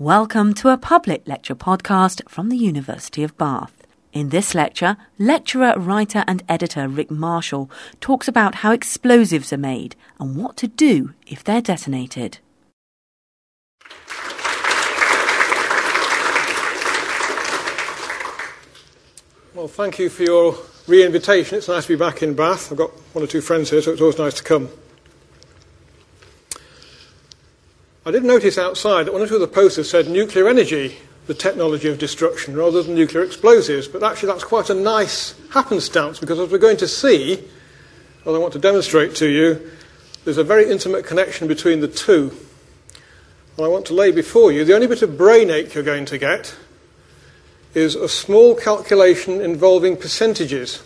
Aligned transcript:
Welcome 0.00 0.54
to 0.54 0.70
a 0.70 0.78
public 0.78 1.28
lecture 1.28 1.54
podcast 1.54 2.26
from 2.26 2.48
the 2.48 2.56
University 2.56 3.22
of 3.22 3.36
Bath. 3.36 3.86
In 4.14 4.30
this 4.30 4.54
lecture, 4.54 4.96
lecturer, 5.18 5.74
writer, 5.76 6.24
and 6.26 6.42
editor 6.48 6.88
Rick 6.88 7.10
Marshall 7.10 7.70
talks 8.00 8.26
about 8.26 8.54
how 8.54 8.72
explosives 8.72 9.52
are 9.52 9.58
made 9.58 9.96
and 10.18 10.36
what 10.42 10.56
to 10.56 10.68
do 10.68 11.12
if 11.26 11.44
they're 11.44 11.60
detonated. 11.60 12.38
Well, 19.54 19.68
thank 19.68 19.98
you 19.98 20.08
for 20.08 20.22
your 20.22 20.56
re 20.86 21.04
invitation. 21.04 21.58
It's 21.58 21.68
nice 21.68 21.84
to 21.84 21.92
be 21.92 21.98
back 21.98 22.22
in 22.22 22.32
Bath. 22.32 22.72
I've 22.72 22.78
got 22.78 22.90
one 23.14 23.22
or 23.22 23.26
two 23.26 23.42
friends 23.42 23.68
here, 23.68 23.82
so 23.82 23.92
it's 23.92 24.00
always 24.00 24.16
nice 24.16 24.32
to 24.36 24.44
come. 24.44 24.70
I 28.10 28.12
did 28.12 28.24
notice 28.24 28.58
outside 28.58 29.06
that 29.06 29.12
one 29.12 29.22
or 29.22 29.28
two 29.28 29.36
of 29.36 29.40
the 29.40 29.46
posters 29.46 29.88
said 29.88 30.08
nuclear 30.08 30.48
energy, 30.48 30.98
the 31.28 31.32
technology 31.32 31.86
of 31.86 32.00
destruction, 32.00 32.56
rather 32.56 32.82
than 32.82 32.96
nuclear 32.96 33.22
explosives. 33.22 33.86
But 33.86 34.02
actually, 34.02 34.32
that's 34.32 34.42
quite 34.42 34.68
a 34.68 34.74
nice 34.74 35.36
happenstance 35.50 36.18
because, 36.18 36.40
as 36.40 36.50
we're 36.50 36.58
going 36.58 36.78
to 36.78 36.88
see, 36.88 37.36
what 38.24 38.34
I 38.34 38.38
want 38.38 38.52
to 38.54 38.58
demonstrate 38.58 39.14
to 39.14 39.28
you, 39.28 39.70
there's 40.24 40.38
a 40.38 40.42
very 40.42 40.68
intimate 40.68 41.06
connection 41.06 41.46
between 41.46 41.78
the 41.78 41.86
two. 41.86 42.36
And 43.56 43.64
I 43.64 43.68
want 43.68 43.86
to 43.86 43.94
lay 43.94 44.10
before 44.10 44.50
you 44.50 44.64
the 44.64 44.74
only 44.74 44.88
bit 44.88 45.02
of 45.02 45.16
brain 45.16 45.48
ache 45.48 45.72
you're 45.74 45.84
going 45.84 46.06
to 46.06 46.18
get 46.18 46.56
is 47.74 47.94
a 47.94 48.08
small 48.08 48.56
calculation 48.56 49.40
involving 49.40 49.96
percentages. 49.96 50.82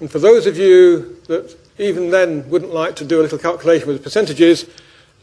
And 0.00 0.10
for 0.10 0.18
those 0.18 0.46
of 0.48 0.58
you 0.58 1.22
that 1.28 1.56
even 1.78 2.10
then 2.10 2.50
wouldn't 2.50 2.74
like 2.74 2.96
to 2.96 3.04
do 3.04 3.20
a 3.20 3.22
little 3.22 3.38
calculation 3.38 3.86
with 3.86 4.02
percentages, 4.02 4.66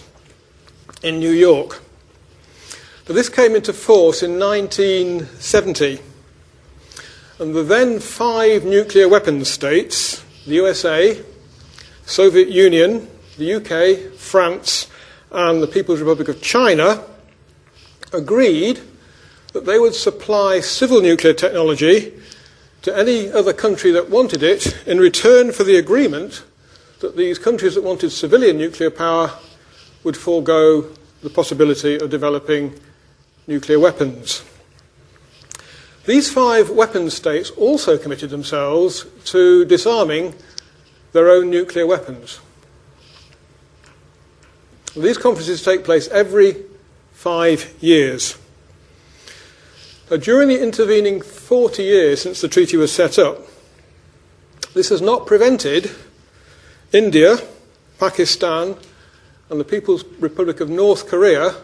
in 1.01 1.19
New 1.19 1.31
York. 1.31 1.81
Now, 3.07 3.15
this 3.15 3.29
came 3.29 3.55
into 3.55 3.73
force 3.73 4.21
in 4.21 4.37
1970, 4.37 5.99
and 7.39 7.55
the 7.55 7.63
then 7.63 7.99
five 7.99 8.65
nuclear 8.65 9.07
weapons 9.07 9.49
states 9.49 10.23
the 10.45 10.55
USA, 10.55 11.21
Soviet 12.05 12.49
Union, 12.49 13.07
the 13.37 13.55
UK, 13.55 14.13
France, 14.17 14.87
and 15.31 15.61
the 15.61 15.67
People's 15.67 15.99
Republic 15.99 16.27
of 16.27 16.41
China 16.41 17.03
agreed 18.11 18.79
that 19.53 19.65
they 19.65 19.79
would 19.79 19.95
supply 19.95 20.59
civil 20.59 21.01
nuclear 21.01 21.33
technology 21.33 22.13
to 22.81 22.95
any 22.95 23.31
other 23.31 23.53
country 23.53 23.91
that 23.91 24.09
wanted 24.09 24.43
it 24.43 24.87
in 24.87 24.99
return 24.99 25.51
for 25.51 25.63
the 25.63 25.75
agreement 25.75 26.43
that 26.99 27.17
these 27.17 27.39
countries 27.39 27.75
that 27.75 27.83
wanted 27.83 28.11
civilian 28.11 28.57
nuclear 28.57 28.89
power 28.89 29.31
would 30.03 30.17
forego 30.17 30.89
the 31.21 31.29
possibility 31.29 31.99
of 31.99 32.09
developing 32.09 32.79
nuclear 33.47 33.79
weapons. 33.79 34.43
These 36.05 36.31
five 36.31 36.69
weapon 36.69 37.09
states 37.09 37.49
also 37.51 37.97
committed 37.97 38.29
themselves 38.29 39.05
to 39.25 39.65
disarming 39.65 40.33
their 41.11 41.29
own 41.29 41.49
nuclear 41.49 41.85
weapons. 41.85 42.39
These 44.95 45.17
conferences 45.17 45.63
take 45.63 45.83
place 45.83 46.07
every 46.07 46.55
five 47.11 47.73
years. 47.79 48.37
Now, 50.09 50.17
during 50.17 50.49
the 50.49 50.61
intervening 50.61 51.21
40 51.21 51.83
years 51.83 52.21
since 52.21 52.41
the 52.41 52.47
treaty 52.47 52.77
was 52.77 52.91
set 52.91 53.19
up, 53.19 53.45
this 54.73 54.89
has 54.89 55.01
not 55.01 55.27
prevented 55.27 55.91
India, 56.91 57.37
Pakistan, 57.99 58.75
and 59.49 59.59
the 59.59 59.65
People's 59.65 60.03
Republic 60.19 60.59
of 60.59 60.69
North 60.69 61.07
Korea 61.07 61.55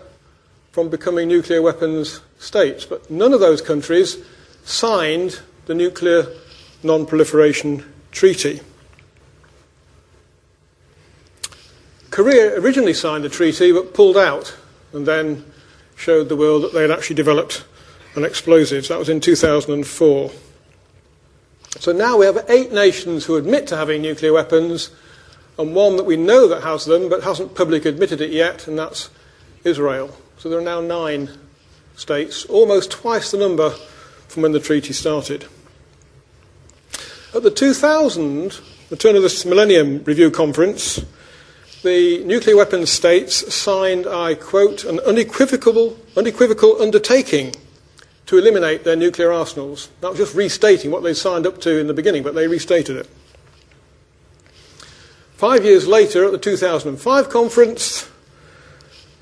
from 0.72 0.90
becoming 0.90 1.28
nuclear 1.28 1.62
weapons 1.62 2.22
states. 2.40 2.86
But 2.86 3.10
none 3.10 3.34
of 3.34 3.40
those 3.40 3.62
countries 3.62 4.18
signed 4.64 5.40
the 5.68 5.74
Nuclear 5.74 6.28
Non 6.84 7.06
Proliferation 7.06 7.84
Treaty. 8.12 8.62
Korea 12.12 12.60
originally 12.60 12.94
signed 12.94 13.24
the 13.24 13.30
treaty 13.30 13.72
but 13.72 13.94
pulled 13.94 14.18
out 14.18 14.56
and 14.94 15.06
then 15.06 15.44
showed 15.96 16.30
the 16.30 16.36
world 16.36 16.64
that 16.64 16.74
they 16.74 16.82
had 16.82 16.92
actually 16.92 17.16
developed 17.16 17.66
an 18.16 18.24
explosive. 18.24 18.88
That 18.88 19.00
was 19.00 19.10
in 19.10 19.20
2004. 19.20 20.32
So 21.80 21.92
now 21.92 22.18
we 22.18 22.26
have 22.26 22.46
eight 22.50 22.72
nations 22.72 23.26
who 23.26 23.36
admit 23.36 23.68
to 23.68 23.78
having 23.78 24.02
nuclear 24.02 24.32
weapons 24.32 24.92
and 25.58 25.76
one 25.76 25.96
that 25.98 26.04
we 26.06 26.18
know 26.18 26.48
that 26.48 26.64
has 26.64 26.86
them 26.86 27.10
but 27.10 27.24
hasn't 27.24 27.56
publicly 27.56 27.90
admitted 27.90 28.22
it 28.22 28.32
yet, 28.32 28.68
and 28.68 28.78
that's 28.78 29.10
Israel. 29.64 30.16
So 30.38 30.50
there 30.50 30.60
are 30.60 30.64
now 30.64 30.82
nine 30.82 31.30
states, 31.96 32.46
almost 32.46 32.92
twice 32.92 33.32
the 33.32 33.38
number 33.38 33.72
from 34.28 34.44
when 34.44 34.52
the 34.52 34.60
treaty 34.60 34.94
started. 34.94 35.46
At 37.34 37.44
the 37.44 37.52
2000, 37.52 38.60
the 38.90 38.96
turn 38.96 39.16
of 39.16 39.22
this 39.22 39.46
Millennium 39.46 40.04
Review 40.04 40.30
Conference, 40.30 41.04
the 41.84 42.24
nuclear 42.24 42.56
weapons 42.56 42.92
states 42.92 43.54
signed, 43.54 44.08
I 44.08 44.36
quote, 44.36 44.84
an 44.84 45.00
unequivocal, 45.02 45.98
unequivocal 46.16 46.82
undertaking 46.82 47.54
to 48.26 48.38
eliminate 48.38 48.84
their 48.84 48.96
nuclear 48.96 49.32
arsenals. 49.32 49.90
That 50.02 50.10
was 50.10 50.20
just 50.20 50.36
restating 50.36 50.92
what 50.92 51.04
they 51.04 51.14
signed 51.14 51.46
up 51.46 51.62
to 51.62 51.80
in 51.80 51.88
the 51.88 51.94
beginning, 51.94 52.24
but 52.24 52.36
they 52.36 52.48
restated 52.48 52.98
it. 52.98 53.10
Five 55.38 55.66
years 55.66 55.86
later, 55.86 56.24
at 56.24 56.32
the 56.32 56.38
2005 56.38 57.30
conference, 57.30 58.10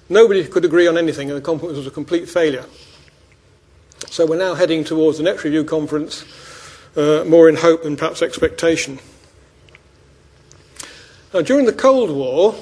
nobody 0.09 0.46
could 0.47 0.63
agree 0.63 0.88
on 0.88 0.96
anything, 0.96 1.31
and 1.31 1.38
the 1.38 1.41
conference 1.41 1.75
was 1.75 1.88
a 1.88 1.91
complete 1.91 2.29
failure. 2.29 2.66
So 4.12 4.28
we're 4.28 4.38
now 4.38 4.53
heading 4.53 4.84
towards 4.84 5.18
the 5.18 5.24
next 5.24 5.44
review 5.44 5.63
conference, 5.63 6.24
uh, 6.96 7.24
more 7.28 7.50
in 7.50 7.56
hope 7.56 7.81
than 7.81 7.97
perhaps 7.97 8.22
expectation. 8.22 9.00
Now, 11.34 11.41
during 11.41 11.66
the 11.66 11.74
Cold 11.74 12.12
War, 12.12 12.53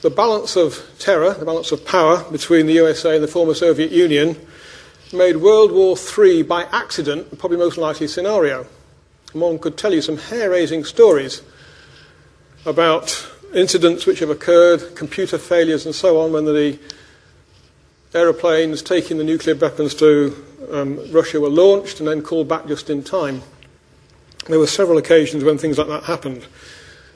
the 0.00 0.08
balance 0.08 0.56
of 0.56 0.82
terror, 0.98 1.34
the 1.34 1.44
balance 1.44 1.70
of 1.70 1.84
power 1.84 2.24
between 2.32 2.64
the 2.64 2.72
USA 2.74 3.16
and 3.16 3.22
the 3.22 3.28
former 3.28 3.52
Soviet 3.52 3.92
Union 3.92 4.36
made 5.12 5.36
World 5.36 5.72
War 5.72 5.98
III 5.98 6.44
by 6.44 6.62
accident 6.72 7.28
the 7.28 7.36
probably 7.36 7.58
most 7.58 7.76
likely 7.76 8.08
scenario. 8.08 8.66
one 9.34 9.58
could 9.58 9.76
tell 9.76 9.92
you 9.92 10.00
some 10.00 10.16
hair 10.16 10.48
raising 10.48 10.82
stories 10.82 11.42
about 12.68 13.26
incidents 13.54 14.04
which 14.04 14.18
have 14.18 14.30
occurred, 14.30 14.94
computer 14.94 15.38
failures, 15.38 15.86
and 15.86 15.94
so 15.94 16.20
on, 16.20 16.32
when 16.32 16.44
the 16.44 16.78
aeroplanes 18.14 18.82
taking 18.82 19.16
the 19.16 19.24
nuclear 19.24 19.56
weapons 19.56 19.94
to 19.94 20.44
um, 20.70 21.00
Russia 21.10 21.40
were 21.40 21.48
launched 21.48 21.98
and 21.98 22.08
then 22.08 22.22
called 22.22 22.48
back 22.48 22.66
just 22.66 22.90
in 22.90 23.02
time. 23.02 23.42
There 24.46 24.58
were 24.58 24.66
several 24.66 24.98
occasions 24.98 25.44
when 25.44 25.58
things 25.58 25.78
like 25.78 25.88
that 25.88 26.04
happened. 26.04 26.46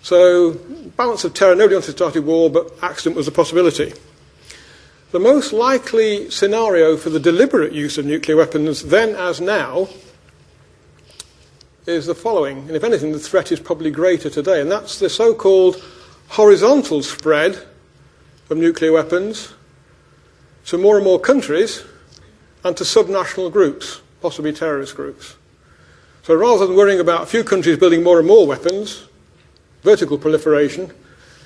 So, 0.03 0.55
balance 0.97 1.25
of 1.25 1.35
terror, 1.35 1.55
nobody 1.55 1.77
wanted 1.77 1.87
to 1.87 1.93
start 1.93 2.17
a 2.17 2.23
war, 2.23 2.51
but 2.51 2.73
accident 2.83 3.17
was 3.17 3.29
a 3.29 3.33
possibility. 3.33 3.93
The 5.13 5.21
most 5.21 5.53
likely 5.53 6.31
scenario 6.31 6.97
for 6.97 7.11
the 7.11 7.21
deliberate 7.21 7.73
use 7.73 7.99
of 7.99 8.07
nuclear 8.07 8.37
weapons, 8.37 8.85
then 8.85 9.15
as 9.15 9.41
now, 9.41 9.89
is 11.87 12.07
the 12.07 12.15
following, 12.15 12.59
and 12.59 12.73
if 12.73 12.85
anything, 12.85 13.13
the 13.13 13.19
threat 13.19 13.51
is 13.51 13.59
probably 13.59 13.91
greater 13.91 14.31
today, 14.31 14.61
and 14.61 14.71
that's 14.71 14.99
the 14.99 15.11
so 15.11 15.35
called 15.35 15.83
horizontal 16.29 17.03
spread 17.03 17.67
of 18.51 18.57
nuclear 18.57 18.93
weapons 18.93 19.53
to 20.67 20.79
more 20.79 20.97
and 20.97 21.05
more 21.05 21.19
countries 21.19 21.83
and 22.65 22.77
to 22.77 22.85
subnational 22.85 23.51
groups, 23.51 24.01
possibly 24.21 24.53
terrorist 24.53 24.95
groups. 24.95 25.37
So 26.23 26.37
rather 26.37 26.67
than 26.67 26.77
worrying 26.77 27.01
about 27.01 27.23
a 27.23 27.27
few 27.27 27.43
countries 27.43 27.79
building 27.79 28.05
more 28.05 28.19
and 28.19 28.29
more 28.29 28.47
weapons, 28.47 29.09
vertical 29.83 30.19
proliferation, 30.19 30.93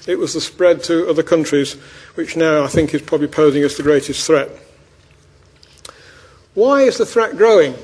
it 0.06 0.18
was 0.18 0.34
the 0.34 0.40
spread 0.40 0.82
to 0.84 1.08
other 1.08 1.22
countries, 1.22 1.74
which 2.14 2.36
now 2.36 2.62
I 2.62 2.68
think 2.68 2.92
is 2.92 3.02
probably 3.02 3.28
posing 3.28 3.64
us 3.64 3.76
the 3.76 3.82
greatest 3.82 4.26
threat. 4.26 4.50
Why 6.52 6.82
is 6.82 6.98
the 6.98 7.06
threat 7.06 7.36
growing? 7.36 7.74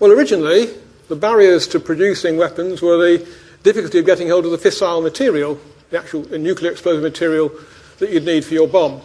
Well, 0.00 0.12
originally, 0.12 0.70
the 1.08 1.16
barriers 1.16 1.68
to 1.68 1.78
producing 1.78 2.38
weapons 2.38 2.80
were 2.80 2.96
the 2.96 3.28
difficulty 3.62 3.98
of 3.98 4.06
getting 4.06 4.30
hold 4.30 4.46
of 4.46 4.50
the 4.50 4.56
fissile 4.56 5.02
material, 5.02 5.60
the 5.90 5.98
actual 5.98 6.22
nuclear 6.38 6.72
explosive 6.72 7.02
material 7.02 7.52
that 7.98 8.10
you'd 8.10 8.24
need 8.24 8.46
for 8.46 8.54
your 8.54 8.66
bomb. 8.66 9.02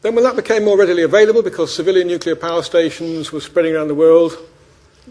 Then, 0.00 0.14
when 0.14 0.24
that 0.24 0.34
became 0.34 0.64
more 0.64 0.78
readily 0.78 1.02
available 1.02 1.42
because 1.42 1.74
civilian 1.74 2.08
nuclear 2.08 2.36
power 2.36 2.62
stations 2.62 3.32
were 3.32 3.42
spreading 3.42 3.76
around 3.76 3.88
the 3.88 3.94
world, 3.94 4.32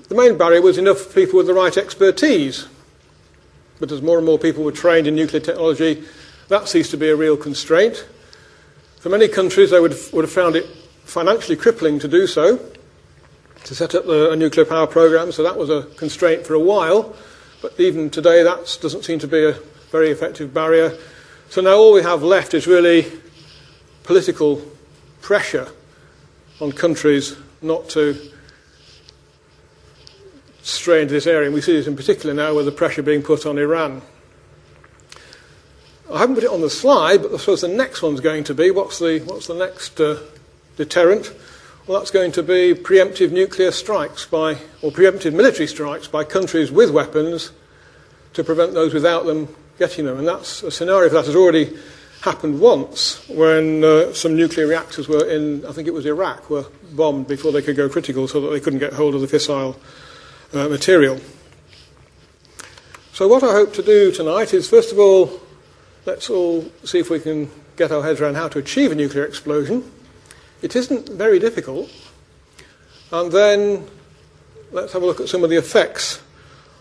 the 0.10 0.16
main 0.16 0.36
barrier 0.36 0.64
was 0.64 0.80
enough 0.80 1.14
people 1.14 1.38
with 1.38 1.46
the 1.46 1.54
right 1.54 1.78
expertise. 1.78 2.68
But 3.80 3.92
as 3.92 4.02
more 4.02 4.18
and 4.18 4.26
more 4.26 4.40
people 4.40 4.64
were 4.64 4.72
trained 4.72 5.06
in 5.06 5.14
nuclear 5.14 5.42
technology, 5.42 6.04
that 6.48 6.68
ceased 6.68 6.90
to 6.90 6.98
be 6.98 7.10
a 7.10 7.16
real 7.16 7.38
constraint. 7.38 8.04
For 9.00 9.10
many 9.10 9.28
countries, 9.28 9.70
they 9.70 9.80
would, 9.80 9.92
have 9.92 10.32
found 10.32 10.56
it 10.56 10.66
financially 11.04 11.56
crippling 11.56 12.00
to 12.00 12.08
do 12.08 12.26
so, 12.26 12.60
to 13.66 13.76
set 13.76 13.94
up 13.94 14.06
a, 14.06 14.32
a 14.32 14.36
nuclear 14.36 14.66
power 14.66 14.88
program, 14.88 15.32
so 15.32 15.44
that 15.44 15.58
was 15.58 15.70
a 15.70 15.84
constraint 15.98 16.46
for 16.46 16.54
a 16.54 16.60
while. 16.60 17.16
But 17.62 17.80
even 17.80 18.10
today, 18.10 18.44
that 18.44 18.78
doesn't 18.82 19.04
seem 19.04 19.20
to 19.20 19.28
be 19.28 19.44
a 19.44 19.54
very 19.92 20.12
effective 20.12 20.54
barrier. 20.54 20.98
So 21.50 21.62
now 21.62 21.76
all 21.76 21.94
we 21.94 22.04
have 22.04 22.24
left 22.24 22.54
is 22.54 22.68
really 22.68 23.12
political 24.04 24.62
pressure 25.22 25.68
on 26.62 26.72
countries 26.72 27.36
not 27.62 27.90
to 27.90 28.16
stray 30.62 31.02
into 31.02 31.14
this 31.14 31.28
area. 31.28 31.46
And 31.46 31.54
we 31.54 31.62
see 31.62 31.74
this 31.74 31.88
in 31.88 31.96
particular 31.96 32.34
now 32.36 32.56
with 32.56 32.66
the 32.66 32.72
pressure 32.72 33.02
being 33.02 33.24
put 33.24 33.46
on 33.46 33.58
Iran. 33.58 34.02
I 36.12 36.20
haven't 36.20 36.36
put 36.36 36.44
it 36.44 36.52
on 36.52 36.62
the 36.62 36.70
slide, 36.70 37.24
but 37.24 37.34
I 37.34 37.38
suppose 37.38 37.62
the 37.62 37.68
next 37.68 38.02
one's 38.04 38.20
going 38.20 38.44
to 38.46 38.54
be 38.54 38.70
what's 38.70 39.00
the, 39.00 39.20
what's 39.26 39.48
the 39.48 39.56
next 39.56 40.00
uh, 40.00 40.20
deterrent? 40.78 41.34
Well, 41.88 42.00
that's 42.00 42.10
going 42.10 42.32
to 42.32 42.42
be 42.42 42.74
preemptive 42.74 43.32
nuclear 43.32 43.70
strikes 43.70 44.26
by, 44.26 44.58
or 44.82 44.90
preemptive 44.90 45.34
military 45.34 45.68
strikes 45.68 46.08
by 46.08 46.24
countries 46.24 46.72
with 46.72 46.90
weapons 46.90 47.52
to 48.34 48.44
prevent 48.44 48.74
those 48.74 48.92
without 48.92 49.28
them 49.28 49.56
getting 49.78 50.06
them. 50.06 50.18
And 50.18 50.28
that's 50.28 50.64
a 50.64 50.72
scenario 50.72 51.10
that 51.10 51.26
has 51.26 51.36
already 51.36 51.78
happened 52.22 52.60
once 52.60 53.30
when 53.30 53.84
uh, 53.84 54.14
some 54.14 54.36
nuclear 54.36 54.66
reactors 54.66 55.08
were 55.08 55.30
in, 55.30 55.64
I 55.64 55.74
think 55.74 55.88
it 55.88 55.94
was 55.94 56.08
Iraq, 56.08 56.50
were 56.50 56.66
bombed 56.94 57.28
before 57.28 57.52
they 57.52 57.62
could 57.62 57.76
go 57.76 57.88
critical 57.88 58.28
so 58.28 58.42
that 58.42 58.50
they 58.50 58.60
couldn't 58.60 58.80
get 58.80 58.94
hold 58.94 59.14
of 59.14 59.22
the 59.22 59.28
fissile 59.28 59.78
uh, 60.54 60.68
material. 60.68 61.20
So, 63.14 63.28
what 63.28 63.44
I 63.44 63.52
hope 63.52 63.74
to 63.74 63.84
do 63.84 64.12
tonight 64.12 64.56
is, 64.56 64.68
first 64.68 64.92
of 64.92 64.98
all, 64.98 65.40
let's 66.08 66.32
all 66.32 66.64
see 66.84 66.98
if 66.98 67.12
we 67.12 67.20
can 67.20 67.52
get 67.78 67.92
our 67.92 68.02
heads 68.02 68.22
around 68.22 68.38
how 68.38 68.48
to 68.48 68.58
achieve 68.58 68.92
a 68.92 68.96
nuclear 68.96 69.24
explosion. 69.24 69.92
It 70.66 70.76
isn't 70.76 71.10
very 71.10 71.38
difficult. 71.38 71.92
And 73.12 73.32
then 73.32 73.86
let's 74.72 74.94
have 74.94 75.04
a 75.04 75.06
look 75.06 75.20
at 75.20 75.30
some 75.30 75.44
of 75.44 75.52
the 75.52 75.58
effects 75.58 76.24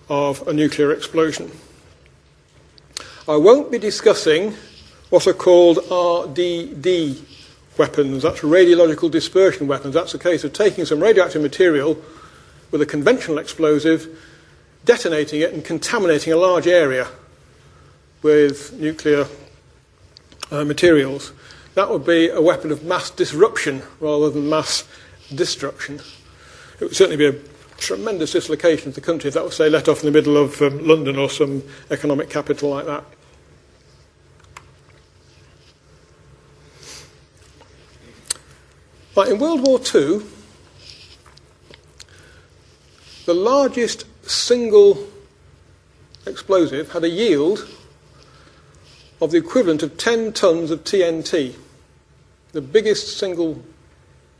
of 0.09 0.49
a 0.49 0.55
nuclear 0.55 0.91
explosion. 0.91 1.51
I 3.29 3.37
won't 3.37 3.71
be 3.71 3.79
discussing 3.79 4.55
what 5.11 5.27
are 5.27 5.35
called 5.35 5.81
RDD 5.91 7.19
weapons. 7.77 8.23
That's 8.23 8.41
radiological 8.41 9.11
dispersion 9.11 9.67
weapons. 9.67 9.93
That's 9.93 10.15
a 10.15 10.19
case 10.19 10.45
of 10.45 10.55
taking 10.55 10.87
some 10.87 11.01
radioactive 11.01 11.43
material 11.43 12.03
with 12.71 12.81
a 12.81 12.87
conventional 12.87 13.37
explosive, 13.37 14.09
detonating 14.87 15.43
it, 15.43 15.53
and 15.53 15.63
contaminating 15.63 16.33
a 16.33 16.39
large 16.39 16.67
area 16.67 17.07
with 18.23 18.73
nuclear 18.81 19.27
uh, 20.51 20.65
materials. 20.65 21.33
That 21.75 21.91
would 21.91 22.07
be 22.07 22.29
a 22.29 22.41
weapon 22.41 22.71
of 22.71 22.85
mass 22.85 23.11
disruption 23.11 23.83
rather 23.99 24.31
than 24.31 24.49
mass 24.49 24.87
destruction. 25.35 26.01
It 26.81 26.85
would 26.85 26.97
certainly 26.97 27.17
be 27.17 27.37
a 27.37 27.41
tremendous 27.79 28.33
dislocation 28.33 28.89
of 28.89 28.95
the 28.95 29.01
country 29.01 29.29
if 29.29 29.35
that 29.35 29.45
was, 29.45 29.57
say, 29.57 29.69
let 29.69 29.89
off 29.89 30.01
in 30.01 30.07
the 30.07 30.17
middle 30.17 30.37
of 30.37 30.61
um, 30.63 30.87
London 30.87 31.17
or 31.17 31.29
some 31.29 31.63
economic 31.91 32.31
capital 32.31 32.71
like 32.71 32.87
that. 32.87 33.05
But 39.15 39.29
in 39.29 39.39
World 39.39 39.67
War 39.67 39.79
II, 39.79 40.23
the 43.27 43.35
largest 43.35 44.07
single 44.29 45.09
explosive 46.27 46.93
had 46.93 47.05
a 47.05 47.09
yield 47.09 47.69
of 49.21 49.31
the 49.31 49.39
equivalent 49.39 49.83
of 49.83 49.97
10 49.97 50.33
tons 50.33 50.71
of 50.71 50.85
TNT. 50.85 51.55
The 52.55 52.61
biggest 52.61 53.19
single 53.19 53.61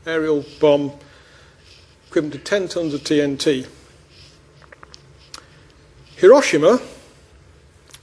aerial 0.07 0.45
bomb 0.61 0.93
equivalent 2.07 2.33
to 2.33 2.39
10 2.39 2.69
tons 2.69 2.93
of 2.93 3.01
TNT. 3.01 3.67
Hiroshima 6.15 6.79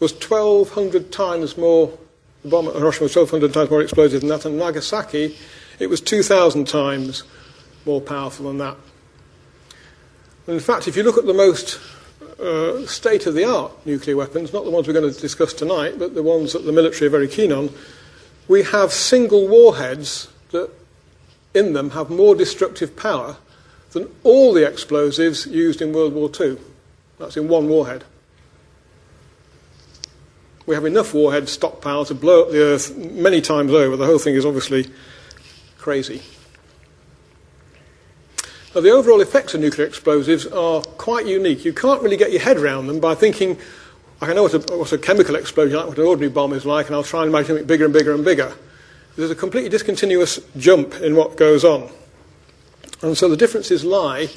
was 0.01 0.13
1,200 0.13 1.11
times 1.11 1.57
more, 1.57 1.97
the 2.43 2.51
bomb 2.51 2.69
at 2.69 2.75
Hiroshima 2.75 3.05
was 3.05 3.17
1,200 3.17 3.55
times 3.55 3.71
more 3.71 3.81
explosive 3.81 4.21
than 4.21 4.29
that, 4.29 4.45
and 4.45 4.59
Nagasaki, 4.59 5.35
it 5.79 5.87
was 5.87 6.03
2,000 6.03 6.69
times 6.69 7.23
more 7.87 8.03
powerful 8.03 8.49
than 8.49 8.59
that. 8.59 8.77
And 10.47 10.57
in 10.57 10.61
fact, 10.61 10.89
if 10.89 10.95
you 10.95 11.05
look 11.05 11.17
at 11.17 11.25
the 11.25 11.33
most 11.33 11.81
uh, 12.39 12.87
state 12.87 13.25
of 13.25 13.33
the 13.33 13.47
art 13.47 13.73
nuclear 13.87 14.17
weapons, 14.17 14.53
not 14.53 14.67
the 14.67 14.71
ones 14.71 14.87
we're 14.87 14.93
going 14.93 15.11
to 15.11 15.19
discuss 15.19 15.55
tonight, 15.55 15.99
but 15.99 16.15
the 16.15 16.23
ones 16.23 16.53
that 16.53 16.67
the 16.67 16.73
military 16.73 17.07
are 17.07 17.11
very 17.11 17.29
keen 17.29 17.51
on, 17.51 17.71
we 18.49 18.63
have 18.65 18.93
single 18.93 19.49
warheads 19.49 20.29
that 20.51 20.71
in 21.55 21.73
them 21.73 21.91
have 21.91 22.11
more 22.11 22.35
destructive 22.35 22.97
power 22.97 23.37
than 23.93 24.09
all 24.25 24.53
the 24.53 24.67
explosives 24.67 25.47
used 25.47 25.81
in 25.83 25.93
World 25.93 26.15
War 26.15 26.31
II. 26.41 26.59
That's 27.19 27.37
in 27.37 27.49
one 27.49 27.69
warhead. 27.69 28.05
We 30.65 30.75
have 30.75 30.85
enough 30.85 31.13
warhead 31.13 31.49
stockpile 31.49 32.05
to 32.07 32.15
blow 32.15 32.43
up 32.43 32.51
the 32.51 32.63
Earth 32.63 32.97
many 32.97 33.41
times 33.41 33.73
over. 33.73 33.97
The 33.97 34.07
whole 34.07 34.19
thing 34.19 34.35
is 34.35 34.47
obviously 34.47 34.91
crazy. 35.77 36.23
Now, 38.75 38.81
the 38.81 38.91
overall 38.91 39.21
effects 39.21 39.53
of 39.53 39.61
nuclear 39.61 39.87
explosives 39.87 40.47
are 40.47 40.81
quite 40.81 41.27
unique. 41.27 41.65
You 41.65 41.75
can't 41.75 42.01
really 42.01 42.17
get 42.17 42.33
your 42.33 42.41
head 42.41 42.57
around 42.57 42.87
them 42.87 43.01
by 43.01 43.15
thinking, 43.15 43.59
I 44.23 44.33
know 44.35 44.45
what 44.45 44.55
a, 44.55 44.77
what 44.77 44.93
a 44.93 44.99
chemical 44.99 45.35
explosion 45.35 45.77
like, 45.77 45.89
what 45.89 45.99
an 45.99 46.05
ordinary 46.05 46.31
bomb 46.31 46.53
is 46.53 46.65
like, 46.65 46.87
and 46.87 46.95
I'll 46.95 47.03
try 47.03 47.23
and 47.23 47.29
imagine 47.29 47.57
it 47.57 47.67
bigger 47.67 47.85
and 47.85 47.93
bigger 47.93 48.15
and 48.15 48.25
bigger. 48.25 48.55
There's 49.17 49.33
a 49.33 49.35
completely 49.35 49.69
discontinuous 49.69 50.39
jump 50.57 50.95
in 50.95 51.17
what 51.17 51.37
goes 51.37 51.65
on. 51.65 51.91
And 53.03 53.19
so 53.19 53.29
the 53.29 53.37
differences 53.37 53.85
lie 53.85 54.29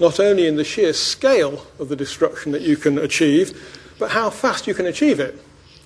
not 0.00 0.18
only 0.18 0.48
in 0.48 0.56
the 0.56 0.64
sheer 0.64 0.92
scale 0.92 1.64
of 1.78 1.88
the 1.88 1.94
destruction 1.94 2.50
that 2.50 2.62
you 2.62 2.76
can 2.76 2.98
achieve, 2.98 3.94
but 4.00 4.10
how 4.10 4.28
fast 4.28 4.66
you 4.66 4.74
can 4.74 4.86
achieve 4.86 5.20
it. 5.20 5.40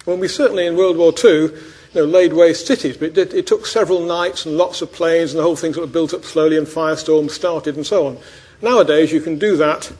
When 0.06 0.18
we 0.18 0.28
certainly 0.28 0.66
in 0.66 0.74
World 0.74 0.96
War 0.96 1.12
II 1.22 1.30
you 1.32 1.52
know, 1.94 2.04
laid 2.04 2.32
waste 2.32 2.66
cities, 2.66 2.96
but 2.96 3.08
it, 3.08 3.14
did, 3.14 3.34
it, 3.34 3.46
took 3.46 3.66
several 3.66 4.00
nights 4.00 4.46
and 4.46 4.56
lots 4.56 4.80
of 4.80 4.90
planes, 4.92 5.32
and 5.32 5.38
the 5.38 5.44
whole 5.44 5.56
thing 5.56 5.74
sort 5.74 5.84
of 5.84 5.92
built 5.92 6.14
up 6.14 6.24
slowly, 6.24 6.56
and 6.56 6.66
firestorms 6.66 7.32
started, 7.32 7.76
and 7.76 7.86
so 7.86 8.06
on. 8.06 8.18
Nowadays, 8.62 9.12
you 9.12 9.20
can 9.20 9.38
do 9.38 9.58
that 9.58 9.92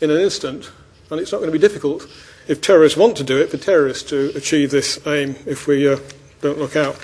in 0.00 0.10
an 0.10 0.18
instant, 0.18 0.70
and 1.10 1.20
it's 1.20 1.32
not 1.32 1.38
going 1.38 1.52
to 1.52 1.58
be 1.58 1.58
difficult 1.58 2.08
if 2.52 2.60
terrorists 2.60 2.98
want 2.98 3.16
to 3.16 3.24
do 3.24 3.38
it 3.38 3.48
for 3.48 3.56
terrorists 3.56 4.10
to 4.10 4.30
achieve 4.36 4.70
this 4.70 5.04
aim 5.06 5.36
if 5.46 5.66
we 5.66 5.88
uh, 5.88 5.98
don't 6.42 6.58
look 6.58 6.76
out. 6.76 6.98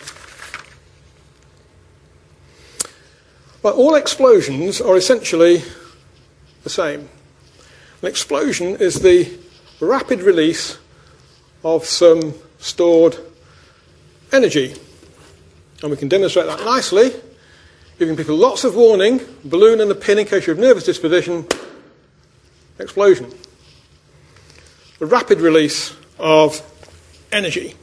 But 3.62 3.74
all 3.74 3.94
explosions 3.94 4.78
are 4.78 4.94
essentially 4.94 5.62
the 6.64 6.68
same. 6.70 7.08
An 8.02 8.08
explosion 8.08 8.76
is 8.76 8.96
the 8.96 9.38
rapid 9.80 10.20
release 10.20 10.76
of 11.64 11.86
some 11.86 12.34
stored 12.58 13.16
energy. 14.30 14.74
And 15.82 15.90
we 15.90 15.96
can 15.96 16.08
demonstrate 16.08 16.46
that 16.46 16.60
nicely, 16.60 17.10
giving 17.98 18.16
people 18.16 18.36
lots 18.36 18.64
of 18.64 18.76
warning, 18.76 19.22
balloon 19.44 19.80
and 19.80 19.90
the 19.90 19.94
pin 19.94 20.18
in 20.18 20.26
case 20.26 20.46
you 20.46 20.52
have 20.52 20.60
nervous 20.60 20.84
disposition, 20.84 21.46
explosion. 22.78 23.32
The 24.98 25.06
rapid 25.06 25.40
release 25.40 25.94
of 26.18 26.60
energy. 27.30 27.76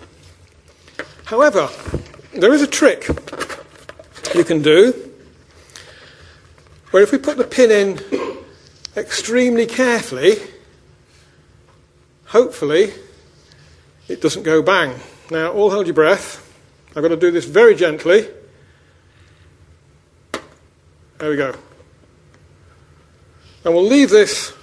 However, 1.25 1.69
there 2.33 2.53
is 2.53 2.61
a 2.61 2.67
trick 2.67 3.07
you 4.35 4.43
can 4.43 4.61
do 4.61 5.11
where 6.91 7.03
if 7.03 7.13
we 7.13 7.17
put 7.17 7.37
the 7.37 7.45
pin 7.45 7.71
in 7.71 8.37
extremely 8.97 9.65
carefully, 9.65 10.37
hopefully 12.25 12.91
it 14.09 14.21
doesn't 14.21 14.43
go 14.43 14.61
bang. 14.61 14.99
Now, 15.31 15.53
all 15.53 15.71
hold 15.71 15.87
your 15.87 15.95
breath. 15.95 16.41
I've 16.89 17.01
got 17.01 17.09
to 17.09 17.17
do 17.17 17.31
this 17.31 17.45
very 17.45 17.75
gently. 17.75 18.27
There 21.17 21.29
we 21.29 21.37
go. 21.37 21.55
And 23.63 23.73
we'll 23.73 23.87
leave 23.87 24.09
this 24.09 24.53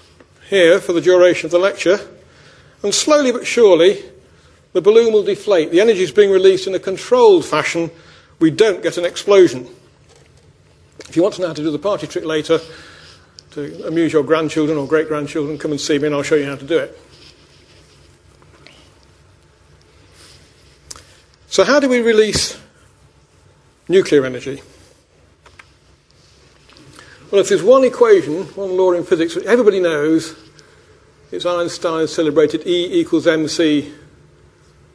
here 0.50 0.80
for 0.80 0.92
the 0.92 1.00
duration 1.00 1.46
of 1.46 1.50
the 1.50 1.58
lecture. 1.58 2.11
And 2.82 2.94
slowly 2.94 3.32
but 3.32 3.46
surely, 3.46 4.02
the 4.72 4.80
balloon 4.80 5.12
will 5.12 5.22
deflate. 5.22 5.70
The 5.70 5.80
energy 5.80 6.02
is 6.02 6.10
being 6.10 6.30
released 6.30 6.66
in 6.66 6.74
a 6.74 6.78
controlled 6.78 7.44
fashion. 7.44 7.90
We 8.38 8.50
don't 8.50 8.82
get 8.82 8.96
an 8.98 9.04
explosion. 9.04 9.68
If 11.08 11.16
you 11.16 11.22
want 11.22 11.34
to 11.36 11.42
know 11.42 11.48
how 11.48 11.54
to 11.54 11.62
do 11.62 11.70
the 11.70 11.78
party 11.78 12.06
trick 12.06 12.24
later, 12.24 12.58
to 13.52 13.86
amuse 13.86 14.12
your 14.12 14.22
grandchildren 14.22 14.78
or 14.78 14.86
great 14.86 15.08
grandchildren, 15.08 15.58
come 15.58 15.72
and 15.72 15.80
see 15.80 15.98
me 15.98 16.06
and 16.06 16.14
I'll 16.14 16.22
show 16.22 16.36
you 16.36 16.46
how 16.46 16.56
to 16.56 16.64
do 16.64 16.78
it. 16.78 16.98
So, 21.48 21.64
how 21.64 21.80
do 21.80 21.88
we 21.88 22.00
release 22.00 22.56
nuclear 23.88 24.24
energy. 24.24 24.62
Well, 27.30 27.40
if 27.40 27.48
there's 27.48 27.62
one 27.62 27.84
equation, 27.84 28.44
one 28.54 28.76
law 28.76 28.92
in 28.92 29.04
physics 29.04 29.34
that 29.34 29.44
everybody 29.44 29.80
knows, 29.80 30.34
it's 31.32 31.46
Einstein's 31.46 32.12
celebrated 32.12 32.66
E 32.66 33.00
equals 33.00 33.26
mc 33.26 33.92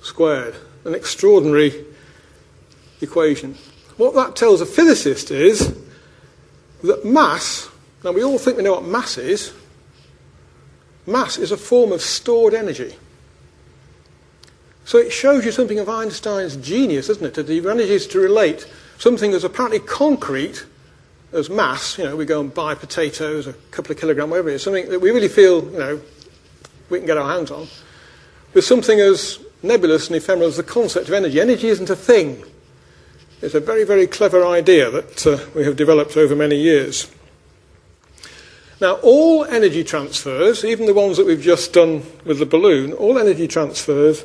squared. 0.01 0.55
An 0.85 0.93
extraordinary 0.93 1.85
equation. 3.01 3.55
What 3.97 4.13
that 4.13 4.35
tells 4.35 4.61
a 4.61 4.65
physicist 4.65 5.31
is 5.31 5.75
that 6.83 7.03
mass, 7.03 7.69
now 8.03 8.11
we 8.11 8.23
all 8.23 8.37
think 8.37 8.57
we 8.57 8.63
know 8.63 8.73
what 8.73 8.85
mass 8.85 9.17
is, 9.17 9.51
mass 11.07 11.37
is 11.37 11.51
a 11.51 11.57
form 11.57 11.91
of 11.91 12.01
stored 12.01 12.53
energy. 12.53 12.95
So 14.85 14.99
it 14.99 15.11
shows 15.11 15.43
you 15.43 15.51
something 15.51 15.79
of 15.79 15.89
Einstein's 15.89 16.55
genius, 16.55 17.07
doesn't 17.07 17.25
it? 17.25 17.33
That 17.33 17.49
he 17.49 17.59
manages 17.59 18.07
to 18.07 18.19
relate 18.19 18.65
something 18.99 19.33
as 19.33 19.43
apparently 19.43 19.79
concrete 19.79 20.65
as 21.33 21.49
mass, 21.49 21.97
you 21.97 22.05
know, 22.05 22.15
we 22.15 22.25
go 22.25 22.39
and 22.39 22.53
buy 22.53 22.73
potatoes, 22.73 23.47
a 23.47 23.53
couple 23.71 23.91
of 23.91 23.99
kilograms, 23.99 24.29
whatever 24.29 24.49
it 24.49 24.55
is, 24.55 24.63
something 24.63 24.87
that 24.89 25.01
we 25.01 25.11
really 25.11 25.27
feel, 25.27 25.69
you 25.71 25.77
know, 25.77 26.01
we 26.89 26.99
can 26.99 27.07
get 27.07 27.17
our 27.17 27.29
hands 27.29 27.51
on, 27.51 27.67
with 28.53 28.65
something 28.65 28.99
as 28.99 29.39
nebulous 29.63 30.07
and 30.07 30.15
ephemeral 30.15 30.47
as 30.47 30.57
the 30.57 30.63
concept 30.63 31.07
of 31.07 31.13
energy. 31.13 31.39
Energy 31.39 31.67
isn't 31.67 31.89
a 31.89 31.95
thing. 31.95 32.43
It's 33.41 33.55
a 33.55 33.59
very, 33.59 33.83
very 33.83 34.07
clever 34.07 34.45
idea 34.45 34.89
that 34.89 35.27
uh, 35.27 35.39
we 35.55 35.63
have 35.63 35.75
developed 35.75 36.17
over 36.17 36.35
many 36.35 36.55
years. 36.55 37.11
Now, 38.79 38.93
all 39.03 39.43
energy 39.45 39.83
transfers, 39.83 40.63
even 40.63 40.85
the 40.85 40.93
ones 40.93 41.17
that 41.17 41.25
we've 41.25 41.41
just 41.41 41.73
done 41.73 42.03
with 42.25 42.39
the 42.39 42.45
balloon, 42.45 42.93
all 42.93 43.17
energy 43.17 43.47
transfers 43.47 44.23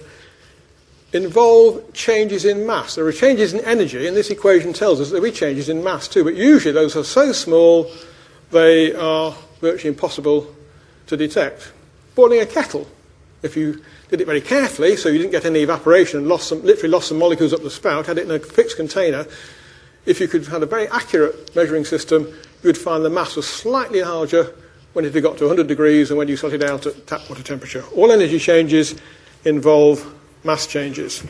involve 1.13 1.93
changes 1.93 2.45
in 2.45 2.67
mass. 2.67 2.95
There 2.95 3.07
are 3.07 3.13
changes 3.13 3.53
in 3.53 3.61
energy, 3.61 4.07
and 4.07 4.17
this 4.17 4.31
equation 4.31 4.73
tells 4.73 5.01
us 5.01 5.11
there 5.11 5.21
will 5.21 5.31
be 5.31 5.37
changes 5.37 5.69
in 5.69 5.83
mass 5.83 6.09
too, 6.09 6.25
but 6.25 6.35
usually 6.35 6.73
those 6.73 6.97
are 6.97 7.05
so 7.05 7.33
small 7.33 7.91
they 8.51 8.95
are 8.95 9.35
virtually 9.61 9.89
impossible 9.89 10.55
to 11.07 11.17
detect. 11.17 11.73
Boiling 12.15 12.41
a 12.41 12.47
kettle, 12.47 12.87
if 13.43 13.57
you 13.57 13.83
did 14.09 14.21
it 14.21 14.27
very 14.27 14.41
carefully 14.41 14.97
so 14.97 15.09
you 15.09 15.19
didn't 15.19 15.33
get 15.33 15.45
any 15.45 15.61
evaporation 15.61 16.19
and 16.19 16.29
lost 16.29 16.49
some, 16.49 16.63
literally 16.63 16.91
lost 16.91 17.09
some 17.09 17.19
molecules 17.19 17.53
up 17.53 17.63
the 17.63 17.71
spout, 17.71 18.07
had 18.07 18.19
it 18.19 18.25
in 18.25 18.31
a 18.31 18.39
fixed 18.39 18.77
container, 18.77 19.27
if 20.05 20.21
you 20.21 20.29
could 20.29 20.43
have 20.43 20.53
had 20.53 20.63
a 20.63 20.67
very 20.67 20.89
accurate 20.89 21.55
measuring 21.55 21.85
system, 21.85 22.25
you 22.25 22.69
would 22.69 22.79
find 22.79 23.05
the 23.05 23.11
mass 23.11 23.37
was 23.37 23.49
slightly 23.49 24.03
larger 24.03 24.55
when 24.93 25.05
it 25.05 25.15
had 25.15 25.23
got 25.23 25.39
to 25.39 25.45
100 25.45 25.67
degrees 25.67 26.11
and 26.11 26.19
when 26.19 26.29
you 26.29 26.37
set 26.37 26.53
it 26.53 26.63
out 26.63 26.87
at 26.87 27.07
tap 27.07 27.29
water 27.29 27.43
temperature. 27.43 27.85
All 27.95 28.13
energy 28.13 28.39
changes 28.39 28.95
involve 29.45 30.15
mass 30.45 30.67
changes. 30.67 31.25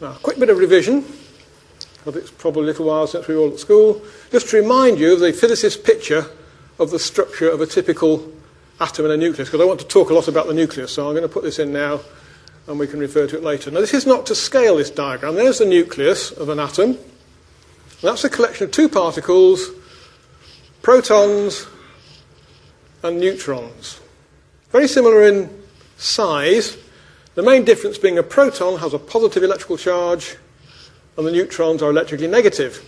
Now, 0.00 0.12
a 0.12 0.18
quick 0.18 0.38
bit 0.38 0.50
of 0.50 0.58
revision, 0.58 1.04
it's 2.06 2.30
probably 2.30 2.62
a 2.62 2.66
little 2.66 2.86
while 2.86 3.06
since 3.06 3.26
we 3.28 3.34
were 3.34 3.42
all 3.42 3.52
at 3.52 3.58
school, 3.58 4.02
just 4.30 4.48
to 4.50 4.60
remind 4.60 4.98
you 4.98 5.14
of 5.14 5.20
the 5.20 5.32
physicist's 5.32 5.80
picture 5.80 6.26
of 6.78 6.90
the 6.90 6.98
structure 6.98 7.48
of 7.48 7.60
a 7.60 7.66
typical 7.66 8.32
atom 8.80 9.06
in 9.06 9.10
a 9.12 9.16
nucleus, 9.16 9.48
because 9.48 9.60
I 9.60 9.64
want 9.64 9.80
to 9.80 9.86
talk 9.86 10.10
a 10.10 10.14
lot 10.14 10.28
about 10.28 10.46
the 10.46 10.54
nucleus, 10.54 10.92
so 10.92 11.06
I'm 11.06 11.14
going 11.14 11.22
to 11.22 11.28
put 11.28 11.44
this 11.44 11.58
in 11.58 11.72
now 11.72 12.00
and 12.66 12.78
we 12.78 12.86
can 12.86 12.98
refer 12.98 13.26
to 13.26 13.36
it 13.36 13.42
later. 13.42 13.70
Now, 13.70 13.80
this 13.80 13.94
is 13.94 14.06
not 14.06 14.26
to 14.26 14.34
scale 14.34 14.76
this 14.76 14.90
diagram. 14.90 15.34
There's 15.34 15.58
the 15.58 15.66
nucleus 15.66 16.30
of 16.30 16.48
an 16.48 16.58
atom. 16.58 16.98
That's 18.00 18.24
a 18.24 18.30
collection 18.30 18.64
of 18.64 18.70
two 18.70 18.88
particles, 18.88 19.70
protons 20.82 21.66
and 23.02 23.20
neutrons. 23.20 24.00
Very 24.70 24.88
similar 24.88 25.26
in 25.28 25.50
size, 25.98 26.76
the 27.34 27.42
main 27.42 27.64
difference 27.64 27.98
being 27.98 28.18
a 28.18 28.22
proton 28.22 28.78
has 28.78 28.94
a 28.94 28.98
positive 28.98 29.42
electrical 29.42 29.76
charge 29.76 30.36
and 31.16 31.26
the 31.26 31.32
neutrons 31.32 31.82
are 31.82 31.90
electrically 31.90 32.26
negative. 32.26 32.82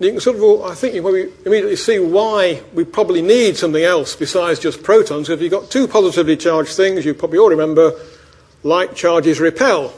You 0.00 0.12
can 0.12 0.20
sort 0.20 0.36
of, 0.36 0.70
I 0.70 0.74
think 0.74 0.94
you 0.94 1.06
immediately 1.44 1.74
see 1.74 1.98
why 1.98 2.62
we 2.72 2.84
probably 2.84 3.20
need 3.20 3.56
something 3.56 3.82
else 3.82 4.14
besides 4.14 4.60
just 4.60 4.84
protons. 4.84 5.28
If 5.28 5.42
you've 5.42 5.50
got 5.50 5.70
two 5.70 5.88
positively 5.88 6.36
charged 6.36 6.76
things, 6.76 7.04
you 7.04 7.14
probably 7.14 7.38
all 7.38 7.50
remember 7.50 7.92
like 8.62 8.94
charges 8.94 9.40
repel. 9.40 9.92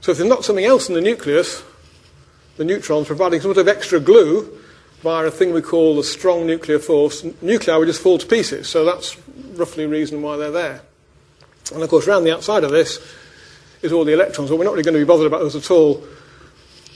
So 0.00 0.12
if 0.12 0.18
there's 0.18 0.30
not 0.30 0.44
something 0.44 0.64
else 0.64 0.88
in 0.88 0.94
the 0.94 1.00
nucleus, 1.00 1.64
the 2.56 2.64
neutrons 2.64 3.08
providing 3.08 3.40
some 3.40 3.52
sort 3.52 3.66
of 3.66 3.68
extra 3.68 3.98
glue 3.98 4.56
via 5.02 5.26
a 5.26 5.30
thing 5.30 5.52
we 5.52 5.60
call 5.60 5.96
the 5.96 6.04
strong 6.04 6.46
nuclear 6.46 6.78
force, 6.78 7.24
nuclei 7.42 7.76
would 7.76 7.88
just 7.88 8.00
fall 8.00 8.16
to 8.16 8.26
pieces. 8.26 8.68
So 8.68 8.84
that's 8.84 9.16
roughly 9.54 9.86
the 9.86 9.90
reason 9.90 10.22
why 10.22 10.36
they're 10.36 10.52
there. 10.52 10.82
And 11.74 11.82
of 11.82 11.90
course, 11.90 12.06
around 12.06 12.22
the 12.22 12.32
outside 12.32 12.62
of 12.62 12.70
this 12.70 13.00
is 13.82 13.92
all 13.92 14.04
the 14.04 14.12
electrons, 14.12 14.50
but 14.50 14.56
we're 14.56 14.64
not 14.64 14.72
really 14.72 14.84
going 14.84 14.94
to 14.94 15.00
be 15.00 15.04
bothered 15.04 15.26
about 15.26 15.40
those 15.40 15.56
at 15.56 15.68
all 15.70 16.04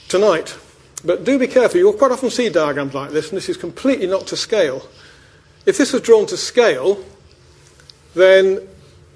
tonight. 0.07 0.57
But 1.03 1.23
do 1.23 1.39
be 1.39 1.47
careful, 1.47 1.79
you'll 1.79 1.93
quite 1.93 2.11
often 2.11 2.29
see 2.29 2.49
diagrams 2.49 2.93
like 2.93 3.11
this, 3.11 3.29
and 3.29 3.37
this 3.37 3.49
is 3.49 3.57
completely 3.57 4.07
not 4.07 4.27
to 4.27 4.37
scale. 4.37 4.87
If 5.65 5.77
this 5.77 5.93
was 5.93 6.01
drawn 6.01 6.25
to 6.27 6.37
scale, 6.37 7.03
then 8.13 8.67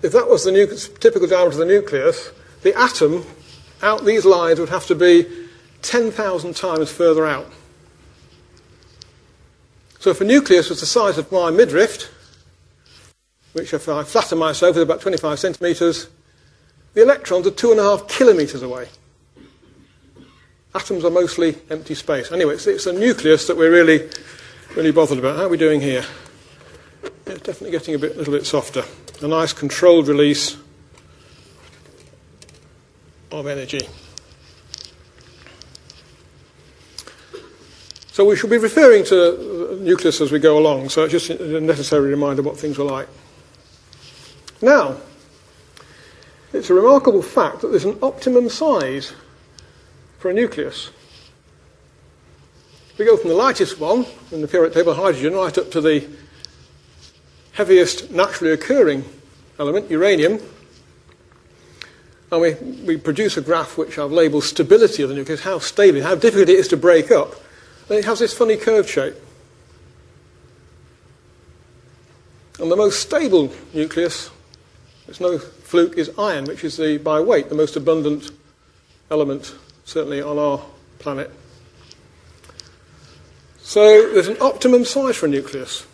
if 0.01 0.11
that 0.11 0.27
was 0.27 0.43
the 0.43 0.51
nu- 0.51 0.67
typical 0.99 1.27
diameter 1.27 1.61
of 1.61 1.67
the 1.67 1.73
nucleus, 1.73 2.31
the 2.63 2.77
atom 2.77 3.25
out 3.81 4.05
these 4.05 4.25
lines 4.25 4.59
would 4.59 4.69
have 4.69 4.87
to 4.87 4.95
be 4.95 5.27
10,000 5.81 6.55
times 6.55 6.91
further 6.91 7.25
out. 7.25 7.51
So 9.99 10.09
if 10.09 10.21
a 10.21 10.23
nucleus 10.23 10.69
was 10.69 10.79
the 10.79 10.85
size 10.85 11.17
of 11.17 11.31
my 11.31 11.51
midriff, 11.51 12.11
which 13.53 13.73
if 13.73 13.87
I 13.87 14.03
flatten 14.03 14.37
myself 14.37 14.75
is 14.75 14.83
about 14.83 15.01
25 15.01 15.39
centimetres, 15.39 16.07
the 16.93 17.01
electrons 17.01 17.47
are 17.47 17.51
two 17.51 17.71
and 17.71 17.79
a 17.79 17.83
half 17.83 18.07
kilometres 18.07 18.61
away. 18.61 18.87
Atoms 20.75 21.05
are 21.05 21.09
mostly 21.09 21.55
empty 21.69 21.95
space. 21.95 22.33
Anyway, 22.33 22.55
it's, 22.55 22.67
it's 22.67 22.83
the 22.83 22.91
nucleus 22.91 23.47
that 23.47 23.55
we're 23.55 23.71
really, 23.71 24.09
really 24.75 24.91
bothered 24.91 25.17
about. 25.17 25.37
How 25.37 25.43
are 25.43 25.49
we 25.49 25.57
doing 25.57 25.79
here? 25.79 26.03
It's 27.25 27.41
definitely 27.41 27.71
getting 27.71 27.95
a 27.95 27.97
bit, 27.99 28.17
little 28.17 28.33
bit 28.33 28.45
softer. 28.45 28.83
A 29.21 29.27
nice 29.27 29.53
controlled 29.53 30.09
release 30.09 30.57
of 33.31 33.47
energy. 33.47 33.87
So 38.11 38.25
we 38.25 38.35
should 38.35 38.49
be 38.49 38.57
referring 38.57 39.05
to 39.05 39.79
nucleus 39.81 40.19
as 40.19 40.31
we 40.31 40.39
go 40.39 40.57
along, 40.57 40.89
so 40.89 41.03
it's 41.03 41.11
just 41.13 41.29
a 41.29 41.61
necessary 41.61 42.09
reminder 42.09 42.41
what 42.41 42.57
things 42.57 42.77
were 42.77 42.85
like. 42.85 43.07
Now, 44.61 44.97
it's 46.51 46.69
a 46.69 46.73
remarkable 46.73 47.21
fact 47.21 47.61
that 47.61 47.69
there's 47.69 47.85
an 47.85 47.97
optimum 48.01 48.49
size 48.49 49.13
for 50.19 50.29
a 50.29 50.33
nucleus. 50.33 50.91
We 52.97 53.05
go 53.05 53.17
from 53.17 53.29
the 53.29 53.35
lightest 53.35 53.79
one 53.79 54.05
in 54.31 54.41
the 54.41 54.47
periodic 54.47 54.73
table, 54.73 54.93
hydrogen, 54.93 55.33
right 55.33 55.57
up 55.57 55.71
to 55.71 55.81
the 55.81 56.07
heaviest 57.53 58.11
naturally 58.11 58.53
occurring 58.53 59.03
element, 59.59 59.89
uranium. 59.89 60.39
And 62.31 62.41
we, 62.41 62.53
we 62.85 62.97
produce 62.97 63.37
a 63.37 63.41
graph 63.41 63.77
which 63.77 63.97
I've 63.97 64.11
labelled 64.11 64.43
stability 64.43 65.03
of 65.03 65.09
the 65.09 65.15
nucleus, 65.15 65.41
how 65.41 65.59
stable, 65.59 66.01
how 66.01 66.15
difficult 66.15 66.49
it 66.49 66.55
is 66.55 66.67
to 66.69 66.77
break 66.77 67.11
up. 67.11 67.35
And 67.89 67.97
it 67.99 68.05
has 68.05 68.19
this 68.19 68.33
funny 68.33 68.57
curved 68.57 68.89
shape. 68.89 69.15
And 72.59 72.71
the 72.71 72.75
most 72.75 73.01
stable 73.01 73.53
nucleus 73.73 74.31
it's 75.07 75.19
no 75.19 75.37
fluke, 75.37 75.97
is 75.97 76.11
iron, 76.17 76.45
which 76.45 76.63
is 76.63 76.77
the, 76.77 76.97
by 76.97 77.19
weight 77.19 77.49
the 77.49 77.55
most 77.55 77.75
abundant 77.75 78.31
element, 79.11 79.53
certainly 79.85 80.21
on 80.21 80.37
our 80.37 80.61
planet. 80.99 81.31
So 83.59 84.13
there's 84.13 84.27
an 84.27 84.37
optimum 84.41 84.83
size 84.83 85.15
for 85.15 85.27
a 85.27 85.29
nucleus. 85.29 85.87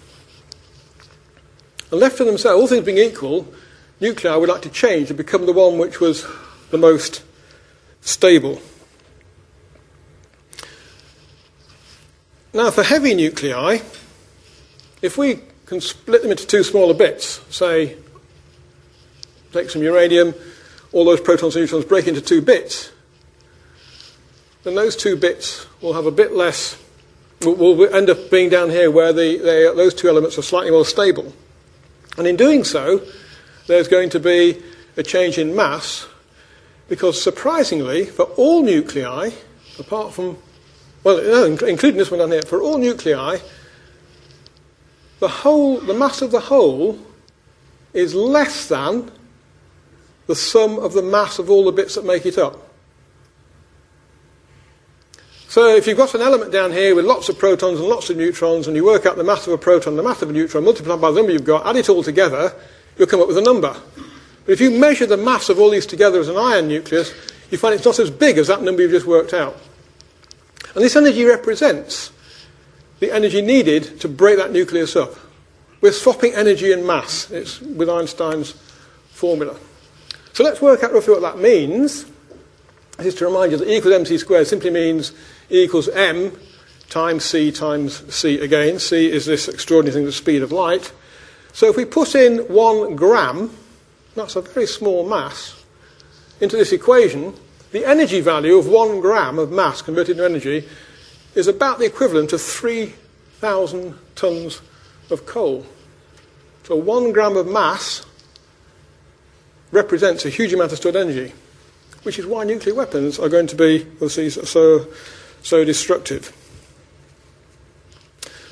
And 1.92 2.00
left 2.00 2.18
to 2.18 2.24
themselves, 2.24 2.60
all 2.60 2.68
things 2.68 2.86
being 2.86 2.98
equal, 2.98 3.54
nuclei 4.00 4.36
would 4.36 4.50
like 4.50 4.62
to 4.64 4.70
change 4.70 5.10
and 5.10 5.18
become 5.18 5.46
the 5.46 5.54
one 5.54 5.78
which 5.78 6.00
was 6.00 6.26
the 6.70 6.78
most 6.78 7.22
stable. 8.02 8.62
Now, 12.54 12.72
for 12.72 12.84
heavy 12.84 13.14
nuclei, 13.14 13.80
if 15.02 15.18
we 15.18 15.40
can 15.66 15.80
split 15.80 16.22
them 16.22 16.32
into 16.32 16.46
two 16.46 16.64
smaller 16.64 16.94
bits, 16.94 17.42
say 17.50 17.96
take 19.54 19.70
some 19.70 19.82
uranium, 19.82 20.34
all 20.92 21.06
those 21.06 21.22
protons 21.22 21.56
and 21.56 21.64
neutrons 21.64 21.86
break 21.86 22.08
into 22.08 22.22
two 22.22 22.42
bits, 22.42 22.92
then 24.64 24.76
those 24.76 24.96
two 24.96 25.16
bits 25.16 25.66
will 25.82 25.94
have 25.94 26.06
a 26.06 26.12
bit 26.12 26.34
less, 26.34 26.82
will, 27.42 27.56
will 27.56 27.94
end 27.94 28.10
up 28.10 28.30
being 28.30 28.50
down 28.50 28.70
here 28.70 28.92
where 28.92 29.12
the, 29.12 29.38
they, 29.38 29.64
those 29.76 29.94
two 29.94 30.08
elements 30.08 30.38
are 30.38 30.44
slightly 30.44 30.72
more 30.72 30.86
stable. 30.86 31.34
And 32.18 32.28
in 32.28 32.36
doing 32.36 32.64
so, 32.64 33.02
there's 33.68 33.88
going 33.88 34.10
to 34.12 34.20
be 34.20 34.62
a 34.98 35.04
change 35.04 35.38
in 35.38 35.56
mass 35.56 36.08
because 36.90 37.22
surprisingly, 37.24 38.06
for 38.06 38.26
all 38.36 38.64
nuclei, 38.64 39.32
apart 39.80 40.14
from, 40.14 40.38
well, 41.04 41.46
including 41.46 41.98
this 41.98 42.12
one 42.12 42.20
down 42.20 42.32
here, 42.32 42.42
for 42.42 42.62
all 42.62 42.78
nuclei, 42.78 43.38
the 45.20 45.28
whole, 45.30 45.80
the 45.80 45.94
mass 45.94 46.22
of 46.22 46.32
the 46.32 46.40
whole 46.40 47.00
is 47.94 48.14
less 48.14 48.68
than 48.68 49.12
the 50.28 50.36
sum 50.36 50.80
of 50.80 50.94
the 50.94 51.02
mass 51.02 51.40
of 51.40 51.50
all 51.50 51.64
the 51.64 51.72
bits 51.72 51.96
that 51.96 52.06
make 52.06 52.26
it 52.26 52.38
up. 52.38 52.71
So 55.52 55.76
if 55.76 55.86
you've 55.86 55.98
got 55.98 56.16
an 56.16 56.22
element 56.22 56.54
down 56.54 56.72
here 56.72 56.96
with 56.96 57.04
lots 57.04 57.28
of 57.28 57.38
protons 57.38 57.78
and 57.78 57.90
lots 57.90 58.10
of 58.10 58.16
neutrons, 58.16 58.68
and 58.68 58.76
you 58.78 58.86
work 58.86 59.06
out 59.06 59.18
the 59.18 59.24
mass 59.26 59.48
of 59.48 59.52
a 59.52 59.58
proton, 59.58 59.98
the 59.98 60.02
mass 60.02 60.22
of 60.22 60.30
a 60.30 60.32
neutron, 60.32 60.64
multiply 60.64 60.96
by 60.96 61.12
the 61.12 61.18
number 61.18 61.34
you've 61.34 61.44
got, 61.44 61.68
add 61.68 61.76
it 61.76 61.90
all 61.90 62.02
together, 62.02 62.56
you'll 62.98 63.06
come 63.06 63.20
up 63.20 63.28
with 63.28 63.38
a 63.38 63.42
number. 63.42 63.76
But 64.46 64.54
if 64.54 64.62
you 64.62 64.72
measure 64.72 65.06
the 65.06 65.18
mass 65.18 65.50
of 65.50 65.60
all 65.60 65.70
these 65.70 65.86
together 65.86 66.22
as 66.22 66.30
an 66.30 66.38
iron 66.38 66.70
nucleus, 66.70 67.14
you 67.50 67.58
find 67.58 67.76
it's 67.76 67.84
not 67.84 68.00
as 68.00 68.10
big 68.10 68.38
as 68.38 68.48
that 68.48 68.62
number 68.62 68.82
you've 68.82 68.92
just 68.92 69.06
worked 69.06 69.34
out. 69.34 69.58
And 70.74 70.82
this 70.82 70.96
energy 70.96 71.26
represents 71.26 72.14
the 73.02 73.12
energy 73.12 73.42
needed 73.42 74.00
to 74.00 74.08
break 74.08 74.38
that 74.38 74.54
nucleus 74.54 74.96
up. 74.96 75.16
We're 75.82 75.92
swapping 75.92 76.34
energy 76.34 76.72
and 76.72 76.88
mass. 76.88 77.30
It's 77.30 77.60
with 77.60 77.90
Einstein's 77.90 78.52
formula. 79.10 79.58
So 80.32 80.46
let's 80.46 80.62
work 80.62 80.82
out 80.82 80.94
roughly 80.94 81.14
what 81.14 81.24
that 81.24 81.40
means. 81.40 82.06
This 82.98 83.08
is 83.08 83.16
to 83.16 83.26
remind 83.26 83.52
you 83.52 83.58
that 83.58 83.68
E 83.68 83.76
equals 83.76 83.96
mc 83.96 84.18
squared 84.18 84.48
simply 84.48 84.70
means 84.70 85.12
E 85.52 85.64
equals 85.64 85.90
m 85.90 86.32
times 86.90 87.24
c 87.24 87.52
times 87.52 88.04
c 88.14 88.40
again. 88.40 88.80
c 88.80 89.12
is 89.12 89.26
this 89.26 89.48
extraordinary 89.48 89.94
thing, 89.94 90.06
the 90.06 90.12
speed 90.12 90.42
of 90.42 90.52
light. 90.52 90.92
So 91.54 91.70
if 91.70 91.76
we 91.76 91.86
put 91.86 92.16
in 92.16 92.40
one 92.48 92.96
gram, 92.96 93.52
that's 94.16 94.36
a 94.36 94.42
very 94.42 94.68
small 94.68 95.08
mass, 95.08 95.64
into 96.40 96.58
this 96.58 96.72
equation, 96.72 97.34
the 97.72 97.86
energy 97.86 98.20
value 98.20 98.58
of 98.58 98.68
one 98.68 99.00
gram 99.00 99.40
of 99.40 99.52
mass 99.52 99.82
converted 99.82 100.18
into 100.18 100.26
energy 100.26 100.68
is 101.36 101.48
about 101.48 101.80
the 101.80 101.86
equivalent 101.86 102.34
of 102.34 102.42
3,000 102.42 103.96
tons 104.16 104.62
of 105.10 105.26
coal. 105.26 105.66
So 106.64 106.76
one 106.76 107.12
gram 107.12 107.38
of 107.38 107.48
mass 107.48 108.06
represents 109.72 110.26
a 110.26 110.30
huge 110.30 110.54
amount 110.54 110.72
of 110.72 110.78
stored 110.78 110.96
energy, 110.96 111.34
which 112.04 112.20
is 112.20 112.26
why 112.26 112.44
nuclear 112.44 112.76
weapons 112.76 113.18
are 113.20 113.30
going 113.30 113.48
to 113.48 113.56
be, 113.56 113.88
we'll 114.00 114.10
so 114.10 114.88
so 115.42 115.64
destructive. 115.64 116.36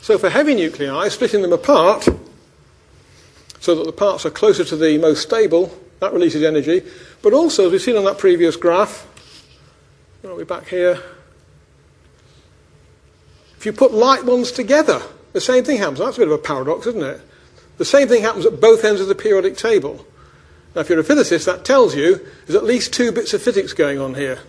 So 0.01 0.17
for 0.17 0.29
heavy 0.29 0.55
nuclei, 0.55 1.07
splitting 1.09 1.41
them 1.41 1.53
apart 1.53 2.07
so 3.59 3.75
that 3.75 3.85
the 3.85 3.91
parts 3.91 4.25
are 4.25 4.31
closer 4.31 4.63
to 4.63 4.75
the 4.75 4.97
most 4.97 5.21
stable, 5.21 5.77
that 5.99 6.13
releases 6.13 6.43
energy. 6.43 6.81
But 7.21 7.33
also, 7.33 7.67
as 7.67 7.71
we've 7.71 7.81
seen 7.81 7.97
on 7.97 8.05
that 8.05 8.17
previous 8.17 8.55
graph, 8.55 9.05
I'll 10.23 10.37
be 10.37 10.43
back 10.43 10.67
here? 10.67 11.01
If 13.57 13.65
you 13.65 13.73
put 13.73 13.93
light 13.93 14.25
ones 14.25 14.51
together, 14.51 15.01
the 15.33 15.41
same 15.41 15.63
thing 15.63 15.77
happens. 15.77 15.99
That's 15.99 16.17
a 16.17 16.21
bit 16.21 16.27
of 16.27 16.33
a 16.33 16.37
paradox, 16.37 16.87
isn't 16.87 17.03
it? 17.03 17.21
The 17.77 17.85
same 17.85 18.07
thing 18.07 18.23
happens 18.23 18.45
at 18.45 18.59
both 18.59 18.83
ends 18.83 19.01
of 19.01 19.07
the 19.07 19.15
periodic 19.15 19.57
table. 19.57 20.05
Now, 20.75 20.81
if 20.81 20.89
you're 20.89 20.99
a 20.99 21.03
physicist, 21.03 21.45
that 21.45 21.65
tells 21.65 21.95
you 21.95 22.25
there's 22.45 22.55
at 22.55 22.63
least 22.63 22.93
two 22.93 23.11
bits 23.11 23.33
of 23.33 23.41
physics 23.41 23.73
going 23.73 23.99
on 23.99 24.15
here. 24.15 24.39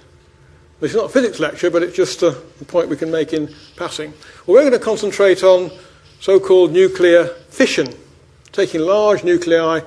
This 0.81 0.93
is 0.93 0.97
not 0.97 1.07
a 1.07 1.09
physics 1.11 1.39
lecture, 1.39 1.71
but 1.71 1.83
it's 1.83 1.95
just 1.95 2.23
a, 2.23 2.33
point 2.67 2.89
we 2.89 2.97
can 2.97 3.11
make 3.11 3.35
in 3.35 3.55
passing. 3.77 4.15
Well, 4.47 4.55
we're 4.55 4.63
going 4.63 4.73
to 4.73 4.79
concentrate 4.79 5.43
on 5.43 5.71
so 6.21 6.41
called 6.41 6.73
nuclear 6.73 7.27
fission, 7.51 7.89
taking 8.53 8.81
large 8.81 9.23
nuclei 9.23 9.81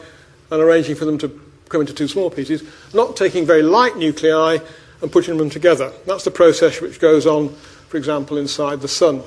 and 0.51 0.61
arranging 0.61 0.95
for 0.95 1.05
them 1.05 1.17
to 1.17 1.41
come 1.69 1.81
into 1.81 1.93
two 1.93 2.07
small 2.07 2.29
pieces, 2.29 2.63
not 2.93 3.15
taking 3.15 3.45
very 3.45 3.63
light 3.63 3.97
nuclei 3.97 4.59
and 5.01 5.11
putting 5.11 5.37
them 5.37 5.49
together. 5.49 5.91
That's 6.05 6.25
the 6.25 6.31
process 6.31 6.79
which 6.79 6.99
goes 6.99 7.25
on, 7.25 7.49
for 7.89 7.97
example, 7.97 8.37
inside 8.37 8.81
the 8.81 8.87
sun. 8.87 9.23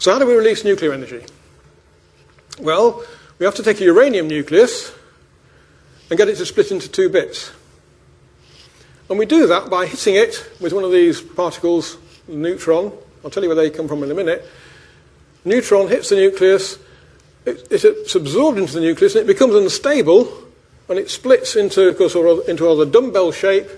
So, 0.00 0.12
how 0.12 0.18
do 0.18 0.26
we 0.26 0.34
release 0.34 0.64
nuclear 0.64 0.92
energy? 0.92 1.24
Well, 2.60 3.04
we 3.38 3.46
have 3.46 3.54
to 3.54 3.62
take 3.62 3.80
a 3.80 3.84
uranium 3.84 4.26
nucleus 4.26 4.92
and 6.10 6.18
get 6.18 6.28
it 6.28 6.36
to 6.36 6.46
split 6.46 6.70
into 6.70 6.88
two 6.88 7.08
bits. 7.08 7.52
And 9.08 9.18
we 9.18 9.26
do 9.26 9.46
that 9.46 9.68
by 9.68 9.86
hitting 9.86 10.14
it 10.14 10.50
with 10.60 10.72
one 10.72 10.84
of 10.84 10.92
these 10.92 11.20
particles, 11.20 11.98
neutron. 12.26 12.92
I'll 13.22 13.30
tell 13.30 13.42
you 13.42 13.48
where 13.48 13.56
they 13.56 13.70
come 13.70 13.88
from 13.88 14.02
in 14.02 14.10
a 14.10 14.14
minute. 14.14 14.44
Neutron 15.44 15.88
hits 15.88 16.08
the 16.08 16.16
nucleus, 16.16 16.78
it, 17.44 17.68
it's 17.70 18.14
absorbed 18.14 18.58
into 18.58 18.72
the 18.72 18.80
nucleus, 18.80 19.14
and 19.14 19.24
it 19.24 19.32
becomes 19.32 19.54
unstable, 19.54 20.44
and 20.88 20.98
it 20.98 21.10
splits 21.10 21.56
into, 21.56 21.88
of 21.88 21.98
course, 21.98 22.14
into 22.48 22.68
a 22.68 22.86
dumbbell 22.86 23.30
shape. 23.30 23.68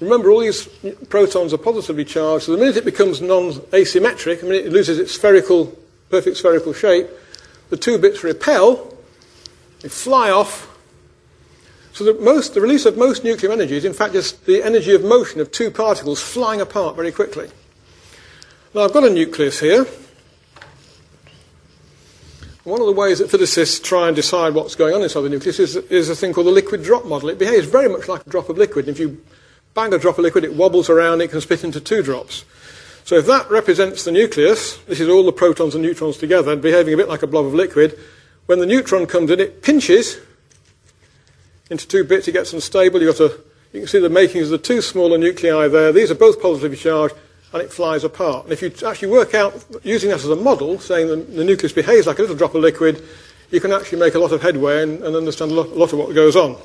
Remember, 0.00 0.30
all 0.30 0.40
these 0.40 0.66
protons 1.08 1.52
are 1.54 1.58
positively 1.58 2.04
charged, 2.04 2.44
so 2.44 2.52
the 2.52 2.58
minute 2.58 2.76
it 2.76 2.84
becomes 2.84 3.20
non 3.20 3.52
asymmetric, 3.52 4.40
the 4.40 4.46
minute 4.46 4.66
it 4.66 4.72
loses 4.72 4.98
its 4.98 5.12
spherical, 5.12 5.78
perfect 6.10 6.36
spherical 6.36 6.72
shape, 6.74 7.06
the 7.70 7.76
two 7.76 7.98
bits 7.98 8.22
repel, 8.22 8.94
they 9.80 9.88
fly 9.88 10.30
off, 10.30 10.69
so 12.00 12.10
the, 12.10 12.18
most, 12.18 12.54
the 12.54 12.62
release 12.62 12.86
of 12.86 12.96
most 12.96 13.24
nuclear 13.24 13.52
energy 13.52 13.76
is 13.76 13.84
in 13.84 13.92
fact 13.92 14.14
just 14.14 14.46
the 14.46 14.62
energy 14.62 14.94
of 14.94 15.04
motion 15.04 15.38
of 15.38 15.52
two 15.52 15.70
particles 15.70 16.18
flying 16.18 16.58
apart 16.58 16.96
very 16.96 17.12
quickly. 17.12 17.46
Now 18.74 18.84
I've 18.84 18.94
got 18.94 19.04
a 19.04 19.10
nucleus 19.10 19.60
here. 19.60 19.84
One 22.64 22.80
of 22.80 22.86
the 22.86 22.94
ways 22.94 23.18
that 23.18 23.30
physicists 23.30 23.78
try 23.80 24.06
and 24.06 24.16
decide 24.16 24.54
what's 24.54 24.74
going 24.74 24.94
on 24.94 25.02
inside 25.02 25.20
the 25.20 25.28
nucleus 25.28 25.58
is, 25.58 25.76
is 25.76 26.08
a 26.08 26.16
thing 26.16 26.32
called 26.32 26.46
the 26.46 26.52
liquid 26.52 26.82
drop 26.82 27.04
model. 27.04 27.28
It 27.28 27.38
behaves 27.38 27.66
very 27.66 27.90
much 27.90 28.08
like 28.08 28.26
a 28.26 28.30
drop 28.30 28.48
of 28.48 28.56
liquid. 28.56 28.88
If 28.88 28.98
you 28.98 29.22
bang 29.74 29.92
a 29.92 29.98
drop 29.98 30.16
of 30.16 30.22
liquid, 30.22 30.44
it 30.44 30.54
wobbles 30.54 30.88
around, 30.88 31.20
it 31.20 31.28
can 31.28 31.42
split 31.42 31.64
into 31.64 31.82
two 31.82 32.02
drops. 32.02 32.46
So 33.04 33.16
if 33.16 33.26
that 33.26 33.50
represents 33.50 34.04
the 34.04 34.12
nucleus, 34.12 34.78
this 34.84 35.00
is 35.00 35.08
all 35.10 35.26
the 35.26 35.32
protons 35.32 35.74
and 35.74 35.84
neutrons 35.84 36.16
together, 36.16 36.52
and 36.52 36.62
behaving 36.62 36.94
a 36.94 36.96
bit 36.96 37.10
like 37.10 37.22
a 37.22 37.26
blob 37.26 37.44
of 37.44 37.52
liquid. 37.52 37.98
When 38.46 38.58
the 38.58 38.64
neutron 38.64 39.06
comes 39.06 39.30
in, 39.30 39.38
it 39.38 39.60
pinches 39.60 40.18
into 41.70 41.86
two 41.86 42.04
bits, 42.04 42.28
it 42.28 42.32
gets 42.32 42.52
unstable. 42.52 43.00
You've 43.00 43.16
got 43.16 43.30
a, 43.30 43.40
you 43.72 43.80
can 43.80 43.88
see 43.88 44.00
the 44.00 44.08
makings 44.08 44.50
of 44.50 44.50
the 44.50 44.58
two 44.58 44.82
smaller 44.82 45.16
nuclei 45.16 45.68
there. 45.68 45.92
These 45.92 46.10
are 46.10 46.16
both 46.16 46.42
positively 46.42 46.76
charged, 46.76 47.14
and 47.52 47.62
it 47.62 47.72
flies 47.72 48.04
apart. 48.04 48.44
And 48.44 48.52
if 48.52 48.60
you 48.60 48.72
actually 48.86 49.08
work 49.08 49.34
out, 49.34 49.64
using 49.82 50.10
that 50.10 50.16
as 50.16 50.28
a 50.28 50.36
model, 50.36 50.78
saying 50.78 51.08
that 51.08 51.34
the 51.34 51.44
nucleus 51.44 51.72
behaves 51.72 52.06
like 52.06 52.18
a 52.18 52.22
little 52.22 52.36
drop 52.36 52.54
of 52.54 52.60
liquid, 52.60 53.02
you 53.50 53.60
can 53.60 53.72
actually 53.72 53.98
make 53.98 54.14
a 54.14 54.18
lot 54.18 54.32
of 54.32 54.42
headway 54.42 54.82
and, 54.82 55.02
and 55.02 55.16
understand 55.16 55.52
a 55.52 55.54
lot, 55.54 55.68
a 55.68 55.74
lot 55.74 55.92
of 55.92 55.98
what 55.98 56.14
goes 56.14 56.36
on. 56.36 56.56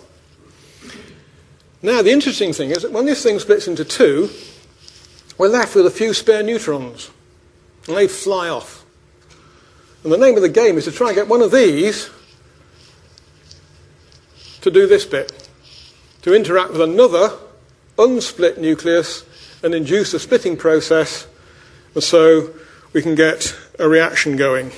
Now, 1.81 2.01
the 2.01 2.11
interesting 2.11 2.51
thing 2.51 2.71
is 2.71 2.81
that 2.81 2.91
when 2.91 3.05
this 3.05 3.21
thing 3.21 3.37
splits 3.39 3.67
into 3.67 3.85
two, 3.85 4.29
we're 5.37 5.49
left 5.49 5.75
with 5.75 5.85
a 5.85 5.91
few 5.91 6.13
spare 6.13 6.41
neutrons, 6.41 7.11
and 7.87 7.95
they 7.95 8.07
fly 8.07 8.49
off. 8.49 8.83
And 10.03 10.11
the 10.11 10.17
name 10.17 10.35
of 10.35 10.41
the 10.41 10.49
game 10.49 10.77
is 10.77 10.85
to 10.85 10.91
try 10.91 11.07
and 11.07 11.15
get 11.15 11.27
one 11.27 11.41
of 11.41 11.51
these 11.51 12.09
to 14.65 14.71
do 14.71 14.87
this 14.87 15.05
bit 15.05 15.47
to 16.23 16.33
interact 16.33 16.71
with 16.71 16.81
another 16.81 17.31
unsplit 17.99 18.57
nucleus 18.57 19.23
and 19.61 19.75
induce 19.75 20.11
a 20.15 20.19
splitting 20.19 20.57
process, 20.57 21.27
and 21.93 22.03
so 22.03 22.51
we 22.91 23.03
can 23.03 23.13
get 23.13 23.55
a 23.77 23.87
reaction 23.87 24.35
going. 24.35 24.71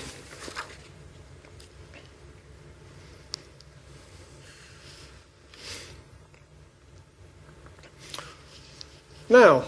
Now, 9.30 9.64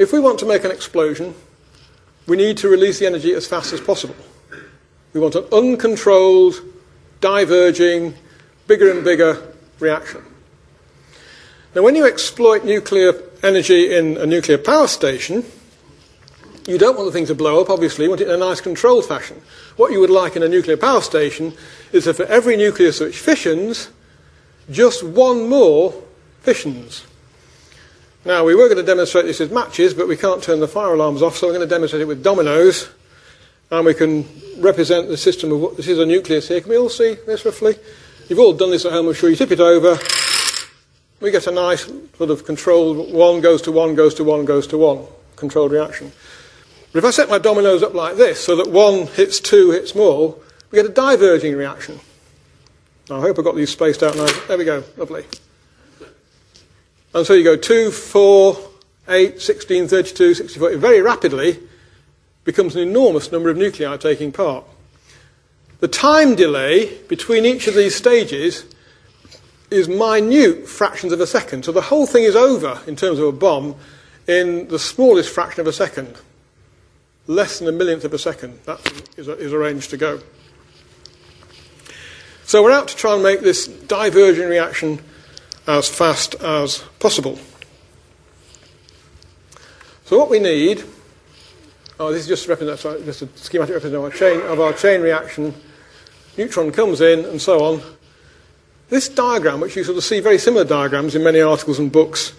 if 0.00 0.12
we 0.12 0.18
want 0.18 0.40
to 0.40 0.46
make 0.46 0.64
an 0.64 0.72
explosion, 0.72 1.32
we 2.26 2.36
need 2.36 2.56
to 2.56 2.68
release 2.68 2.98
the 2.98 3.06
energy 3.06 3.34
as 3.34 3.46
fast 3.46 3.72
as 3.72 3.80
possible. 3.80 4.16
We 5.12 5.20
want 5.20 5.36
an 5.36 5.44
uncontrolled, 5.52 6.56
diverging, 7.20 8.16
bigger 8.68 8.92
and 8.92 9.02
bigger 9.02 9.42
reaction. 9.80 10.22
Now, 11.74 11.82
when 11.82 11.96
you 11.96 12.06
exploit 12.06 12.64
nuclear 12.64 13.14
energy 13.42 13.94
in 13.94 14.16
a 14.16 14.26
nuclear 14.26 14.58
power 14.58 14.86
station, 14.86 15.44
you 16.66 16.78
don't 16.78 16.96
want 16.96 17.06
the 17.06 17.12
thing 17.12 17.26
to 17.26 17.34
blow 17.34 17.60
up, 17.60 17.70
obviously, 17.70 18.04
you 18.04 18.10
want 18.10 18.20
it 18.20 18.28
in 18.28 18.34
a 18.34 18.38
nice 18.38 18.60
controlled 18.60 19.06
fashion. 19.06 19.40
What 19.76 19.90
you 19.90 20.00
would 20.00 20.10
like 20.10 20.36
in 20.36 20.42
a 20.42 20.48
nuclear 20.48 20.76
power 20.76 21.00
station 21.00 21.54
is 21.92 22.04
that 22.04 22.14
for 22.14 22.26
every 22.26 22.56
nucleus 22.56 23.00
which 23.00 23.18
fissions, 23.18 23.88
just 24.70 25.02
one 25.02 25.48
more 25.48 25.94
fissions. 26.40 27.06
Now, 28.24 28.44
we 28.44 28.54
were 28.54 28.66
going 28.66 28.78
to 28.78 28.82
demonstrate 28.82 29.24
this 29.24 29.40
with 29.40 29.52
matches, 29.52 29.94
but 29.94 30.08
we 30.08 30.16
can't 30.16 30.42
turn 30.42 30.60
the 30.60 30.68
fire 30.68 30.92
alarms 30.92 31.22
off, 31.22 31.36
so 31.36 31.46
we're 31.46 31.54
going 31.54 31.66
to 31.66 31.74
demonstrate 31.74 32.02
it 32.02 32.08
with 32.08 32.22
dominoes. 32.22 32.90
And 33.70 33.86
we 33.86 33.94
can 33.94 34.26
represent 34.58 35.08
the 35.08 35.16
system 35.16 35.52
of 35.52 35.60
what 35.60 35.76
this 35.76 35.88
is 35.88 35.98
a 35.98 36.06
nucleus 36.06 36.48
here. 36.48 36.60
Can 36.60 36.70
we 36.70 36.78
all 36.78 36.88
see 36.88 37.14
this 37.26 37.44
roughly? 37.44 37.76
You've 38.28 38.40
all 38.40 38.52
done 38.52 38.70
this 38.70 38.84
at 38.84 38.92
home, 38.92 39.08
I'm 39.08 39.14
sure. 39.14 39.30
You 39.30 39.36
tip 39.36 39.52
it 39.52 39.60
over. 39.60 39.98
We 41.20 41.30
get 41.30 41.46
a 41.46 41.50
nice 41.50 41.90
sort 42.16 42.30
of 42.30 42.44
controlled 42.44 43.12
one 43.12 43.40
goes 43.40 43.62
to 43.62 43.72
one, 43.72 43.94
goes 43.94 44.14
to 44.16 44.24
one, 44.24 44.44
goes 44.44 44.66
to 44.68 44.78
one 44.78 45.06
controlled 45.36 45.72
reaction. 45.72 46.12
But 46.92 46.98
if 46.98 47.04
I 47.04 47.10
set 47.10 47.28
my 47.28 47.38
dominoes 47.38 47.82
up 47.82 47.94
like 47.94 48.16
this, 48.16 48.44
so 48.44 48.56
that 48.56 48.70
one 48.70 49.06
hits 49.08 49.40
two, 49.40 49.70
hits 49.70 49.94
more, 49.94 50.36
we 50.70 50.76
get 50.76 50.86
a 50.86 50.92
diverging 50.92 51.56
reaction. 51.56 52.00
Now, 53.08 53.16
I 53.16 53.20
hope 53.20 53.38
I've 53.38 53.44
got 53.44 53.56
these 53.56 53.70
spaced 53.70 54.02
out 54.02 54.16
nice. 54.16 54.46
There 54.46 54.58
we 54.58 54.64
go. 54.64 54.84
Lovely. 54.96 55.24
And 57.14 57.26
so 57.26 57.32
you 57.32 57.42
go 57.42 57.56
2, 57.56 57.90
4, 57.90 58.58
8, 59.08 59.40
16, 59.40 59.88
32, 59.88 60.34
64. 60.34 60.72
It 60.72 60.78
very 60.78 61.00
rapidly 61.00 61.58
becomes 62.44 62.76
an 62.76 62.82
enormous 62.82 63.32
number 63.32 63.48
of 63.48 63.56
nuclei 63.56 63.96
taking 63.96 64.30
part. 64.30 64.64
The 65.80 65.88
time 65.88 66.34
delay 66.34 66.98
between 67.08 67.44
each 67.44 67.68
of 67.68 67.74
these 67.74 67.94
stages 67.94 68.64
is 69.70 69.88
minute 69.88 70.66
fractions 70.66 71.12
of 71.12 71.20
a 71.20 71.26
second. 71.26 71.64
So 71.64 71.72
the 71.72 71.82
whole 71.82 72.06
thing 72.06 72.24
is 72.24 72.34
over 72.34 72.80
in 72.86 72.96
terms 72.96 73.18
of 73.18 73.26
a 73.26 73.32
bomb 73.32 73.76
in 74.26 74.68
the 74.68 74.78
smallest 74.78 75.32
fraction 75.32 75.60
of 75.60 75.66
a 75.66 75.72
second. 75.72 76.16
Less 77.26 77.58
than 77.58 77.68
a 77.68 77.72
millionth 77.72 78.04
of 78.04 78.14
a 78.14 78.18
second. 78.18 78.58
That 78.64 78.80
is 79.16 79.28
is 79.28 79.52
a 79.52 79.58
range 79.58 79.88
to 79.88 79.96
go. 79.96 80.20
So 82.44 82.62
we're 82.62 82.72
out 82.72 82.88
to 82.88 82.96
try 82.96 83.12
and 83.12 83.22
make 83.22 83.40
this 83.40 83.66
diverging 83.66 84.48
reaction 84.48 85.00
as 85.66 85.86
fast 85.86 86.34
as 86.36 86.78
possible. 86.98 87.38
So 90.06 90.18
what 90.18 90.30
we 90.30 90.38
need, 90.38 90.82
oh, 92.00 92.10
this 92.10 92.26
is 92.26 92.46
just, 92.46 92.48
just 92.48 93.22
a 93.22 93.28
schematic 93.36 93.74
representation 93.74 94.40
of 94.46 94.60
our 94.60 94.72
chain 94.72 95.02
reaction. 95.02 95.54
Neutron 96.38 96.70
comes 96.70 97.00
in 97.00 97.24
and 97.24 97.42
so 97.42 97.64
on. 97.64 97.82
This 98.90 99.08
diagram, 99.08 99.60
which 99.60 99.76
you 99.76 99.82
sort 99.82 99.98
of 99.98 100.04
see 100.04 100.20
very 100.20 100.38
similar 100.38 100.64
diagrams 100.64 101.16
in 101.16 101.24
many 101.24 101.40
articles 101.40 101.80
and 101.80 101.90
books, 101.90 102.32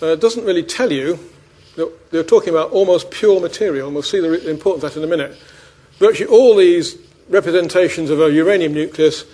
uh, 0.00 0.16
doesn't 0.16 0.44
really 0.44 0.62
tell 0.62 0.90
you 0.90 1.18
that 1.76 2.10
they're 2.10 2.24
talking 2.24 2.48
about 2.48 2.72
almost 2.72 3.10
pure 3.10 3.38
material, 3.38 3.86
and 3.86 3.94
we'll 3.94 4.02
see 4.02 4.20
the 4.20 4.50
importance 4.50 4.82
of 4.84 4.92
that 4.94 4.98
in 4.98 5.04
a 5.04 5.06
minute. 5.06 5.36
Virtually 5.98 6.28
all 6.28 6.56
these 6.56 6.96
representations 7.28 8.08
of 8.08 8.20
a 8.20 8.32
uranium 8.32 8.72
nucleus 8.72 9.24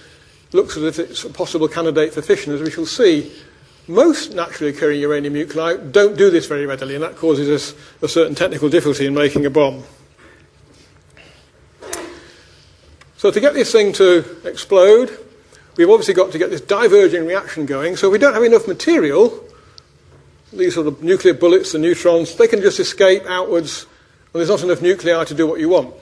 looks 0.52 0.76
as 0.76 0.82
if 0.82 0.98
it's 0.98 1.24
a 1.24 1.30
possible 1.30 1.68
candidate 1.68 2.12
for 2.12 2.22
fission, 2.22 2.52
as 2.52 2.60
we 2.60 2.70
shall 2.70 2.86
see. 2.86 3.32
Most 3.88 4.34
naturally 4.34 4.72
occurring 4.72 5.00
uranium 5.00 5.34
nuclei 5.34 5.76
don't 5.76 6.16
do 6.18 6.28
this 6.28 6.46
very 6.46 6.66
readily, 6.66 6.94
and 6.94 7.04
that 7.04 7.16
causes 7.16 7.48
us 7.48 7.78
a 8.02 8.08
certain 8.08 8.34
technical 8.34 8.68
difficulty 8.68 9.06
in 9.06 9.14
making 9.14 9.46
a 9.46 9.50
bomb. 9.50 9.84
So, 13.22 13.30
to 13.30 13.38
get 13.38 13.54
this 13.54 13.70
thing 13.70 13.92
to 13.92 14.24
explode, 14.42 15.16
we've 15.76 15.88
obviously 15.88 16.12
got 16.12 16.32
to 16.32 16.38
get 16.38 16.50
this 16.50 16.60
diverging 16.60 17.24
reaction 17.24 17.66
going. 17.66 17.94
So, 17.94 18.08
if 18.08 18.12
we 18.14 18.18
don't 18.18 18.34
have 18.34 18.42
enough 18.42 18.66
material, 18.66 19.44
these 20.52 20.74
sort 20.74 20.88
of 20.88 21.04
nuclear 21.04 21.32
bullets, 21.32 21.70
the 21.70 21.78
neutrons, 21.78 22.34
they 22.34 22.48
can 22.48 22.60
just 22.60 22.80
escape 22.80 23.22
outwards, 23.26 23.86
and 24.34 24.40
there's 24.40 24.48
not 24.48 24.64
enough 24.64 24.82
nuclei 24.82 25.22
to 25.22 25.34
do 25.34 25.46
what 25.46 25.60
you 25.60 25.68
want. 25.68 25.94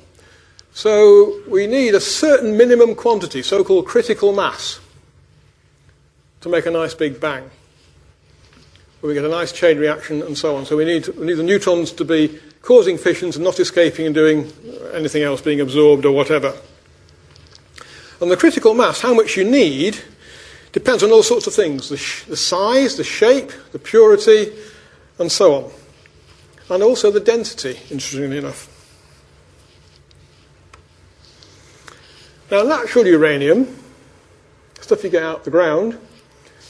So, 0.72 1.42
we 1.46 1.66
need 1.66 1.94
a 1.94 2.00
certain 2.00 2.56
minimum 2.56 2.94
quantity, 2.94 3.42
so 3.42 3.62
called 3.64 3.84
critical 3.86 4.32
mass, 4.32 4.80
to 6.40 6.48
make 6.48 6.64
a 6.64 6.70
nice 6.70 6.94
big 6.94 7.20
bang 7.20 7.50
where 9.00 9.08
we 9.08 9.14
get 9.14 9.26
a 9.26 9.28
nice 9.28 9.52
chain 9.52 9.76
reaction 9.76 10.22
and 10.22 10.38
so 10.38 10.56
on. 10.56 10.64
So 10.64 10.74
we 10.74 10.86
need, 10.86 11.06
we 11.08 11.26
need 11.26 11.34
the 11.34 11.42
neutrons 11.42 11.92
to 11.92 12.04
be 12.06 12.38
causing 12.62 12.96
fissions 12.96 13.36
and 13.36 13.44
not 13.44 13.60
escaping 13.60 14.06
and 14.06 14.14
doing 14.14 14.50
anything 14.94 15.22
else, 15.22 15.42
being 15.42 15.60
absorbed 15.60 16.06
or 16.06 16.12
whatever. 16.12 16.54
And 18.20 18.30
the 18.30 18.36
critical 18.36 18.74
mass, 18.74 19.00
how 19.00 19.14
much 19.14 19.36
you 19.36 19.44
need, 19.44 19.98
depends 20.72 21.02
on 21.02 21.10
all 21.10 21.22
sorts 21.22 21.46
of 21.46 21.54
things 21.54 21.88
the, 21.88 21.96
sh- 21.96 22.24
the 22.24 22.36
size, 22.36 22.96
the 22.96 23.04
shape, 23.04 23.52
the 23.72 23.78
purity, 23.78 24.52
and 25.18 25.30
so 25.30 25.54
on. 25.54 25.72
And 26.68 26.82
also 26.82 27.10
the 27.10 27.20
density, 27.20 27.78
interestingly 27.90 28.38
enough. 28.38 28.68
Now, 32.50 32.62
natural 32.62 33.06
uranium, 33.06 33.78
stuff 34.80 35.04
you 35.04 35.10
get 35.10 35.22
out 35.22 35.38
of 35.38 35.44
the 35.44 35.50
ground, 35.50 35.98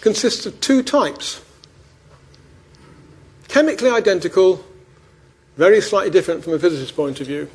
consists 0.01 0.47
of 0.47 0.61
two 0.61 0.83
types 0.83 1.43
chemically 3.51 3.91
identical, 3.91 4.65
very 5.57 5.81
slightly 5.81 6.11
different 6.11 6.45
from 6.45 6.55
a 6.55 6.59
physicist's 6.59 6.93
point 6.93 7.21
of 7.21 7.27
view. 7.27 7.51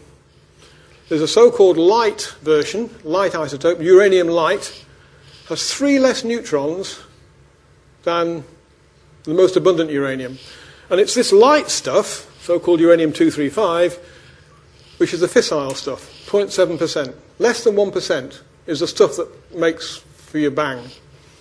There's 1.08 1.22
a 1.22 1.28
so 1.28 1.52
called 1.52 1.78
light 1.78 2.34
version, 2.42 2.90
light 3.04 3.34
isotope, 3.34 3.84
uranium 3.84 4.28
light, 4.28 4.84
has 5.50 5.72
three 5.72 6.00
less 6.00 6.24
neutrons 6.24 7.00
than 8.04 8.44
the 9.24 9.36
most 9.36 9.56
abundant 9.56 9.92
uranium. 9.92 10.40
And 10.90 11.00
it's 11.00 11.14
this 11.14 11.32
light 11.32 11.70
stuff, 11.70 12.32
so 12.42 12.60
called 12.60 12.80
uranium 12.80 13.14
235, 13.14 14.00
which 14.98 15.14
is 15.14 15.20
the 15.20 15.28
fissile 15.28 15.76
stuff, 15.76 16.26
0.7%. 16.26 17.14
Less 17.38 17.64
than 17.64 17.76
1% 17.76 18.42
is 18.66 18.80
the 18.80 18.88
stuff 18.88 19.16
that 19.18 19.56
makes 19.56 19.98
for 19.98 20.40
your 20.40 20.52
bang. 20.52 20.90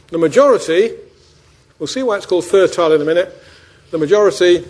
The 0.08 0.18
majority, 0.18 0.94
we'll 1.78 1.86
see 1.86 2.02
why 2.02 2.18
it's 2.18 2.26
called 2.26 2.44
fertile 2.44 2.92
in 2.92 3.00
a 3.00 3.04
minute, 3.04 3.34
the 3.90 3.98
majority 3.98 4.62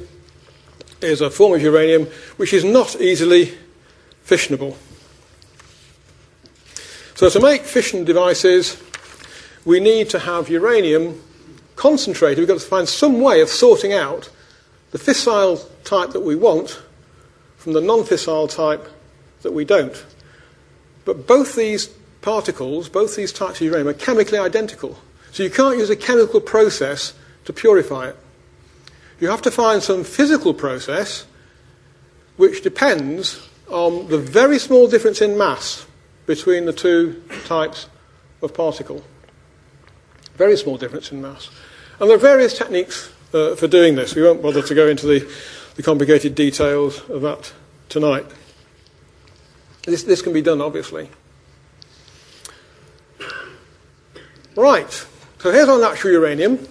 is 1.00 1.20
a 1.20 1.30
form 1.30 1.54
of 1.54 1.62
uranium 1.62 2.06
which 2.36 2.52
is 2.52 2.62
not 2.64 3.00
easily 3.00 3.54
fissionable. 4.26 4.76
So, 7.14 7.28
to 7.30 7.40
make 7.40 7.62
fission 7.62 8.04
devices, 8.04 8.82
we 9.64 9.80
need 9.80 10.10
to 10.10 10.18
have 10.18 10.48
uranium 10.48 11.22
concentrated. 11.76 12.38
We've 12.38 12.48
got 12.48 12.60
to 12.60 12.66
find 12.66 12.88
some 12.88 13.20
way 13.20 13.40
of 13.40 13.48
sorting 13.48 13.92
out 13.92 14.30
the 14.90 14.98
fissile 14.98 15.64
type 15.84 16.10
that 16.10 16.20
we 16.20 16.36
want 16.36 16.82
from 17.56 17.72
the 17.72 17.80
non 17.80 18.00
fissile 18.00 18.48
type 18.48 18.88
that 19.42 19.52
we 19.52 19.64
don't. 19.64 20.04
But 21.04 21.26
both 21.26 21.54
these 21.54 21.86
particles, 22.22 22.88
both 22.88 23.16
these 23.16 23.32
types 23.32 23.60
of 23.60 23.66
uranium, 23.66 23.88
are 23.88 23.94
chemically 23.94 24.38
identical. 24.38 24.98
So 25.32 25.42
you 25.42 25.50
can't 25.50 25.78
use 25.78 25.90
a 25.90 25.96
chemical 25.96 26.40
process 26.40 27.14
to 27.44 27.52
purify 27.52 28.08
it. 28.08 28.16
You 29.20 29.28
have 29.28 29.42
to 29.42 29.50
find 29.50 29.82
some 29.82 30.04
physical 30.04 30.54
process 30.54 31.26
which 32.36 32.62
depends 32.62 33.48
on 33.68 34.08
the 34.08 34.18
very 34.18 34.58
small 34.58 34.88
difference 34.88 35.20
in 35.20 35.36
mass 35.36 35.86
between 36.26 36.66
the 36.66 36.72
two 36.72 37.22
types 37.44 37.88
of 38.42 38.54
particle. 38.54 39.02
Very 40.36 40.56
small 40.56 40.76
difference 40.76 41.12
in 41.12 41.22
mass. 41.22 41.50
And 42.00 42.08
there 42.08 42.16
are 42.16 42.20
various 42.20 42.56
techniques 42.56 43.10
uh, 43.32 43.54
for 43.54 43.68
doing 43.68 43.94
this. 43.94 44.14
We 44.14 44.22
won't 44.22 44.42
bother 44.42 44.62
to 44.62 44.74
go 44.74 44.88
into 44.88 45.06
the, 45.06 45.30
the 45.76 45.82
complicated 45.82 46.34
details 46.34 47.08
of 47.08 47.22
that 47.22 47.52
tonight. 47.88 48.26
This, 49.84 50.02
this 50.02 50.22
can 50.22 50.32
be 50.32 50.42
done, 50.42 50.60
obviously. 50.60 51.10
Right, 54.56 54.90
so 55.40 55.50
here's 55.50 55.68
our 55.68 55.80
natural 55.80 56.12
uranium. 56.14 56.66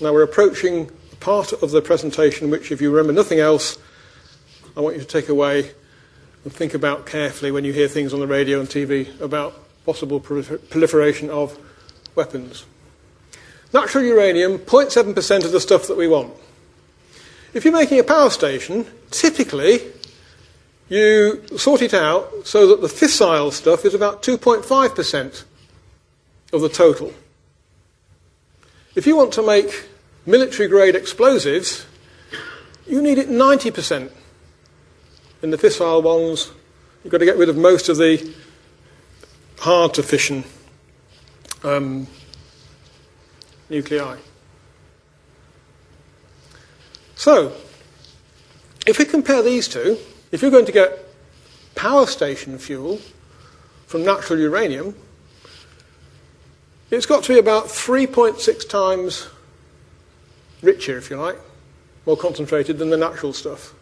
Now 0.00 0.12
we're 0.12 0.22
approaching 0.22 0.90
the 1.10 1.16
part 1.16 1.52
of 1.52 1.70
the 1.70 1.80
presentation 1.80 2.50
which, 2.50 2.70
if 2.70 2.80
you 2.80 2.90
remember 2.90 3.12
nothing 3.12 3.40
else, 3.40 3.78
I 4.76 4.80
want 4.80 4.96
you 4.96 5.02
to 5.02 5.08
take 5.08 5.28
away 5.28 5.72
and 6.44 6.52
think 6.52 6.74
about 6.74 7.06
carefully 7.06 7.50
when 7.50 7.64
you 7.64 7.72
hear 7.72 7.88
things 7.88 8.14
on 8.14 8.20
the 8.20 8.26
radio 8.26 8.60
and 8.60 8.68
TV 8.68 9.20
about 9.20 9.54
possible 9.84 10.20
proliferation 10.20 11.30
of 11.30 11.58
weapons. 12.14 12.64
Natural 13.72 14.04
uranium, 14.04 14.58
0.7% 14.58 15.44
of 15.44 15.52
the 15.52 15.60
stuff 15.60 15.86
that 15.88 15.96
we 15.96 16.08
want. 16.08 16.32
If 17.54 17.64
you're 17.64 17.72
making 17.72 17.98
a 17.98 18.04
power 18.04 18.30
station, 18.30 18.86
typically 19.10 19.80
you 20.88 21.42
sort 21.56 21.82
it 21.82 21.92
out 21.92 22.46
so 22.46 22.66
that 22.68 22.80
the 22.80 22.88
fissile 22.88 23.52
stuff 23.52 23.84
is 23.84 23.94
about 23.94 24.22
2.5% 24.22 25.44
of 26.52 26.60
the 26.60 26.68
total. 26.68 27.12
If 28.94 29.06
you 29.06 29.16
want 29.16 29.32
to 29.34 29.42
make 29.42 29.86
military 30.26 30.68
grade 30.68 30.94
explosives, 30.94 31.86
you 32.86 33.02
need 33.02 33.18
it 33.18 33.28
90%. 33.28 34.10
In 35.42 35.50
the 35.50 35.56
fissile 35.56 36.02
ones, 36.02 36.50
you've 37.02 37.12
got 37.12 37.18
to 37.18 37.24
get 37.24 37.36
rid 37.36 37.48
of 37.48 37.56
most 37.56 37.88
of 37.88 37.96
the 37.96 38.34
hard 39.58 39.94
to 39.94 40.02
fission 40.02 40.44
um, 41.62 42.06
nuclei. 43.70 44.16
So, 47.14 47.52
if 48.86 48.98
we 48.98 49.04
compare 49.04 49.42
these 49.42 49.68
two, 49.68 49.98
if 50.32 50.42
you're 50.42 50.50
going 50.50 50.66
to 50.66 50.72
get 50.72 51.04
power 51.74 52.06
station 52.06 52.58
fuel 52.58 53.00
from 53.86 54.04
natural 54.04 54.38
uranium, 54.38 54.94
it's 56.90 57.06
got 57.06 57.22
to 57.24 57.34
be 57.34 57.38
about 57.38 57.66
3.6 57.66 58.68
times 58.68 59.28
richer, 60.62 60.96
if 60.96 61.10
you 61.10 61.16
like, 61.16 61.38
more 62.06 62.16
concentrated 62.16 62.78
than 62.78 62.90
the 62.90 62.96
natural 62.96 63.32
stuff. 63.32 63.74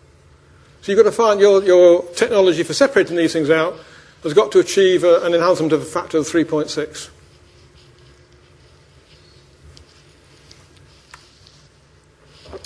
So 0.83 0.93
you've 0.93 1.03
got 1.03 1.11
to 1.11 1.17
find 1.17 1.41
your, 1.41 1.63
your 1.65 2.05
technology 2.13 2.63
for 2.63 2.75
separating 2.75 3.17
these 3.17 3.33
things 3.33 3.51
out 3.51 3.79
has 4.23 4.35
got 4.35 4.53
to 4.53 4.59
achieve 4.59 5.05
a, 5.05 5.21
an 5.23 5.35
enhancement 5.35 5.73
of 5.73 5.83
a 5.83 5.85
factor 5.85 6.19
of 6.19 6.25
3.6. 6.27 7.11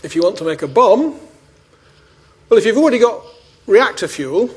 If 0.03 0.16
you 0.16 0.23
want 0.23 0.38
to 0.38 0.44
make 0.44 0.62
a 0.62 0.68
bomb, 0.68 1.20
well, 2.49 2.59
if 2.59 2.64
you've 2.64 2.79
already 2.79 2.99
got 2.99 3.23
reactor 3.66 4.09
fuel, 4.09 4.51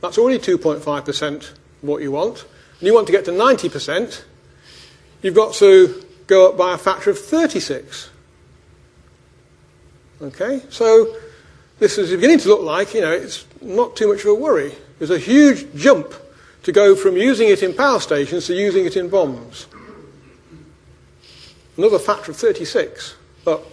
that's 0.00 0.18
already 0.18 0.38
2.5% 0.38 1.50
what 1.82 2.02
you 2.02 2.12
want, 2.12 2.44
and 2.78 2.86
you 2.86 2.94
want 2.94 3.06
to 3.06 3.12
get 3.12 3.24
to 3.26 3.32
90%, 3.32 4.22
you've 5.22 5.34
got 5.34 5.54
to 5.54 6.04
go 6.26 6.50
up 6.50 6.56
by 6.56 6.74
a 6.74 6.78
factor 6.78 7.10
of 7.10 7.18
36. 7.18 8.10
Okay, 10.22 10.62
so 10.70 11.16
this 11.84 11.98
is 11.98 12.10
beginning 12.12 12.38
to 12.38 12.48
look 12.48 12.62
like, 12.62 12.94
you 12.94 13.02
know, 13.02 13.12
it's 13.12 13.44
not 13.60 13.94
too 13.94 14.08
much 14.08 14.20
of 14.20 14.28
a 14.28 14.34
worry. 14.34 14.72
There's 14.98 15.10
a 15.10 15.18
huge 15.18 15.66
jump 15.74 16.14
to 16.62 16.72
go 16.72 16.96
from 16.96 17.14
using 17.18 17.48
it 17.50 17.62
in 17.62 17.74
power 17.74 18.00
stations 18.00 18.46
to 18.46 18.54
using 18.54 18.86
it 18.86 18.96
in 18.96 19.10
bombs. 19.10 19.66
Another 21.76 21.98
factor 21.98 22.30
of 22.30 22.38
36 22.38 23.16
up. 23.46 23.66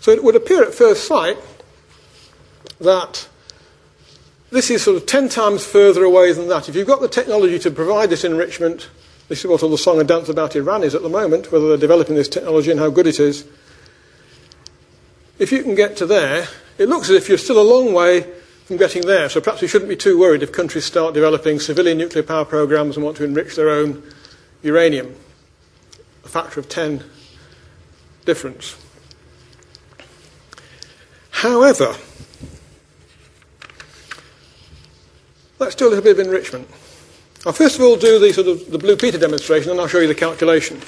So 0.00 0.10
it 0.10 0.22
would 0.22 0.36
appear 0.36 0.62
at 0.64 0.74
first 0.74 1.06
sight 1.06 1.38
that 2.78 3.26
this 4.50 4.70
is 4.70 4.82
sort 4.82 4.98
of 4.98 5.06
10 5.06 5.30
times 5.30 5.64
further 5.64 6.04
away 6.04 6.30
than 6.34 6.48
that. 6.48 6.68
If 6.68 6.76
you've 6.76 6.86
got 6.86 7.00
the 7.00 7.08
technology 7.08 7.58
to 7.60 7.70
provide 7.70 8.10
this 8.10 8.22
enrichment, 8.22 8.90
this 9.28 9.40
is 9.40 9.46
what 9.46 9.62
all 9.62 9.70
the 9.70 9.78
song 9.78 9.98
and 9.98 10.06
dance 10.06 10.28
about 10.28 10.54
Iran 10.54 10.84
is 10.84 10.94
at 10.94 11.00
the 11.00 11.08
moment, 11.08 11.50
whether 11.50 11.68
they're 11.68 11.78
developing 11.78 12.16
this 12.16 12.28
technology 12.28 12.70
and 12.70 12.78
how 12.78 12.90
good 12.90 13.06
it 13.06 13.18
is. 13.18 13.46
If 15.38 15.52
you 15.52 15.62
can 15.62 15.74
get 15.74 15.96
to 15.96 16.06
there, 16.06 16.48
it 16.78 16.88
looks 16.88 17.08
as 17.10 17.16
if 17.16 17.28
you're 17.28 17.38
still 17.38 17.60
a 17.60 17.62
long 17.62 17.92
way 17.92 18.22
from 18.66 18.76
getting 18.76 19.02
there. 19.02 19.28
So 19.28 19.40
perhaps 19.40 19.62
we 19.62 19.68
shouldn't 19.68 19.88
be 19.88 19.96
too 19.96 20.18
worried 20.18 20.42
if 20.42 20.52
countries 20.52 20.84
start 20.84 21.14
developing 21.14 21.60
civilian 21.60 21.98
nuclear 21.98 22.24
power 22.24 22.44
programs 22.44 22.96
and 22.96 23.04
want 23.04 23.16
to 23.18 23.24
enrich 23.24 23.54
their 23.54 23.70
own 23.70 24.02
uranium. 24.62 25.14
A 26.24 26.28
factor 26.28 26.58
of 26.58 26.68
10 26.68 27.04
difference. 28.24 28.76
However, 31.30 31.94
let's 35.60 35.76
do 35.76 35.86
a 35.86 35.90
little 35.90 36.02
bit 36.02 36.18
of 36.18 36.26
enrichment. 36.26 36.68
I'll 37.46 37.52
first 37.52 37.76
of 37.76 37.82
all 37.82 37.96
do 37.96 38.18
the 38.18 38.32
sort 38.32 38.48
of 38.48 38.70
the 38.72 38.78
blue 38.78 38.96
peter 38.96 39.18
demonstration, 39.18 39.70
and 39.70 39.80
I'll 39.80 39.86
show 39.86 40.00
you 40.00 40.08
the 40.08 40.14
calculation. 40.14 40.80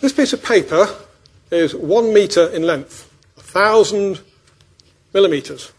This 0.00 0.12
piece 0.12 0.32
of 0.32 0.42
paper 0.42 0.88
is 1.50 1.74
one 1.74 2.12
metre 2.12 2.46
in 2.48 2.62
length, 2.62 3.12
a 3.36 3.42
thousand 3.42 4.20
millimetres. 5.14 5.72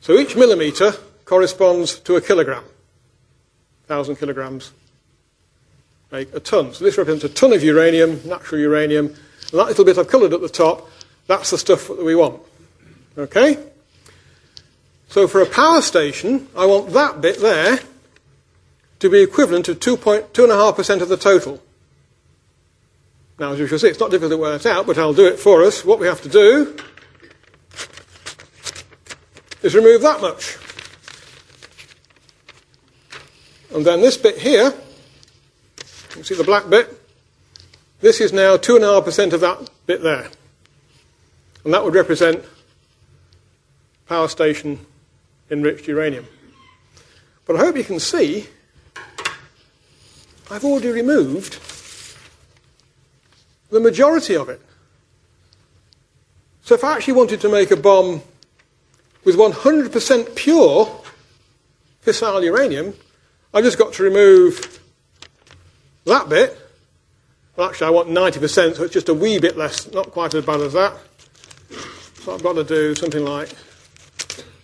So 0.00 0.14
each 0.14 0.34
millimetre 0.34 0.92
corresponds 1.24 1.98
to 2.00 2.16
a 2.16 2.20
kilogram, 2.20 2.64
thousand 3.86 4.16
kilograms 4.16 4.72
make 6.12 6.32
a 6.34 6.40
ton. 6.40 6.74
So 6.74 6.84
this 6.84 6.98
represents 6.98 7.24
a 7.24 7.28
ton 7.28 7.52
of 7.52 7.64
uranium, 7.64 8.20
natural 8.24 8.60
uranium, 8.60 9.06
and 9.06 9.60
that 9.60 9.66
little 9.68 9.84
bit 9.84 9.96
I've 9.96 10.08
coloured 10.08 10.34
at 10.34 10.40
the 10.40 10.48
top, 10.48 10.88
that's 11.26 11.50
the 11.50 11.58
stuff 11.58 11.88
that 11.88 12.04
we 12.04 12.14
want. 12.14 12.40
Okay? 13.16 13.58
So 15.08 15.26
for 15.26 15.40
a 15.40 15.46
power 15.46 15.82
station, 15.82 16.48
I 16.56 16.66
want 16.66 16.90
that 16.90 17.20
bit 17.20 17.40
there 17.40 17.80
to 19.00 19.10
be 19.10 19.22
equivalent 19.22 19.66
to 19.66 19.74
2.5% 19.74 21.00
of 21.00 21.08
the 21.08 21.16
total. 21.16 21.62
Now, 23.38 23.52
as 23.52 23.58
you 23.58 23.66
shall 23.66 23.78
see, 23.78 23.88
it's 23.88 23.98
not 23.98 24.10
difficult 24.10 24.32
to 24.32 24.36
work 24.36 24.66
out, 24.66 24.86
but 24.86 24.98
I'll 24.98 25.14
do 25.14 25.26
it 25.26 25.38
for 25.38 25.62
us. 25.62 25.84
What 25.84 25.98
we 25.98 26.06
have 26.06 26.20
to 26.22 26.28
do 26.28 26.76
is 29.62 29.74
remove 29.74 30.02
that 30.02 30.20
much. 30.20 30.58
And 33.74 33.86
then 33.86 34.00
this 34.00 34.16
bit 34.16 34.38
here, 34.38 34.74
you 36.16 36.24
see 36.24 36.34
the 36.34 36.44
black 36.44 36.68
bit? 36.68 36.98
This 38.00 38.20
is 38.20 38.32
now 38.32 38.56
2.5% 38.56 39.32
of 39.32 39.40
that 39.40 39.70
bit 39.86 40.02
there. 40.02 40.28
And 41.64 41.72
that 41.72 41.82
would 41.84 41.94
represent 41.94 42.44
power 44.06 44.28
station 44.28 44.84
enriched 45.50 45.86
uranium. 45.86 46.26
But 47.46 47.56
I 47.56 47.60
hope 47.60 47.76
you 47.76 47.84
can 47.84 48.00
see 48.00 48.48
I've 50.50 50.64
already 50.64 50.90
removed 50.90 51.54
the 53.72 53.80
majority 53.80 54.36
of 54.36 54.48
it. 54.48 54.60
So 56.60 56.74
if 56.74 56.84
I 56.84 56.94
actually 56.94 57.14
wanted 57.14 57.40
to 57.40 57.48
make 57.48 57.70
a 57.72 57.76
bomb 57.76 58.22
with 59.24 59.36
100% 59.36 60.36
pure 60.36 61.00
fissile 62.04 62.44
uranium, 62.44 62.94
I've 63.52 63.64
just 63.64 63.78
got 63.78 63.94
to 63.94 64.02
remove 64.02 64.78
that 66.04 66.28
bit. 66.28 66.56
Well, 67.56 67.68
actually, 67.68 67.86
I 67.88 67.90
want 67.90 68.08
90%, 68.08 68.76
so 68.76 68.84
it's 68.84 68.92
just 68.92 69.08
a 69.08 69.14
wee 69.14 69.38
bit 69.38 69.56
less, 69.56 69.90
not 69.90 70.10
quite 70.12 70.34
as 70.34 70.44
bad 70.44 70.60
as 70.60 70.74
that. 70.74 70.94
So 72.20 72.34
I've 72.34 72.42
got 72.42 72.54
to 72.54 72.64
do 72.64 72.94
something 72.94 73.24
like, 73.24 73.54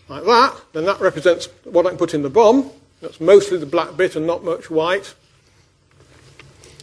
like 0.09 0.25
that. 0.25 0.55
Then 0.73 0.85
that 0.85 1.01
represents 1.01 1.49
what 1.65 1.87
I 1.87 1.91
can 1.91 1.99
put 1.99 2.15
in 2.15 2.23
the 2.23 2.31
bomb. 2.31 2.71
That's 3.01 3.21
mostly 3.21 3.59
the 3.59 3.67
black 3.67 3.97
bit 3.97 4.17
and 4.17 4.27
not 4.27 4.45
much 4.45 4.71
white. 4.71 5.15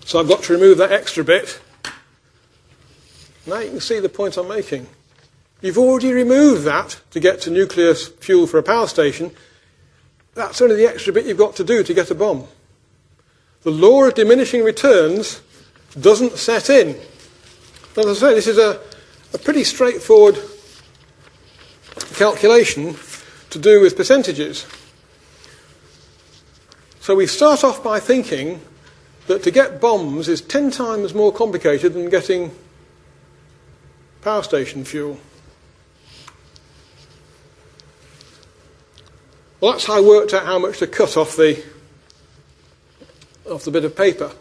So 0.05 0.19
I've 0.19 0.27
got 0.27 0.43
to 0.43 0.53
remove 0.53 0.79
that 0.79 0.91
extra 0.91 1.23
bit. 1.23 1.59
Now 3.45 3.59
you 3.59 3.69
can 3.69 3.79
see 3.79 3.99
the 3.99 4.09
point 4.09 4.37
I'm 4.37 4.47
making. 4.47 4.87
You've 5.61 5.77
already 5.77 6.11
removed 6.11 6.63
that 6.63 6.99
to 7.11 7.19
get 7.19 7.41
to 7.41 7.51
nuclear 7.51 7.93
fuel 7.93 8.47
for 8.47 8.57
a 8.57 8.63
power 8.63 8.87
station. 8.87 9.31
That's 10.33 10.61
only 10.61 10.75
the 10.75 10.87
extra 10.87 11.13
bit 11.13 11.25
you've 11.25 11.37
got 11.37 11.55
to 11.57 11.63
do 11.63 11.83
to 11.83 11.93
get 11.93 12.11
a 12.11 12.15
bomb. 12.15 12.47
The 13.63 13.71
law 13.71 14.03
of 14.03 14.15
diminishing 14.15 14.63
returns 14.63 15.41
doesn't 15.99 16.37
set 16.37 16.69
in. 16.69 16.99
As 17.97 18.05
I 18.05 18.13
say, 18.13 18.33
this 18.35 18.47
is 18.47 18.57
a, 18.57 18.81
a 19.33 19.37
pretty 19.37 19.63
straightforward 19.63 20.37
calculation 22.15 22.95
to 23.51 23.59
do 23.59 23.79
with 23.79 23.95
percentages. 23.95 24.67
So 26.99 27.15
we 27.15 27.27
start 27.27 27.63
off 27.63 27.83
by 27.83 27.99
thinking 27.99 28.61
that 29.27 29.43
to 29.43 29.51
get 29.51 29.79
bombs 29.79 30.27
is 30.27 30.41
10 30.41 30.71
times 30.71 31.13
more 31.13 31.31
complicated 31.31 31.93
than 31.93 32.09
getting 32.09 32.51
power 34.25 34.41
station 34.41 34.83
fuel. 34.83 35.19
Well, 39.61 39.73
that's 39.73 39.85
how 39.85 39.97
I 39.97 40.01
worked 40.01 40.33
out 40.33 40.47
how 40.47 40.57
much 40.57 40.79
to 40.79 40.87
cut 40.87 41.15
off 41.15 41.35
the, 41.35 41.63
off 43.47 43.65
the 43.65 43.69
bit 43.69 43.85
of 43.85 43.95
paper. 43.95 44.31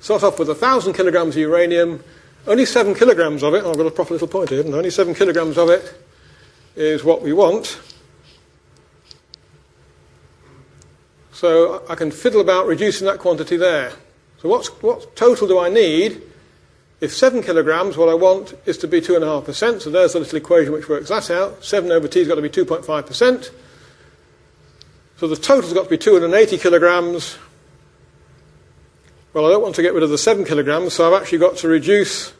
Start 0.00 0.24
off 0.24 0.40
with 0.40 0.48
1,000 0.48 0.94
kilograms 0.94 1.36
of 1.36 1.42
uranium, 1.42 2.02
only 2.48 2.64
7 2.64 2.92
kilograms 2.96 3.44
of 3.44 3.54
it, 3.54 3.64
I've 3.64 3.76
got 3.76 3.86
a 3.86 3.90
proper 3.92 4.14
little 4.14 4.26
point 4.26 4.50
here, 4.50 4.66
only 4.66 4.90
7 4.90 5.14
kilograms 5.14 5.58
of 5.58 5.70
it 5.70 6.02
is 6.74 7.04
what 7.04 7.22
we 7.22 7.32
want. 7.32 7.80
So 11.30 11.84
I 11.88 11.94
can 11.94 12.10
fiddle 12.10 12.40
about 12.40 12.66
reducing 12.66 13.06
that 13.06 13.20
quantity 13.20 13.58
there. 13.58 13.92
So 14.42 14.48
what's, 14.48 14.66
what 14.82 15.14
total 15.14 15.46
do 15.46 15.60
I 15.60 15.68
need 15.68 16.20
if 17.00 17.14
7 17.14 17.42
kilograms, 17.42 17.96
what 17.96 18.08
I 18.08 18.14
want 18.14 18.54
is 18.64 18.78
to 18.78 18.88
be 18.88 19.00
2.5%, 19.00 19.82
so 19.82 19.90
there's 19.90 20.14
a 20.14 20.18
little 20.18 20.38
equation 20.38 20.72
which 20.72 20.88
works 20.88 21.10
that 21.10 21.30
out. 21.30 21.62
7 21.62 21.90
over 21.92 22.08
t 22.08 22.20
has 22.20 22.28
got 22.28 22.36
to 22.36 22.42
be 22.42 22.48
2.5%. 22.48 23.50
So 25.18 25.28
the 25.28 25.36
total's 25.36 25.72
got 25.72 25.84
to 25.84 25.90
be 25.90 25.98
280 25.98 26.58
kilograms. 26.58 27.38
Well, 29.32 29.46
I 29.46 29.50
don't 29.50 29.62
want 29.62 29.74
to 29.74 29.82
get 29.82 29.92
rid 29.92 30.02
of 30.02 30.10
the 30.10 30.18
7 30.18 30.44
kilograms, 30.44 30.94
so 30.94 31.06
I've 31.06 31.20
actually 31.20 31.38
got 31.38 31.58
to 31.58 31.68
reduce 31.68 32.32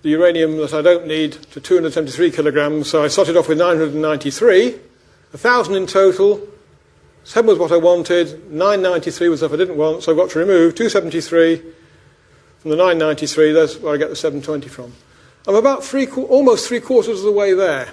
the 0.00 0.10
uranium 0.10 0.56
that 0.58 0.72
I 0.72 0.80
don't 0.80 1.06
need 1.06 1.32
to 1.32 1.60
273 1.60 2.30
kilograms. 2.30 2.90
So 2.90 3.04
I 3.04 3.08
started 3.08 3.36
off 3.36 3.48
with 3.48 3.58
993, 3.58 4.72
1,000 4.72 5.74
in 5.74 5.86
total. 5.86 6.46
7 7.24 7.46
was 7.46 7.58
what 7.58 7.72
I 7.72 7.76
wanted, 7.76 8.50
993 8.50 9.28
was 9.28 9.40
stuff 9.40 9.52
I 9.52 9.56
didn't 9.56 9.76
want, 9.76 10.02
so 10.02 10.12
I've 10.12 10.18
got 10.18 10.30
to 10.30 10.38
remove 10.38 10.74
273 10.74 11.62
from 12.64 12.70
the 12.70 12.76
993, 12.78 13.52
that's 13.52 13.76
where 13.76 13.92
I 13.92 13.98
get 13.98 14.08
the 14.08 14.16
720 14.16 14.70
from. 14.70 14.90
I'm 15.46 15.54
about 15.54 15.84
three, 15.84 16.06
almost 16.06 16.66
three 16.66 16.80
quarters 16.80 17.18
of 17.18 17.24
the 17.26 17.30
way 17.30 17.52
there. 17.52 17.92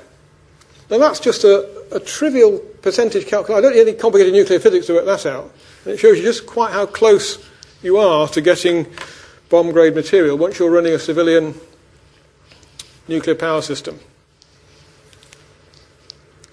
Now 0.90 0.98
that's 0.98 1.20
just 1.20 1.44
a, 1.44 1.70
a 1.92 2.00
trivial 2.00 2.58
percentage 2.82 3.28
calculation. 3.28 3.58
I 3.58 3.62
don't 3.68 3.76
need 3.76 3.90
any 3.90 3.98
complicated 3.98 4.34
nuclear 4.34 4.60
physics 4.62 4.86
to 4.86 4.94
work 4.94 5.04
that 5.04 5.26
out. 5.26 5.52
And 5.84 5.96
it 5.96 5.98
shows 5.98 6.20
you 6.20 6.24
just 6.24 6.46
quite 6.46 6.72
how 6.72 6.86
close 6.86 7.46
you 7.84 7.98
are 7.98 8.30
to 8.30 8.40
getting 8.40 8.88
bomb 9.50 9.72
grade 9.72 9.94
material 9.94 10.38
once 10.38 10.58
you're 10.58 10.72
running 10.72 10.94
a 10.94 11.00
civilian 11.00 11.54
nuclear 13.10 13.36
power 13.36 13.62
system. 13.62 14.00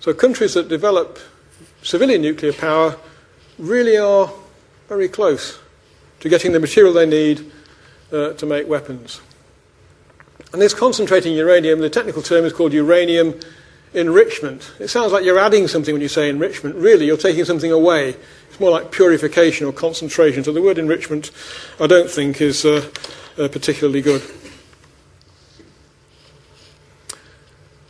So 0.00 0.12
countries 0.12 0.54
that 0.54 0.66
develop 0.66 1.20
civilian 1.83 2.22
nuclear 2.22 2.52
power 2.52 2.96
really 3.61 3.96
are 3.96 4.33
very 4.88 5.09
close 5.09 5.61
to 6.18 6.28
getting 6.28 6.50
the 6.50 6.59
material 6.59 6.92
they 6.92 7.07
need 7.07 7.52
uh, 8.12 8.32
to 8.34 8.46
make 8.46 8.68
weapons. 8.68 9.20
And 10.52 10.62
this 10.62 10.74
concentrating 10.74 11.34
uranium, 11.34 11.80
the 11.80 11.90
technical 11.90 12.22
term 12.22 12.44
is 12.44 12.52
called 12.52 12.72
uranium 12.72 13.38
enrichment. 13.92 14.70
It 14.78 14.88
sounds 14.88 15.12
like 15.12 15.24
you're 15.24 15.38
adding 15.38 15.68
something 15.68 15.94
when 15.94 16.02
you 16.02 16.08
say 16.08 16.28
enrichment. 16.28 16.76
Really, 16.76 17.06
you're 17.06 17.16
taking 17.16 17.44
something 17.44 17.72
away. 17.72 18.16
It's 18.48 18.60
more 18.60 18.70
like 18.70 18.90
purification 18.90 19.66
or 19.66 19.72
concentration. 19.72 20.44
So 20.44 20.52
the 20.52 20.62
word 20.62 20.78
enrichment, 20.78 21.30
I 21.80 21.86
don't 21.86 22.10
think, 22.10 22.40
is 22.40 22.64
uh, 22.64 22.88
uh, 23.38 23.48
particularly 23.48 24.00
good. 24.00 24.22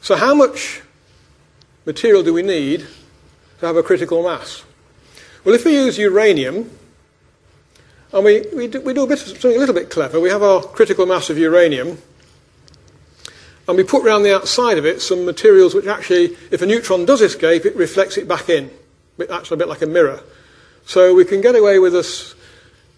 So, 0.00 0.16
how 0.16 0.34
much 0.34 0.80
material 1.84 2.22
do 2.22 2.32
we 2.32 2.42
need 2.42 2.86
to 3.60 3.66
have 3.66 3.76
a 3.76 3.82
critical 3.82 4.22
mass? 4.22 4.64
Well, 5.44 5.54
if 5.54 5.64
we 5.64 5.74
use 5.74 5.98
uranium, 5.98 6.70
and 8.12 8.24
we, 8.24 8.44
we, 8.54 8.68
do, 8.68 8.80
we 8.80 8.94
do 8.94 9.02
a 9.02 9.06
bit, 9.06 9.18
something 9.18 9.54
a 9.54 9.58
little 9.58 9.74
bit 9.74 9.90
clever. 9.90 10.18
We 10.18 10.30
have 10.30 10.42
our 10.42 10.62
critical 10.62 11.04
mass 11.04 11.28
of 11.28 11.36
uranium, 11.36 11.98
and 13.66 13.76
we 13.76 13.84
put 13.84 14.04
around 14.04 14.22
the 14.22 14.34
outside 14.34 14.78
of 14.78 14.86
it 14.86 15.02
some 15.02 15.26
materials 15.26 15.74
which 15.74 15.86
actually, 15.86 16.36
if 16.50 16.62
a 16.62 16.66
neutron 16.66 17.04
does 17.04 17.20
escape, 17.20 17.66
it 17.66 17.76
reflects 17.76 18.16
it 18.16 18.26
back 18.26 18.48
in. 18.48 18.70
Actually, 19.30 19.56
a 19.56 19.58
bit 19.58 19.68
like 19.68 19.82
a 19.82 19.86
mirror. 19.86 20.22
So 20.86 21.14
we 21.14 21.26
can 21.26 21.42
get 21.42 21.54
away 21.54 21.78
with 21.78 21.94
a, 21.94 21.98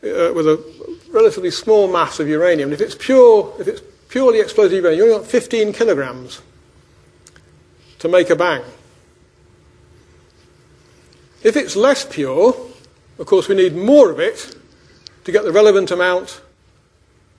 uh, 0.04 0.32
with 0.32 0.46
a 0.46 0.62
relatively 1.10 1.50
small 1.50 1.90
mass 1.90 2.20
of 2.20 2.28
uranium. 2.28 2.72
If 2.72 2.80
it's 2.80 2.94
pure, 2.94 3.52
if 3.58 3.66
it's 3.66 3.82
purely 4.10 4.38
explosive 4.38 4.74
uranium, 4.74 4.96
you 4.96 5.02
only 5.04 5.16
want 5.16 5.26
15 5.26 5.72
kilograms 5.72 6.40
to 7.98 8.08
make 8.08 8.30
a 8.30 8.36
bang. 8.36 8.62
If 11.42 11.56
it's 11.56 11.74
less 11.74 12.04
pure, 12.04 12.54
of 13.18 13.26
course, 13.26 13.48
we 13.48 13.56
need 13.56 13.74
more 13.74 14.10
of 14.10 14.20
it 14.20 14.59
to 15.24 15.32
get 15.32 15.44
the 15.44 15.52
relevant 15.52 15.90
amount 15.90 16.40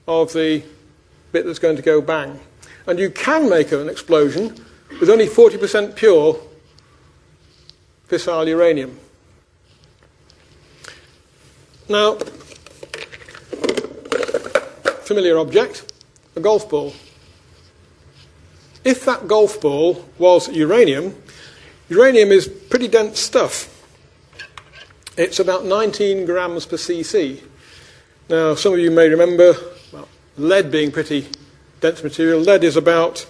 of 0.08 0.34
the 0.34 0.64
bit 1.32 1.46
that's 1.46 1.60
going 1.60 1.76
to 1.76 1.82
go 1.82 2.02
bang. 2.02 2.40
And 2.88 3.00
you 3.00 3.10
can 3.10 3.50
make 3.50 3.72
an 3.72 3.90
explosion 3.90 4.56
with 5.00 5.10
only 5.10 5.28
40% 5.28 5.96
pure 5.96 6.40
fissile 8.10 8.48
uranium. 8.48 9.00
Now, 11.88 12.18
familiar 15.04 15.38
object, 15.38 15.92
a 16.36 16.40
golf 16.40 16.70
ball. 16.70 16.94
If 18.84 19.06
that 19.06 19.28
golf 19.28 19.62
ball 19.62 20.06
was 20.18 20.50
uranium, 20.50 21.16
uranium 21.90 22.32
is 22.32 22.48
pretty 22.48 22.88
dense 22.88 23.20
stuff. 23.20 23.68
It's 25.18 25.40
about 25.40 25.66
19 25.66 26.26
grams 26.26 26.66
per 26.66 26.78
cc. 26.78 27.42
Now, 28.32 28.56
some 28.56 28.72
of 28.72 28.80
you 28.80 28.92
may 28.92 29.10
remember 29.10 29.54
well, 29.92 30.08
lead 30.38 30.72
being 30.72 30.94
pretty 30.94 31.28
dense 31.82 32.02
material. 32.02 32.40
Lead 32.40 32.64
is 32.64 32.78
about 32.78 33.28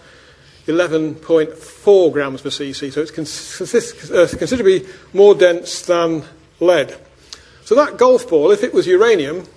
11.4 0.67 2.13
grams 2.13 2.41
per 2.43 2.49
cc, 2.49 2.93
so 2.93 3.01
it's 3.01 4.11
uh, 4.11 4.37
considerably 4.37 4.85
more 5.11 5.33
dense 5.33 5.81
than 5.87 6.23
lead. 6.59 6.95
So 7.65 7.73
that 7.73 7.97
golf 7.97 8.29
ball, 8.29 8.51
if 8.51 8.63
it 8.63 8.75
was 8.75 8.85
uranium, 8.85 9.47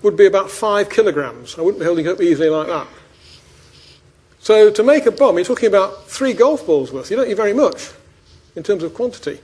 would 0.00 0.16
be 0.16 0.24
about 0.24 0.50
5 0.50 0.88
kilograms. 0.88 1.58
I 1.58 1.60
wouldn't 1.60 1.80
be 1.80 1.84
holding 1.84 2.06
it 2.06 2.12
up 2.12 2.22
easily 2.22 2.48
like 2.48 2.68
that. 2.68 2.86
So 4.38 4.70
to 4.70 4.82
make 4.82 5.04
a 5.04 5.10
bomb, 5.10 5.36
you're 5.36 5.44
talking 5.44 5.68
about 5.68 6.08
three 6.08 6.32
golf 6.32 6.64
balls 6.64 6.90
worth. 6.92 7.10
You 7.10 7.18
don't 7.18 7.28
need 7.28 7.36
very 7.36 7.52
much 7.52 7.90
in 8.54 8.62
terms 8.62 8.82
of 8.82 8.94
quantity. 8.94 9.38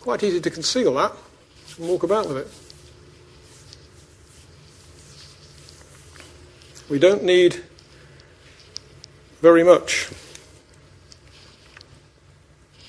Quite 0.00 0.22
easy 0.22 0.38
to 0.38 0.50
conceal 0.50 0.92
that 0.96 1.12
and 1.78 1.88
walk 1.88 2.02
about 2.02 2.28
with 2.28 2.36
it. 2.36 2.61
We 6.92 6.98
don't 6.98 7.24
need 7.24 7.64
very 9.40 9.64
much. 9.64 10.10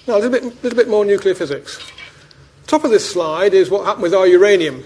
Now, 0.06 0.16
a 0.16 0.20
little 0.20 0.30
bit, 0.30 0.44
little 0.62 0.76
bit 0.76 0.89
more 0.89 1.06
nuclear 1.06 1.34
physics. 1.34 1.80
Top 2.68 2.84
of 2.84 2.92
this 2.92 3.10
slide 3.10 3.54
is 3.54 3.70
what 3.70 3.86
happened 3.86 4.04
with 4.04 4.13
our 4.13 4.28
uranium. 4.28 4.84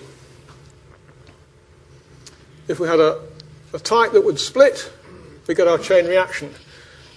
If 2.68 2.80
we 2.80 2.88
had 2.88 3.00
a, 3.00 3.20
a 3.74 3.80
type 3.80 4.12
that 4.12 4.24
would 4.24 4.40
split, 4.40 4.94
we 5.48 5.56
get 5.56 5.68
our 5.68 5.80
chain 5.80 6.06
reaction. 6.06 6.54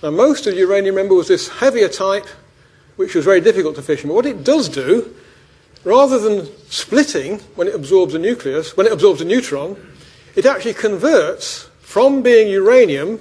Now, 0.03 0.09
most 0.09 0.47
of 0.47 0.55
uranium, 0.55 0.95
remember, 0.95 1.17
was 1.17 1.29
this 1.29 1.49
heavier 1.49 1.91
type, 1.91 2.27
which 2.97 3.15
was 3.15 3.27
very 3.27 3.43
difficult 3.43 3.77
to 3.77 3.83
fission. 3.83 4.09
But 4.09 4.15
what 4.15 4.25
it 4.25 4.43
does 4.43 4.71
do, 4.71 5.15
rather 5.85 6.19
than 6.19 6.49
splitting 6.71 7.41
when 7.57 7.69
it 7.69 7.75
absorbs 7.75 8.15
a 8.15 8.19
nucleus, 8.19 8.75
when 8.75 8.87
it 8.87 8.93
absorbs 8.95 9.21
a 9.21 9.27
neutron, 9.27 9.77
it 10.35 10.47
actually 10.47 10.73
converts 10.73 11.67
from 11.91 12.23
being 12.23 12.47
uranium 12.49 13.19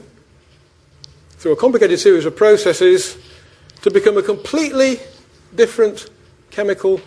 through 1.31 1.51
a 1.51 1.55
complicated 1.55 1.99
series 1.99 2.23
of 2.23 2.35
processes 2.35 3.17
to 3.81 3.89
become 3.89 4.15
a 4.15 4.21
completely 4.21 4.99
different 5.55 6.07
chemical 6.51 7.01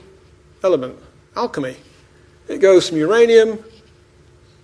element, 0.64 0.98
alchemy. 1.36 1.76
It 2.48 2.58
goes 2.58 2.88
from 2.88 2.98
uranium 2.98 3.62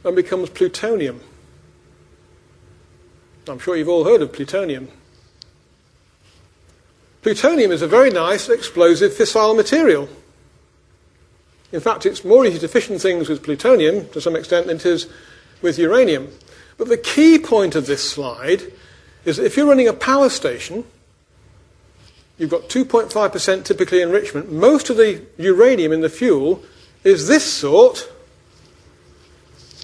and 0.03 0.17
becomes 0.17 0.51
plutonium. 0.51 1.21
I'm 3.47 3.61
sure 3.61 3.77
you've 3.77 3.89
all 3.89 4.03
heard 4.03 4.21
of 4.21 4.33
plutonium. 4.33 4.89
Plutonium 7.23 7.71
is 7.71 7.81
a 7.81 7.87
very 7.87 8.11
nice 8.11 8.49
explosive 8.49 9.13
fissile 9.13 9.55
material. 9.55 10.09
In 11.71 11.79
fact, 11.79 12.07
it's 12.07 12.25
more 12.25 12.45
easy 12.45 12.59
to 12.59 12.67
fission 12.67 12.99
things 12.99 13.29
with 13.29 13.45
plutonium 13.45 14.09
to 14.09 14.21
some 14.21 14.35
extent 14.35 14.67
than 14.67 14.79
it 14.79 14.85
is 14.87 15.07
with 15.63 15.79
uranium. 15.79 16.33
But 16.79 16.89
the 16.89 16.97
key 16.97 17.39
point 17.39 17.75
of 17.75 17.87
this 17.87 18.09
slide 18.09 18.63
is 19.25 19.37
that 19.37 19.45
if 19.45 19.57
you're 19.57 19.67
running 19.67 19.89
a 19.89 19.93
power 19.93 20.31
station, 20.31 20.85
you've 22.39 22.51
got 22.51 22.69
2.5% 22.69 23.65
typically 23.65 24.01
enrichment. 24.01 24.51
Most 24.51 24.89
of 24.89 24.97
the 24.97 25.23
uranium 25.37 25.93
in 25.93 26.01
the 26.01 26.09
fuel 26.09 26.63
is 27.05 27.27
this 27.27 27.45
sort, 27.45 28.11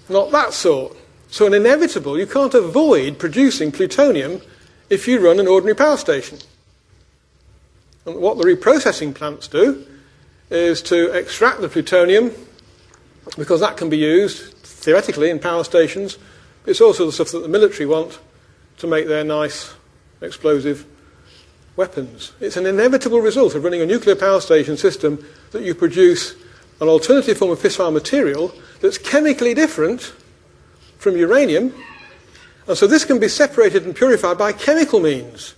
not 0.09 0.31
that 0.31 0.53
sort. 0.53 0.95
So, 1.29 1.45
an 1.45 1.53
inevitable, 1.53 2.17
you 2.17 2.27
can't 2.27 2.53
avoid 2.53 3.19
producing 3.19 3.71
plutonium 3.71 4.41
if 4.89 5.07
you 5.07 5.19
run 5.19 5.39
an 5.39 5.47
ordinary 5.47 5.75
power 5.75 5.97
station. 5.97 6.37
And 8.05 8.15
what 8.17 8.37
the 8.37 8.45
reprocessing 8.45 9.13
plants 9.13 9.47
do 9.47 9.85
is 10.49 10.81
to 10.83 11.11
extract 11.11 11.59
the 11.59 11.67
plutonium, 11.67 12.31
because 13.37 13.59
that 13.59 13.75
can 13.75 13.89
be 13.89 13.97
used 13.97 14.53
theoretically 14.59 15.29
in 15.29 15.39
power 15.39 15.63
stations. 15.63 16.17
It's 16.65 16.81
also 16.81 17.05
the 17.05 17.11
stuff 17.11 17.31
that 17.31 17.39
the 17.39 17.47
military 17.47 17.85
want 17.85 18.19
to 18.77 18.87
make 18.87 19.07
their 19.07 19.23
nice 19.23 19.73
explosive 20.21 20.85
weapons. 21.75 22.31
It's 22.39 22.57
an 22.57 22.65
inevitable 22.65 23.19
result 23.19 23.55
of 23.55 23.63
running 23.63 23.81
a 23.81 23.85
nuclear 23.85 24.15
power 24.15 24.41
station 24.41 24.77
system 24.77 25.25
that 25.51 25.63
you 25.63 25.75
produce 25.75 26.35
an 26.81 26.87
alternative 26.87 27.37
form 27.37 27.51
of 27.51 27.59
fissile 27.59 27.93
material 27.93 28.53
that's 28.81 28.97
chemically 28.97 29.53
different 29.53 30.13
from 30.97 31.17
uranium. 31.17 31.73
And 32.67 32.77
so 32.77 32.87
this 32.87 33.05
can 33.05 33.19
be 33.19 33.27
separated 33.27 33.85
and 33.85 33.95
purified 33.95 34.37
by 34.37 34.51
chemical 34.51 34.99
means, 34.99 35.53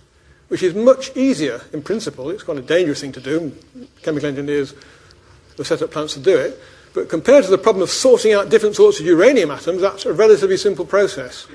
which 0.48 0.62
is 0.62 0.74
much 0.74 1.16
easier 1.16 1.62
in 1.72 1.82
principle. 1.82 2.30
It's 2.30 2.42
quite 2.42 2.58
a 2.58 2.62
dangerous 2.62 3.00
thing 3.00 3.12
to 3.12 3.20
do. 3.20 3.56
Chemical 4.02 4.28
engineers 4.28 4.74
have 5.56 5.66
set 5.66 5.82
up 5.82 5.90
plants 5.90 6.14
to 6.14 6.20
do 6.20 6.36
it. 6.36 6.60
But 6.94 7.08
compared 7.08 7.44
to 7.44 7.50
the 7.50 7.58
problem 7.58 7.82
of 7.82 7.90
sorting 7.90 8.32
out 8.32 8.48
different 8.48 8.76
sorts 8.76 9.00
of 9.00 9.06
uranium 9.06 9.50
atoms, 9.50 9.82
that's 9.82 10.06
a 10.06 10.12
relatively 10.12 10.56
simple 10.56 10.84
process. 10.84 11.46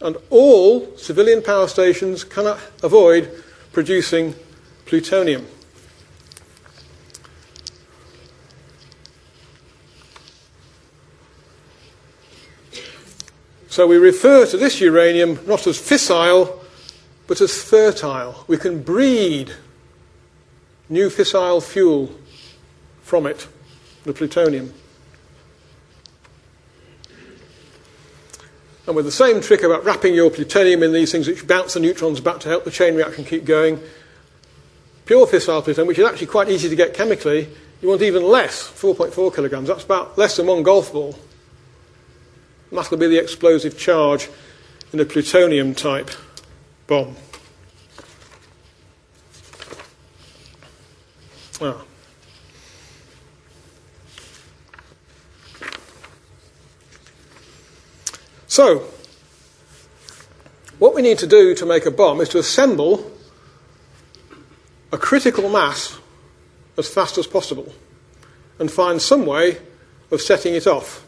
And 0.00 0.16
all 0.30 0.96
civilian 0.96 1.42
power 1.42 1.68
stations 1.68 2.24
cannot 2.24 2.58
avoid 2.82 3.30
producing 3.72 4.34
plutonium. 4.86 5.46
So 13.68 13.86
we 13.86 13.96
refer 13.96 14.44
to 14.44 14.58
this 14.58 14.82
uranium 14.82 15.38
not 15.46 15.66
as 15.66 15.78
fissile, 15.78 16.60
but 17.26 17.40
as 17.40 17.62
fertile. 17.62 18.44
We 18.46 18.58
can 18.58 18.82
breed 18.82 19.54
new 20.90 21.08
fissile 21.08 21.62
fuel 21.62 22.10
from 23.02 23.26
it, 23.26 23.48
the 24.04 24.12
plutonium. 24.12 24.72
And 28.86 28.96
with 28.96 29.04
the 29.04 29.12
same 29.12 29.40
trick 29.40 29.62
about 29.62 29.84
wrapping 29.84 30.14
your 30.14 30.30
plutonium 30.30 30.82
in 30.82 30.92
these 30.92 31.12
things 31.12 31.28
which 31.28 31.46
bounce 31.46 31.74
the 31.74 31.80
neutrons 31.80 32.20
back 32.20 32.40
to 32.40 32.48
help 32.48 32.64
the 32.64 32.70
chain 32.70 32.96
reaction 32.96 33.24
keep 33.24 33.44
going, 33.44 33.80
pure 35.06 35.26
fissile 35.26 35.62
plutonium, 35.62 35.88
which 35.88 35.98
is 35.98 36.04
actually 36.04 36.26
quite 36.26 36.48
easy 36.48 36.68
to 36.68 36.76
get 36.76 36.94
chemically, 36.94 37.48
you 37.80 37.88
want 37.88 38.02
even 38.02 38.24
less, 38.24 38.62
4.4 38.62 39.34
kilograms. 39.34 39.68
That's 39.68 39.84
about 39.84 40.18
less 40.18 40.36
than 40.36 40.46
one 40.46 40.62
golf 40.62 40.92
ball. 40.92 41.16
That'll 42.72 42.96
be 42.96 43.06
the 43.06 43.18
explosive 43.18 43.78
charge 43.78 44.28
in 44.92 45.00
a 45.00 45.04
plutonium 45.04 45.74
type 45.74 46.10
bomb. 46.86 47.16
Ah. 51.60 51.84
So, 58.52 58.80
what 60.78 60.94
we 60.94 61.00
need 61.00 61.16
to 61.20 61.26
do 61.26 61.54
to 61.54 61.64
make 61.64 61.86
a 61.86 61.90
bomb 61.90 62.20
is 62.20 62.28
to 62.28 62.38
assemble 62.38 63.10
a 64.92 64.98
critical 64.98 65.48
mass 65.48 65.98
as 66.76 66.86
fast 66.86 67.16
as 67.16 67.26
possible 67.26 67.72
and 68.58 68.70
find 68.70 69.00
some 69.00 69.24
way 69.24 69.56
of 70.10 70.20
setting 70.20 70.54
it 70.54 70.66
off. 70.66 71.02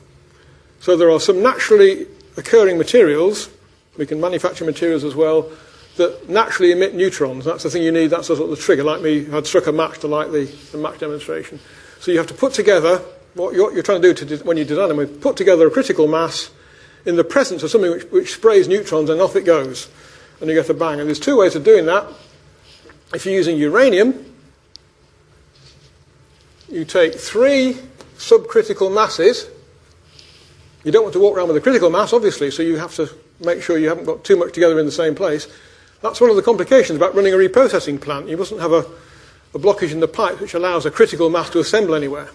So, 0.80 0.97
there 0.97 1.11
are 1.11 1.20
some 1.20 1.42
naturally 1.42 2.07
occurring 2.38 2.78
materials, 2.78 3.51
we 3.99 4.07
can 4.07 4.22
manufacture 4.22 4.64
materials 4.64 5.05
as 5.05 5.14
well, 5.14 5.53
that 5.99 6.26
naturally 6.30 6.72
emit 6.72 6.95
neutrons. 6.95 7.45
That's 7.45 7.64
the 7.64 7.68
thing 7.68 7.82
you 7.82 7.92
need, 7.92 8.07
that's 8.07 8.28
sort 8.28 8.40
of 8.40 8.49
the 8.49 8.57
trigger, 8.57 8.84
like 8.84 9.03
me, 9.03 9.30
I'd 9.30 9.47
struck 9.47 9.66
a 9.66 9.72
match 9.72 9.99
to 9.99 10.07
light 10.07 10.32
the, 10.32 10.47
the 10.72 10.78
match 10.78 10.99
demonstration. 10.99 11.61
So, 12.01 12.11
you 12.11 12.16
have 12.16 12.26
to 12.28 12.34
put 12.34 12.55
together 12.55 13.03
what 13.34 13.53
you're, 13.53 13.70
you're 13.74 13.82
trying 13.82 14.01
to 14.01 14.14
do 14.14 14.26
to, 14.26 14.45
when 14.45 14.57
you 14.57 14.64
design 14.64 14.88
them, 14.88 15.07
put 15.18 15.36
together 15.36 15.66
a 15.66 15.70
critical 15.70 16.09
mass 16.09 16.51
in 17.07 17.17
the 17.17 17.25
presence 17.25 17.63
of 17.63 17.71
something 17.71 17.91
which, 17.91 18.05
which 18.11 18.35
sprays 18.35 18.69
neutrons 18.69 19.11
and 19.11 19.21
off 19.21 19.37
it 19.37 19.45
goes. 19.45 19.89
And 20.41 20.49
you 20.49 20.57
get 20.57 20.69
a 20.69 20.75
bang. 20.75 21.01
And 21.01 21.09
there's 21.09 21.21
two 21.21 21.37
ways 21.37 21.55
of 21.55 21.65
doing 21.65 21.87
that. 21.87 22.07
If 23.13 23.25
you're 23.25 23.35
using 23.35 23.57
uranium, 23.57 24.35
you 26.69 26.85
take 26.85 27.15
three 27.15 27.79
subcritical 28.17 28.93
masses. 28.93 29.49
You 30.83 30.93
don't 30.93 31.03
want 31.03 31.13
to 31.15 31.21
walk 31.21 31.37
around 31.37 31.49
with 31.49 31.57
a 31.57 31.61
critical 31.61 31.91
mass, 31.91 32.13
obviously, 32.13 32.51
so 32.51 32.63
you 32.63 32.77
have 32.77 32.95
to 32.97 33.09
make 33.41 33.63
sure 33.63 33.79
you 33.79 33.89
haven't 33.89 34.05
got 34.05 34.25
too 34.25 34.37
much 34.37 34.53
together 34.53 34.79
in 34.79 34.87
the 34.87 34.93
same 34.93 35.15
place. 35.15 35.47
That's 36.03 36.21
one 36.21 36.31
of 36.31 36.37
the 36.37 36.43
complications 36.43 36.97
about 36.97 37.15
running 37.15 37.33
a 37.33 37.37
reprocessing 37.37 38.01
plant. 38.01 38.29
You 38.29 38.37
mustn't 38.37 38.61
have 38.61 38.73
a, 38.73 38.85
a 39.55 39.59
blockage 39.59 39.93
in 39.93 40.01
the 40.01 40.09
pipe 40.09 40.41
which 40.41 40.55
allows 40.55 40.85
a 40.85 40.91
critical 40.91 41.31
mass 41.31 41.51
to 41.51 41.61
assemble 41.61 41.95
anywhere. 41.95 42.29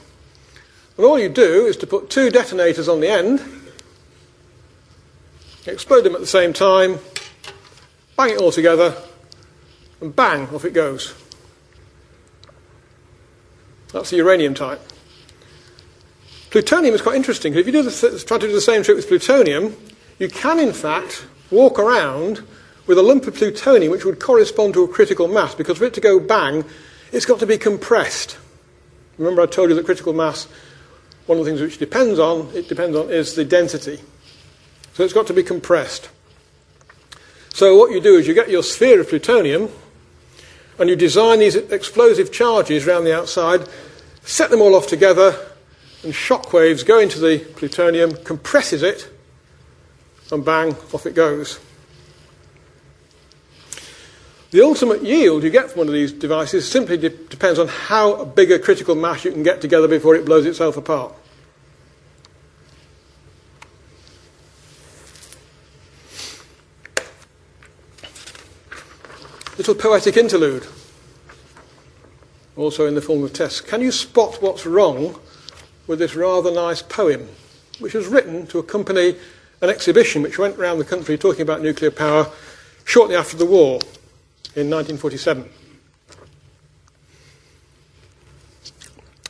And 0.98 1.06
all 1.06 1.20
you 1.20 1.30
do 1.30 1.66
is 1.66 1.78
to 1.78 1.88
put 1.88 2.10
two 2.10 2.30
detonators 2.30 2.90
on 2.90 3.00
the 3.00 3.10
end, 3.10 3.40
explode 5.72 6.02
them 6.02 6.16
at 6.16 6.22
the 6.22 6.28
same 6.28 6.54
time, 6.54 7.00
bang 8.18 8.32
it 8.32 8.38
all 8.38 8.52
together, 8.52 8.96
and 10.02 10.16
bang, 10.16 10.48
off 10.54 10.66
it 10.66 10.74
goes. 10.74 11.14
That's 13.92 14.12
the 14.12 14.18
uranium 14.18 14.54
type. 14.54 14.82
Plutonium 16.52 16.96
is 16.96 17.02
quite 17.02 17.16
interesting. 17.16 17.54
If 17.54 17.66
you 17.66 17.72
the, 17.72 18.24
try 18.26 18.38
to 18.38 18.48
do 18.48 18.54
the 18.54 18.62
same 18.62 18.84
trick 18.84 18.98
with 18.98 19.08
plutonium, 19.08 19.76
you 20.18 20.30
can 20.30 20.60
in 20.60 20.74
fact 20.74 21.26
walk 21.52 21.80
around 21.80 22.44
with 22.88 22.98
a 22.98 23.04
lump 23.04 23.28
of 23.28 23.36
plutonium 23.36 23.92
which 23.92 24.06
would 24.06 24.20
correspond 24.20 24.74
to 24.74 24.84
a 24.84 24.88
critical 24.88 25.28
mass, 25.28 25.54
because 25.54 25.78
for 25.78 25.86
it 25.86 25.94
to 25.94 26.02
go 26.02 26.20
bang, 26.20 26.66
it's 27.12 27.26
got 27.26 27.40
to 27.40 27.46
be 27.46 27.58
compressed. 27.58 28.38
Remember, 29.18 29.42
I 29.42 29.46
told 29.46 29.70
you 29.70 29.76
that 29.76 29.86
critical 29.86 30.14
mass, 30.14 30.48
one 31.26 31.38
of 31.38 31.46
the 31.46 31.52
things 31.52 31.62
which 31.62 31.78
depends 31.78 32.18
on, 32.18 32.50
it 32.56 32.68
depends 32.68 32.96
on, 32.96 33.10
is 33.10 33.36
the 33.36 33.46
density. 33.46 34.00
So 35.00 35.06
it's 35.06 35.14
got 35.14 35.28
to 35.28 35.34
be 35.34 35.44
compressed. 35.44 36.10
So 37.54 37.78
what 37.78 37.94
you 37.94 38.02
do 38.02 38.18
is 38.18 38.28
you 38.28 38.34
get 38.34 38.50
your 38.50 38.64
sphere 38.64 39.00
of 39.00 39.08
plutonium, 39.08 39.70
and 40.78 40.90
you 40.90 40.98
design 40.98 41.40
these 41.40 41.56
explosive 41.56 42.34
charges 42.34 42.86
around 42.86 43.06
the 43.06 43.16
outside, 43.16 43.66
set 44.24 44.50
them 44.50 44.62
all 44.62 44.76
off 44.76 44.88
together, 44.88 45.40
and 46.04 46.14
shock 46.14 46.52
waves 46.52 46.84
go 46.84 47.00
into 47.00 47.18
the 47.18 47.40
plutonium, 47.40 48.12
compresses 48.26 48.84
it, 48.84 49.10
and 50.34 50.44
bang, 50.44 50.76
off 50.94 51.06
it 51.06 51.16
goes. 51.16 51.62
The 54.52 54.66
ultimate 54.66 55.02
yield 55.02 55.44
you 55.44 55.50
get 55.50 55.72
from 55.72 55.78
one 55.78 55.88
of 55.88 55.94
these 55.94 56.12
devices 56.12 56.70
simply 56.70 56.98
de- 56.98 57.08
depends 57.08 57.58
on 57.58 57.70
how 57.70 58.26
big 58.26 58.52
a 58.52 58.60
critical 58.60 58.96
mass 58.96 59.24
you 59.24 59.32
can 59.32 59.44
get 59.44 59.62
together 59.62 59.88
before 59.88 60.16
it 60.16 60.26
blows 60.26 60.46
itself 60.46 60.76
apart. 60.76 61.14
Little 69.70 69.92
poetic 69.92 70.18
interlude, 70.18 70.66
also 72.58 72.88
in 72.88 72.96
the 72.96 73.04
form 73.04 73.24
of 73.24 73.34
tests. 73.34 73.62
Can 73.62 73.82
you 73.82 73.92
spot 73.92 74.42
what's 74.42 74.66
wrong 74.66 75.20
with 75.86 76.00
this 76.00 76.16
rather 76.16 76.52
nice 76.52 76.82
poem, 76.82 77.30
which 77.78 77.94
was 77.94 78.08
written 78.08 78.48
to 78.48 78.58
accompany 78.58 79.16
an 79.62 79.70
exhibition 79.70 80.24
which 80.24 80.40
went 80.40 80.58
around 80.58 80.80
the 80.80 80.86
country 80.86 81.20
talking 81.20 81.44
about 81.44 81.62
nuclear 81.62 81.92
power 81.92 82.32
shortly 82.84 83.16
after 83.16 83.38
the 83.38 83.46
war? 83.46 83.74
in 84.56 84.72
1947. 84.72 85.48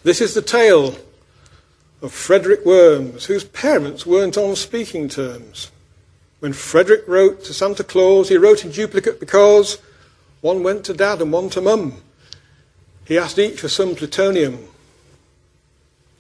This 0.03 0.21
is 0.21 0.35
the 0.35 0.41
tale 0.41 0.95
of 2.01 2.13
Frederick 2.13 2.65
Worms, 2.65 3.25
whose 3.25 3.43
parents 3.43 4.05
weren't 4.05 4.37
on 4.37 4.55
speaking 4.55 5.09
terms. 5.09 5.69
When 6.39 6.53
Frederick 6.53 7.05
wrote 7.09 7.43
to 7.43 7.53
Santa 7.53 7.83
Claus, 7.83 8.29
he 8.29 8.37
wrote 8.37 8.63
in 8.63 8.71
duplicate 8.71 9.19
because 9.19 9.79
one 10.41 10.63
went 10.63 10.85
to 10.85 10.93
dad 10.93 11.21
and 11.21 11.31
one 11.31 11.49
to 11.51 11.61
mum. 11.61 12.01
He 13.05 13.17
asked 13.17 13.39
each 13.39 13.61
for 13.61 13.69
some 13.69 13.95
plutonium. 13.95 14.67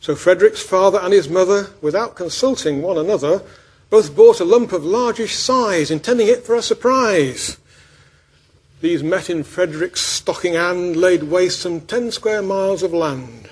So 0.01 0.15
Frederick's 0.15 0.61
father 0.61 0.99
and 1.01 1.13
his 1.13 1.29
mother, 1.29 1.67
without 1.81 2.15
consulting 2.15 2.81
one 2.81 2.97
another, 2.97 3.41
both 3.89 4.15
bought 4.15 4.39
a 4.39 4.45
lump 4.45 4.71
of 4.71 4.85
largish 4.85 5.35
size, 5.35 5.91
intending 5.91 6.27
it 6.27 6.45
for 6.45 6.55
a 6.55 6.61
surprise. 6.61 7.57
These 8.81 9.03
met 9.03 9.29
in 9.29 9.43
Frederick's 9.43 10.01
stocking 10.01 10.53
hand, 10.53 10.95
laid 10.95 11.23
waste 11.23 11.59
some 11.59 11.81
ten 11.81 12.11
square 12.11 12.41
miles 12.41 12.81
of 12.81 12.93
land. 12.93 13.49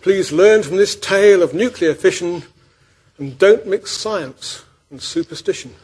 Please 0.00 0.32
learn 0.32 0.64
from 0.64 0.78
this 0.78 0.96
tale 0.96 1.42
of 1.42 1.54
nuclear 1.54 1.94
fission 1.94 2.42
and 3.18 3.38
don't 3.38 3.66
mix 3.66 3.92
science 3.92 4.64
and 4.90 5.00
superstition. 5.00 5.74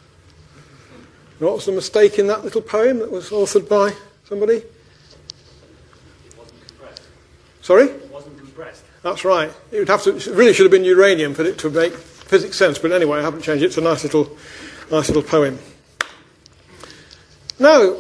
What 1.39 1.55
was 1.55 1.67
the 1.67 1.73
mistake 1.73 2.19
in 2.19 2.27
that 2.27 2.45
little 2.45 2.63
poem 2.63 2.99
that 2.99 3.11
was 3.11 3.31
authored 3.31 3.69
by 3.69 3.93
somebody? 4.25 4.55
It 4.55 4.73
wasn't 6.37 6.67
compressed. 6.67 7.03
Sorry? 7.63 7.85
It 7.85 8.11
wasn't 8.11 8.39
compressed. 8.39 8.85
That's 9.03 9.25
right. 9.25 9.53
It 9.71 9.79
would 9.79 9.89
have 9.89 10.03
to, 10.03 10.17
it 10.17 10.27
really 10.27 10.53
should 10.53 10.65
have 10.65 10.73
been 10.73 10.85
uranium 10.85 11.35
for 11.35 11.45
it 11.45 11.59
to 11.59 11.71
make 11.71 11.95
physics 11.95 12.57
sense, 12.57 12.79
but 12.79 12.93
anyway, 12.93 13.21
I 13.21 13.23
haven't 13.23 13.43
changed 13.43 13.63
it. 13.63 13.67
It's 13.67 13.79
a 13.79 13.81
nice 13.81 14.03
little, 14.03 14.37
nice 14.91 15.09
little 15.09 15.23
poem. 15.23 15.59
Now, 17.59 17.97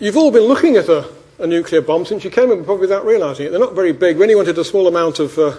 You've 0.00 0.16
all 0.16 0.32
been 0.32 0.42
looking 0.42 0.76
at 0.76 0.88
a, 0.88 1.08
a 1.38 1.46
nuclear 1.46 1.80
bomb 1.80 2.04
since 2.04 2.24
you 2.24 2.30
came 2.30 2.50
in, 2.50 2.64
probably 2.64 2.80
without 2.80 3.06
realizing 3.06 3.46
it. 3.46 3.50
They're 3.50 3.60
not 3.60 3.74
very 3.74 3.92
big. 3.92 4.16
We 4.16 4.22
only 4.24 4.34
wanted 4.34 4.58
a 4.58 4.64
small 4.64 4.88
amount 4.88 5.20
of 5.20 5.38
uh, 5.38 5.54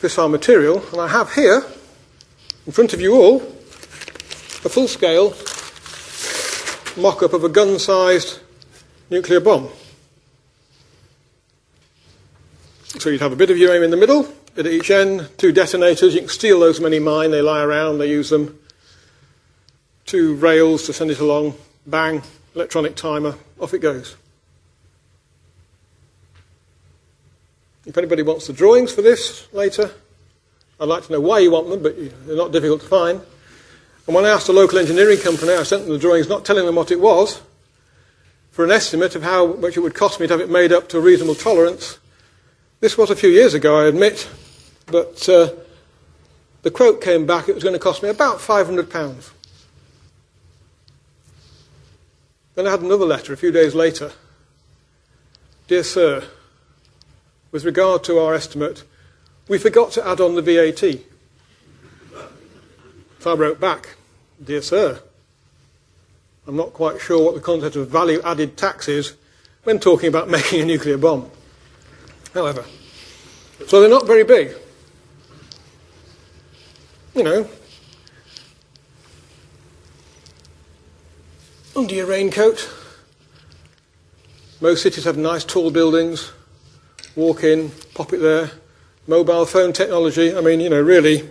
fissile 0.00 0.28
material. 0.28 0.84
And 0.90 1.00
I 1.00 1.06
have 1.06 1.32
here, 1.32 1.64
in 2.66 2.72
front 2.72 2.92
of 2.92 3.00
you 3.00 3.14
all, 3.14 3.40
a 4.64 4.68
full 4.68 4.86
scale 4.86 5.34
mock 6.96 7.22
up 7.22 7.32
of 7.32 7.42
a 7.44 7.48
gun 7.48 7.78
sized 7.78 8.38
nuclear 9.10 9.40
bomb. 9.40 9.68
So 12.98 13.10
you'd 13.10 13.20
have 13.20 13.32
a 13.32 13.36
bit 13.36 13.50
of 13.50 13.58
uranium 13.58 13.84
in 13.84 13.90
the 13.90 13.96
middle, 13.96 14.22
bit 14.54 14.66
at 14.66 14.72
each 14.72 14.90
end, 14.90 15.28
two 15.38 15.50
detonators. 15.50 16.14
You 16.14 16.20
can 16.20 16.28
steal 16.28 16.60
those 16.60 16.80
many 16.80 16.98
mine, 16.98 17.30
they 17.30 17.42
lie 17.42 17.62
around, 17.62 17.98
they 17.98 18.08
use 18.08 18.30
them. 18.30 18.58
Two 20.04 20.34
rails 20.34 20.84
to 20.86 20.92
send 20.92 21.10
it 21.10 21.18
along, 21.18 21.54
bang, 21.86 22.22
electronic 22.54 22.94
timer, 22.94 23.34
off 23.58 23.74
it 23.74 23.78
goes. 23.78 24.16
If 27.86 27.98
anybody 27.98 28.22
wants 28.22 28.46
the 28.46 28.52
drawings 28.52 28.92
for 28.92 29.02
this 29.02 29.52
later, 29.52 29.90
I'd 30.78 30.88
like 30.88 31.04
to 31.06 31.12
know 31.12 31.20
why 31.20 31.40
you 31.40 31.50
want 31.50 31.68
them, 31.68 31.82
but 31.82 31.96
they're 32.26 32.36
not 32.36 32.52
difficult 32.52 32.82
to 32.82 32.86
find. 32.86 33.20
And 34.06 34.14
when 34.16 34.24
I 34.24 34.30
asked 34.30 34.48
a 34.48 34.52
local 34.52 34.78
engineering 34.78 35.18
company, 35.18 35.52
I 35.52 35.62
sent 35.62 35.84
them 35.84 35.92
the 35.92 35.98
drawings, 35.98 36.28
not 36.28 36.44
telling 36.44 36.66
them 36.66 36.74
what 36.74 36.90
it 36.90 37.00
was, 37.00 37.40
for 38.50 38.64
an 38.64 38.70
estimate 38.70 39.14
of 39.14 39.22
how 39.22 39.54
much 39.54 39.76
it 39.76 39.80
would 39.80 39.94
cost 39.94 40.18
me 40.18 40.26
to 40.26 40.32
have 40.34 40.40
it 40.40 40.50
made 40.50 40.72
up 40.72 40.88
to 40.88 40.98
a 40.98 41.00
reasonable 41.00 41.34
tolerance. 41.34 41.98
This 42.80 42.98
was 42.98 43.10
a 43.10 43.16
few 43.16 43.30
years 43.30 43.54
ago, 43.54 43.78
I 43.78 43.86
admit, 43.86 44.28
but 44.86 45.28
uh, 45.28 45.50
the 46.62 46.70
quote 46.70 47.00
came 47.00 47.26
back, 47.26 47.48
it 47.48 47.54
was 47.54 47.62
going 47.62 47.74
to 47.74 47.78
cost 47.78 48.02
me 48.02 48.08
about 48.08 48.38
£500. 48.38 49.30
Then 52.54 52.66
I 52.66 52.70
had 52.70 52.80
another 52.80 53.06
letter 53.06 53.32
a 53.32 53.36
few 53.36 53.52
days 53.52 53.74
later. 53.74 54.12
Dear 55.68 55.84
Sir, 55.84 56.24
with 57.52 57.64
regard 57.64 58.04
to 58.04 58.18
our 58.18 58.34
estimate, 58.34 58.84
we 59.48 59.58
forgot 59.58 59.92
to 59.92 60.06
add 60.06 60.20
on 60.20 60.34
the 60.34 60.42
VAT. 60.42 61.11
So 63.22 63.30
I 63.30 63.34
wrote 63.34 63.60
back, 63.60 63.90
Dear 64.42 64.62
Sir, 64.62 65.00
I'm 66.44 66.56
not 66.56 66.72
quite 66.72 67.00
sure 67.00 67.24
what 67.24 67.36
the 67.36 67.40
concept 67.40 67.76
of 67.76 67.88
value 67.88 68.20
added 68.24 68.56
tax 68.56 68.88
is 68.88 69.14
when 69.62 69.78
talking 69.78 70.08
about 70.08 70.28
making 70.28 70.62
a 70.62 70.64
nuclear 70.64 70.98
bomb. 70.98 71.30
However, 72.34 72.64
so 73.68 73.80
they're 73.80 73.88
not 73.88 74.08
very 74.08 74.24
big. 74.24 74.56
You 77.14 77.22
know, 77.22 77.48
under 81.76 81.94
your 81.94 82.06
raincoat. 82.06 82.68
Most 84.60 84.82
cities 84.82 85.04
have 85.04 85.16
nice 85.16 85.44
tall 85.44 85.70
buildings. 85.70 86.32
Walk 87.14 87.44
in, 87.44 87.70
pop 87.94 88.12
it 88.12 88.18
there. 88.18 88.50
Mobile 89.06 89.46
phone 89.46 89.72
technology. 89.72 90.34
I 90.36 90.40
mean, 90.40 90.58
you 90.58 90.70
know, 90.70 90.82
really, 90.82 91.30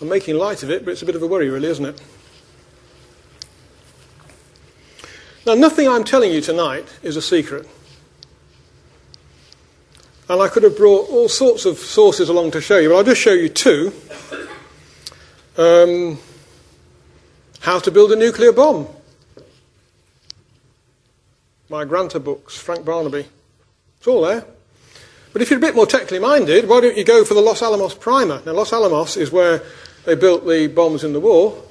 I'm 0.00 0.08
making 0.08 0.36
light 0.36 0.62
of 0.62 0.70
it, 0.70 0.84
but 0.84 0.92
it's 0.92 1.02
a 1.02 1.06
bit 1.06 1.14
of 1.14 1.22
a 1.22 1.26
worry, 1.26 1.48
really, 1.48 1.68
isn't 1.68 1.84
it? 1.84 2.02
Now, 5.46 5.54
nothing 5.54 5.88
I'm 5.88 6.04
telling 6.04 6.32
you 6.32 6.40
tonight 6.40 6.86
is 7.02 7.16
a 7.16 7.22
secret. 7.22 7.68
And 10.28 10.40
I 10.40 10.48
could 10.48 10.62
have 10.62 10.76
brought 10.76 11.10
all 11.10 11.28
sorts 11.28 11.66
of 11.66 11.78
sources 11.78 12.28
along 12.28 12.52
to 12.52 12.60
show 12.60 12.78
you, 12.78 12.88
but 12.88 12.96
I'll 12.96 13.04
just 13.04 13.20
show 13.20 13.32
you 13.32 13.48
two. 13.48 13.92
Um, 15.56 16.18
how 17.60 17.78
to 17.78 17.90
build 17.90 18.10
a 18.12 18.16
nuclear 18.16 18.52
bomb 18.52 18.88
my 21.74 21.84
Granta 21.84 22.20
books, 22.20 22.56
Frank 22.56 22.84
Barnaby. 22.84 23.26
It's 23.98 24.06
all 24.06 24.22
there. 24.22 24.44
But 25.32 25.42
if 25.42 25.50
you're 25.50 25.58
a 25.58 25.60
bit 25.60 25.74
more 25.74 25.86
technically 25.86 26.20
minded, 26.20 26.68
why 26.68 26.80
don't 26.80 26.96
you 26.96 27.02
go 27.02 27.24
for 27.24 27.34
the 27.34 27.40
Los 27.40 27.62
Alamos 27.62 27.94
primer? 27.94 28.42
Now, 28.46 28.52
Los 28.52 28.72
Alamos 28.72 29.16
is 29.16 29.32
where 29.32 29.60
they 30.04 30.14
built 30.14 30.46
the 30.46 30.66
bombs 30.68 31.04
in 31.04 31.12
the 31.12 31.20
war. 31.20 31.62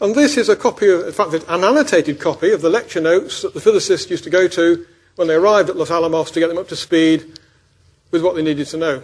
And 0.00 0.14
this 0.14 0.36
is 0.36 0.48
a 0.48 0.56
copy 0.56 0.88
of, 0.90 1.06
in 1.06 1.12
fact, 1.12 1.32
an 1.32 1.64
annotated 1.64 2.20
copy 2.20 2.52
of 2.52 2.60
the 2.60 2.68
lecture 2.68 3.00
notes 3.00 3.42
that 3.42 3.54
the 3.54 3.60
physicists 3.60 4.10
used 4.10 4.24
to 4.24 4.30
go 4.30 4.46
to 4.48 4.86
when 5.16 5.28
they 5.28 5.34
arrived 5.34 5.70
at 5.70 5.76
Los 5.76 5.90
Alamos 5.90 6.30
to 6.32 6.40
get 6.40 6.48
them 6.48 6.58
up 6.58 6.68
to 6.68 6.76
speed 6.76 7.38
with 8.10 8.22
what 8.22 8.34
they 8.34 8.42
needed 8.42 8.66
to 8.68 8.76
know. 8.76 9.02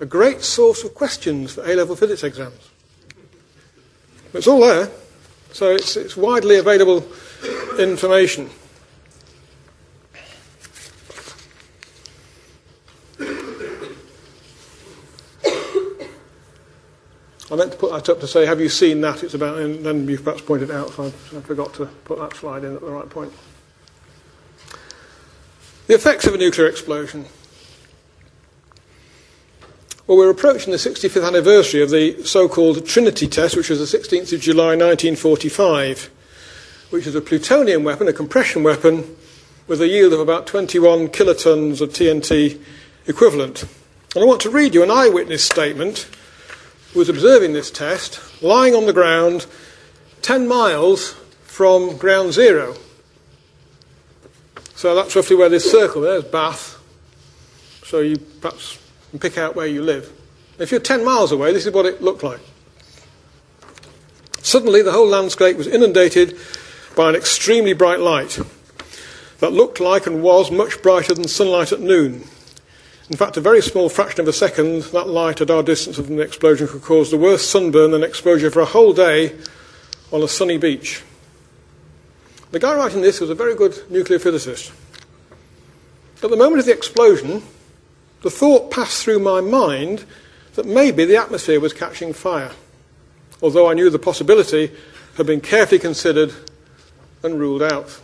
A 0.00 0.06
great 0.06 0.42
source 0.42 0.84
of 0.84 0.94
questions 0.94 1.54
for 1.54 1.64
A 1.64 1.74
level 1.74 1.96
physics 1.96 2.22
exams. 2.22 2.68
It's 4.34 4.46
all 4.46 4.60
there, 4.60 4.90
so 5.52 5.72
it's, 5.72 5.96
it's 5.96 6.16
widely 6.16 6.56
available 6.58 7.04
information. 7.78 8.50
I 17.50 17.56
meant 17.56 17.72
to 17.72 17.78
put 17.78 17.92
that 17.92 18.08
up 18.10 18.20
to 18.20 18.26
say, 18.26 18.44
have 18.44 18.60
you 18.60 18.68
seen 18.68 19.00
that? 19.00 19.22
It's 19.22 19.32
about, 19.32 19.58
and 19.58 19.84
then 19.84 20.06
you've 20.06 20.22
perhaps 20.22 20.42
pointed 20.42 20.70
out, 20.70 20.90
so 20.90 21.06
I 21.06 21.40
forgot 21.40 21.72
to 21.74 21.86
put 22.04 22.18
that 22.18 22.34
slide 22.34 22.62
in 22.62 22.74
at 22.74 22.80
the 22.80 22.90
right 22.90 23.08
point. 23.08 23.32
The 25.86 25.94
effects 25.94 26.26
of 26.26 26.34
a 26.34 26.38
nuclear 26.38 26.66
explosion. 26.66 27.24
Well, 30.06 30.18
we're 30.18 30.30
approaching 30.30 30.72
the 30.72 30.78
65th 30.78 31.26
anniversary 31.26 31.80
of 31.80 31.88
the 31.88 32.22
so 32.24 32.48
called 32.48 32.86
Trinity 32.86 33.26
test, 33.26 33.56
which 33.56 33.70
was 33.70 33.78
the 33.78 33.98
16th 33.98 34.32
of 34.34 34.40
July 34.40 34.76
1945, 34.76 36.10
which 36.90 37.06
is 37.06 37.14
a 37.14 37.22
plutonium 37.22 37.82
weapon, 37.82 38.08
a 38.08 38.12
compression 38.12 38.62
weapon, 38.62 39.16
with 39.66 39.80
a 39.80 39.88
yield 39.88 40.12
of 40.12 40.20
about 40.20 40.46
21 40.46 41.08
kilotons 41.08 41.80
of 41.80 41.90
TNT 41.90 42.60
equivalent. 43.06 43.64
And 44.14 44.22
I 44.22 44.26
want 44.26 44.42
to 44.42 44.50
read 44.50 44.74
you 44.74 44.82
an 44.82 44.90
eyewitness 44.90 45.44
statement 45.44 46.08
was 46.94 47.08
observing 47.08 47.52
this 47.52 47.70
test 47.70 48.42
lying 48.42 48.74
on 48.74 48.86
the 48.86 48.92
ground 48.92 49.46
10 50.22 50.48
miles 50.48 51.12
from 51.42 51.96
ground 51.96 52.32
zero. 52.32 52.74
So 54.74 54.94
that's 54.94 55.14
roughly 55.16 55.36
where 55.36 55.48
this 55.48 55.70
circle, 55.70 56.02
there's 56.02 56.24
Bath. 56.24 56.80
So 57.84 58.00
you 58.00 58.18
perhaps 58.18 58.78
can 59.10 59.18
pick 59.18 59.38
out 59.38 59.56
where 59.56 59.66
you 59.66 59.82
live. 59.82 60.12
If 60.58 60.70
you're 60.70 60.80
10 60.80 61.04
miles 61.04 61.32
away, 61.32 61.52
this 61.52 61.66
is 61.66 61.72
what 61.72 61.86
it 61.86 62.02
looked 62.02 62.22
like. 62.22 62.40
Suddenly, 64.40 64.82
the 64.82 64.92
whole 64.92 65.08
landscape 65.08 65.56
was 65.56 65.66
inundated 65.66 66.38
by 66.96 67.10
an 67.10 67.16
extremely 67.16 67.72
bright 67.72 68.00
light 68.00 68.38
that 69.40 69.52
looked 69.52 69.80
like 69.80 70.06
and 70.06 70.22
was 70.22 70.50
much 70.50 70.82
brighter 70.82 71.14
than 71.14 71.28
sunlight 71.28 71.72
at 71.72 71.80
noon. 71.80 72.24
In 73.10 73.16
fact, 73.16 73.38
a 73.38 73.40
very 73.40 73.62
small 73.62 73.88
fraction 73.88 74.20
of 74.20 74.28
a 74.28 74.32
second, 74.34 74.82
that 74.82 75.08
light 75.08 75.40
at 75.40 75.50
our 75.50 75.62
distance 75.62 75.96
from 75.96 76.16
the 76.16 76.22
explosion 76.22 76.68
could 76.68 76.82
cause 76.82 77.10
the 77.10 77.16
worst 77.16 77.50
sunburn 77.50 77.90
than 77.90 78.04
exposure 78.04 78.50
for 78.50 78.60
a 78.60 78.66
whole 78.66 78.92
day 78.92 79.34
on 80.12 80.22
a 80.22 80.28
sunny 80.28 80.58
beach. 80.58 81.02
The 82.50 82.58
guy 82.58 82.74
writing 82.74 83.00
this 83.00 83.20
was 83.20 83.30
a 83.30 83.34
very 83.34 83.54
good 83.54 83.90
nuclear 83.90 84.18
physicist. 84.18 84.72
At 86.22 86.30
the 86.30 86.36
moment 86.36 86.60
of 86.60 86.66
the 86.66 86.72
explosion, 86.72 87.42
the 88.22 88.30
thought 88.30 88.70
passed 88.70 89.02
through 89.04 89.20
my 89.20 89.40
mind 89.40 90.04
that 90.54 90.66
maybe 90.66 91.04
the 91.04 91.16
atmosphere 91.16 91.60
was 91.60 91.72
catching 91.72 92.12
fire, 92.12 92.52
although 93.40 93.70
I 93.70 93.74
knew 93.74 93.88
the 93.88 93.98
possibility 93.98 94.70
had 95.16 95.26
been 95.26 95.40
carefully 95.40 95.78
considered 95.78 96.34
and 97.22 97.38
ruled 97.38 97.62
out. 97.62 98.00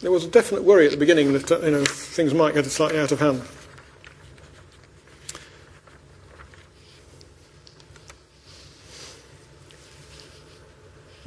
There 0.00 0.12
was 0.12 0.24
a 0.24 0.28
definite 0.28 0.62
worry 0.62 0.86
at 0.86 0.92
the 0.92 0.96
beginning 0.96 1.32
that 1.34 1.50
uh, 1.50 1.58
you 1.60 1.70
know, 1.72 1.84
things 1.84 2.32
might 2.32 2.54
get 2.54 2.64
slightly 2.66 3.00
out 3.00 3.12
of 3.12 3.20
hand. 3.20 3.42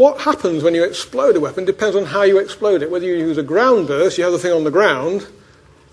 What 0.02 0.22
happens 0.22 0.64
when 0.64 0.74
you 0.74 0.84
explode 0.84 1.36
a 1.36 1.40
weapon 1.40 1.64
depends 1.64 1.96
on 1.96 2.06
how 2.06 2.24
you 2.24 2.40
explode 2.40 2.82
it. 2.82 2.90
Whether 2.90 3.06
you 3.06 3.14
use 3.14 3.38
a 3.38 3.44
ground 3.44 3.86
burst, 3.86 4.18
you 4.18 4.24
have 4.24 4.34
the 4.34 4.40
thing 4.40 4.52
on 4.52 4.64
the 4.64 4.72
ground, 4.72 5.28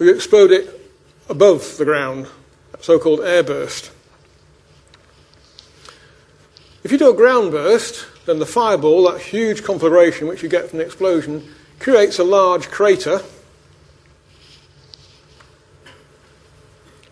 or 0.01 0.07
you 0.07 0.15
explode 0.15 0.51
it 0.51 0.81
above 1.29 1.77
the 1.77 1.85
ground, 1.85 2.27
so 2.81 2.99
called 2.99 3.21
air 3.21 3.43
burst. 3.43 3.91
If 6.83 6.91
you 6.91 6.97
do 6.97 7.11
a 7.11 7.15
ground 7.15 7.51
burst, 7.51 8.07
then 8.25 8.39
the 8.39 8.47
fireball, 8.47 9.11
that 9.11 9.21
huge 9.21 9.63
conflagration 9.63 10.27
which 10.27 10.43
you 10.43 10.49
get 10.49 10.71
from 10.71 10.79
the 10.79 10.87
explosion, 10.87 11.47
creates 11.79 12.19
a 12.19 12.25
large 12.25 12.71
crater 12.71 13.21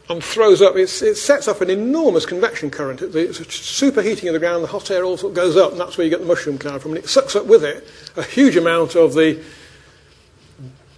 and 0.08 0.22
throws 0.22 0.62
up, 0.62 0.76
it 0.76 0.86
sets 0.88 1.48
up 1.48 1.60
an 1.60 1.68
enormous 1.68 2.24
convection 2.24 2.70
current. 2.70 3.02
It's 3.02 3.40
superheating 3.40 4.28
of 4.28 4.34
the 4.34 4.38
ground, 4.38 4.62
the 4.62 4.68
hot 4.68 4.90
air 4.90 5.02
all 5.02 5.16
sort 5.16 5.34
goes 5.34 5.56
up, 5.56 5.72
and 5.72 5.80
that's 5.80 5.98
where 5.98 6.04
you 6.04 6.10
get 6.10 6.20
the 6.20 6.26
mushroom 6.26 6.58
cloud 6.58 6.80
from. 6.80 6.92
And 6.92 6.98
it 7.02 7.08
sucks 7.08 7.34
up 7.34 7.46
with 7.46 7.64
it 7.64 7.86
a 8.16 8.22
huge 8.22 8.56
amount 8.56 8.94
of 8.94 9.14
the 9.14 9.42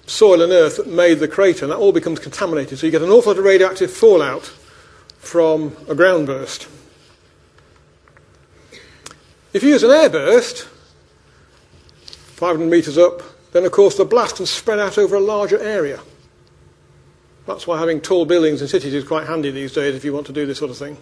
soil 0.07 0.43
and 0.43 0.53
earth 0.53 0.77
that 0.77 0.87
made 0.87 1.21
the 1.21 1.29
crater, 1.29 1.65
and 1.65 1.73
that 1.73 1.79
all 1.79 1.93
becomes 1.93 2.19
contaminated. 2.19 2.79
So 2.79 2.87
you 2.87 2.93
get 2.93 3.03
an 3.03 3.11
awful 3.11 3.33
lot 3.33 3.39
of 3.39 3.45
radioactive 3.45 3.91
fallout 3.91 4.45
from 5.19 5.75
a 5.89 5.95
ground 5.95 6.27
burst. 6.27 6.69
If 9.55 9.63
you 9.63 9.71
use 9.71 9.83
an 9.83 9.91
air 9.91 10.11
burst, 10.11 10.69
500 12.05 12.67
metres 12.67 12.99
up, 12.99 13.23
then 13.53 13.65
of 13.65 13.73
course 13.73 13.97
the 13.97 14.05
blast 14.05 14.37
can 14.37 14.47
spread 14.47 14.79
out 14.79 14.99
over 14.99 15.17
a 15.17 15.21
larger 15.21 15.59
area. 15.59 16.01
That's 17.49 17.67
why 17.67 17.79
having 17.79 18.03
tall 18.03 18.27
buildings 18.27 18.61
in 18.61 18.69
cities 18.69 18.93
is 18.93 19.05
quite 19.05 19.27
handy 19.27 19.51
these 19.51 19.73
days 19.73 19.95
if 19.95 20.05
you 20.05 20.13
want 20.13 20.27
to 20.27 20.35
do 20.35 20.45
this 20.45 20.59
sort 20.59 20.71
of 20.71 20.77
thing, 20.77 20.99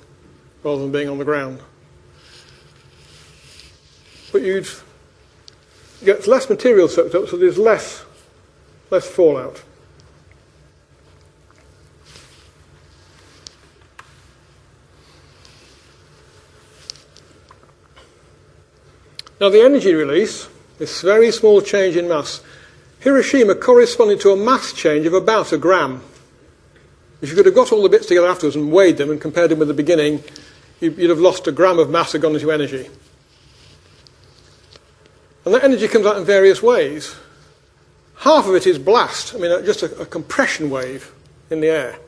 rather 0.62 0.80
than 0.80 0.92
being 0.92 1.08
on 1.08 1.18
the 1.18 1.24
ground. 1.24 1.58
But 4.30 4.42
you'd 4.42 4.68
get 6.04 6.28
less 6.28 6.48
material 6.48 6.86
soaked 6.86 7.16
up, 7.16 7.26
so 7.26 7.36
there's 7.36 7.58
less, 7.58 8.04
less 8.92 9.08
fallout. 9.10 9.64
Now, 19.40 19.48
the 19.48 19.64
energy 19.64 19.94
release, 19.94 20.48
this 20.78 21.02
very 21.02 21.32
small 21.32 21.60
change 21.60 21.96
in 21.96 22.06
mass, 22.06 22.40
Hiroshima 23.00 23.56
corresponded 23.56 24.20
to 24.20 24.30
a 24.30 24.36
mass 24.36 24.72
change 24.72 25.06
of 25.06 25.12
about 25.12 25.52
a 25.52 25.58
gram. 25.58 26.02
If 27.20 27.30
you 27.30 27.36
could 27.36 27.46
have 27.46 27.54
got 27.54 27.72
all 27.72 27.82
the 27.82 27.88
bits 27.88 28.06
together 28.06 28.28
afterwards 28.28 28.56
and 28.56 28.70
weighed 28.70 28.98
them 28.98 29.10
and 29.10 29.20
compared 29.20 29.50
them 29.50 29.58
with 29.58 29.68
the 29.68 29.74
beginning, 29.74 30.22
you'd 30.80 31.10
have 31.10 31.18
lost 31.18 31.46
a 31.46 31.52
gram 31.52 31.78
of 31.78 31.88
mass 31.88 32.14
and 32.14 32.22
gone 32.22 32.34
into 32.34 32.50
energy. 32.50 32.88
And 35.44 35.54
that 35.54 35.64
energy 35.64 35.88
comes 35.88 36.04
out 36.04 36.16
in 36.18 36.24
various 36.24 36.62
ways. 36.62 37.14
Half 38.16 38.46
of 38.46 38.54
it 38.54 38.66
is 38.66 38.78
blast, 38.78 39.34
I 39.34 39.38
mean, 39.38 39.52
uh, 39.52 39.62
just 39.62 39.82
a, 39.82 40.00
a 40.00 40.06
compression 40.06 40.70
wave 40.70 41.12
in 41.50 41.60
the 41.60 41.68
air. 41.68 41.98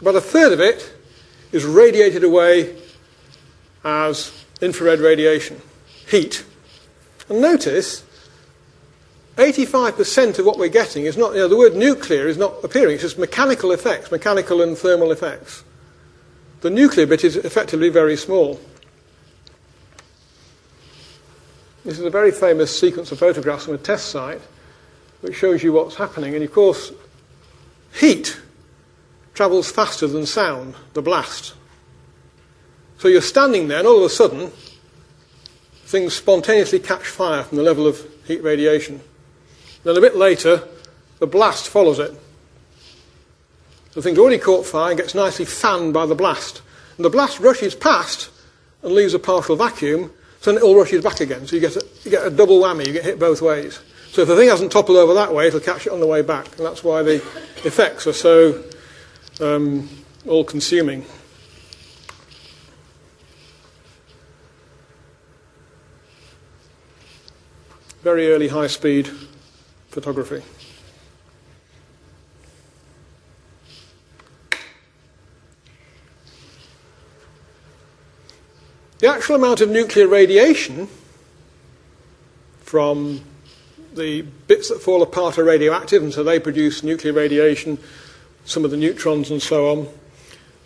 About 0.00 0.14
a 0.14 0.20
third 0.20 0.52
of 0.52 0.60
it 0.60 0.92
is 1.52 1.64
radiated 1.64 2.24
away 2.24 2.76
as 3.84 4.32
infrared 4.60 5.00
radiation, 5.00 5.60
heat. 6.08 6.44
And 7.28 7.40
notice 7.40 8.04
85% 9.36 10.38
of 10.38 10.44
what 10.44 10.58
we're 10.58 10.68
getting 10.68 11.04
is 11.06 11.16
not, 11.16 11.32
you 11.32 11.38
know, 11.38 11.48
the 11.48 11.56
word 11.56 11.74
nuclear 11.74 12.28
is 12.28 12.36
not 12.36 12.52
appearing, 12.62 12.94
it's 12.94 13.02
just 13.02 13.18
mechanical 13.18 13.72
effects, 13.72 14.10
mechanical 14.10 14.60
and 14.60 14.76
thermal 14.76 15.10
effects. 15.10 15.64
The 16.60 16.70
nuclear 16.70 17.06
bit 17.06 17.24
is 17.24 17.36
effectively 17.36 17.88
very 17.88 18.16
small. 18.16 18.60
This 21.84 21.98
is 21.98 22.04
a 22.04 22.10
very 22.10 22.30
famous 22.30 22.78
sequence 22.78 23.10
of 23.10 23.18
photographs 23.18 23.64
from 23.64 23.74
a 23.74 23.78
test 23.78 24.08
site 24.10 24.40
which 25.22 25.36
shows 25.36 25.62
you 25.62 25.72
what's 25.72 25.96
happening. 25.96 26.34
And 26.34 26.44
of 26.44 26.52
course, 26.52 26.92
heat 27.94 28.38
travels 29.34 29.72
faster 29.72 30.06
than 30.06 30.26
sound, 30.26 30.74
the 30.92 31.02
blast. 31.02 31.54
So 32.98 33.08
you're 33.08 33.22
standing 33.22 33.68
there, 33.68 33.78
and 33.78 33.88
all 33.88 33.98
of 33.98 34.04
a 34.04 34.10
sudden, 34.10 34.52
things 35.86 36.14
spontaneously 36.14 36.78
catch 36.78 37.06
fire 37.06 37.42
from 37.42 37.56
the 37.56 37.64
level 37.64 37.86
of 37.86 38.06
heat 38.26 38.42
radiation. 38.42 39.00
Then 39.84 39.96
a 39.96 40.00
bit 40.00 40.16
later, 40.16 40.62
the 41.18 41.26
blast 41.26 41.68
follows 41.68 41.98
it. 41.98 42.12
The 43.92 44.02
thing's 44.02 44.18
already 44.18 44.38
caught 44.38 44.64
fire 44.64 44.90
and 44.90 44.98
gets 44.98 45.14
nicely 45.14 45.44
fanned 45.44 45.92
by 45.92 46.06
the 46.06 46.14
blast. 46.14 46.62
And 46.96 47.04
the 47.04 47.10
blast 47.10 47.40
rushes 47.40 47.74
past 47.74 48.30
and 48.82 48.92
leaves 48.92 49.14
a 49.14 49.18
partial 49.18 49.56
vacuum, 49.56 50.12
so 50.40 50.50
then 50.50 50.62
it 50.62 50.64
all 50.64 50.76
rushes 50.76 51.02
back 51.02 51.20
again. 51.20 51.46
So 51.46 51.56
you 51.56 51.60
get 51.60 51.76
a, 51.76 51.86
you 52.04 52.10
get 52.10 52.26
a 52.26 52.30
double 52.30 52.60
whammy, 52.60 52.86
you 52.86 52.92
get 52.92 53.04
hit 53.04 53.18
both 53.18 53.42
ways. 53.42 53.80
So 54.10 54.22
if 54.22 54.28
the 54.28 54.36
thing 54.36 54.48
hasn't 54.48 54.72
toppled 54.72 54.98
over 54.98 55.14
that 55.14 55.34
way, 55.34 55.48
it'll 55.48 55.60
catch 55.60 55.86
it 55.86 55.92
on 55.92 56.00
the 56.00 56.06
way 56.06 56.22
back. 56.22 56.46
And 56.58 56.66
that's 56.66 56.84
why 56.84 57.02
the 57.02 57.16
effects 57.64 58.06
are 58.06 58.12
so 58.12 58.62
um, 59.40 59.88
all 60.26 60.44
consuming. 60.44 61.04
Very 68.02 68.32
early 68.32 68.48
high 68.48 68.66
speed 68.66 69.10
photography. 69.92 70.42
The 79.00 79.08
actual 79.08 79.36
amount 79.36 79.60
of 79.60 79.68
nuclear 79.68 80.08
radiation 80.08 80.88
from 82.60 83.20
the 83.94 84.22
bits 84.22 84.70
that 84.70 84.80
fall 84.80 85.02
apart 85.02 85.38
are 85.38 85.44
radioactive, 85.44 86.02
and 86.02 86.12
so 86.12 86.24
they 86.24 86.40
produce 86.40 86.82
nuclear 86.82 87.12
radiation, 87.12 87.78
some 88.46 88.64
of 88.64 88.70
the 88.70 88.78
neutrons 88.78 89.30
and 89.30 89.42
so 89.42 89.70
on. 89.70 89.88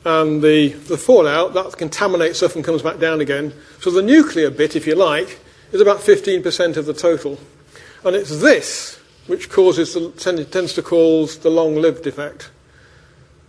And 0.05 0.41
the, 0.41 0.69
the 0.69 0.97
fallout, 0.97 1.55
that 1.55 1.77
contaminates 1.77 2.39
stuff 2.39 2.55
and 2.55 2.65
comes 2.65 2.83
back 2.83 3.01
down 3.01 3.21
again. 3.21 3.53
So 3.81 3.91
the 3.91 4.03
nuclear 4.03 4.51
bit, 4.51 4.77
if 4.77 4.87
you 4.87 4.95
like, 4.95 5.41
is 5.73 5.81
about 5.81 5.99
15% 5.99 6.77
of 6.77 6.87
the 6.87 6.95
total. 6.95 7.41
And 8.05 8.15
it's 8.15 8.41
this 8.41 8.96
which 9.27 9.51
causes 9.51 9.95
the, 9.95 10.45
tends 10.51 10.73
to 10.75 10.83
cause 10.83 11.39
the 11.39 11.51
long 11.51 11.77
lived 11.77 12.07
effect. 12.07 12.51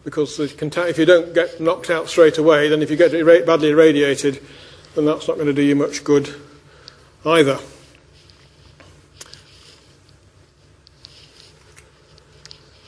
Because 0.04 0.40
if 0.40 0.98
you 0.98 1.06
don't 1.06 1.34
get 1.34 1.60
knocked 1.60 1.90
out 1.90 2.08
straight 2.08 2.38
away, 2.38 2.70
then 2.70 2.82
if 2.82 2.90
you 2.90 2.96
get 2.96 3.12
badly 3.46 3.72
irradiated, 3.72 4.42
then 4.96 5.06
that's 5.06 5.28
not 5.28 5.36
going 5.36 5.48
to 5.48 5.54
do 5.54 5.62
you 5.62 5.76
much 5.76 6.04
good 6.04 6.34
either. 7.26 7.60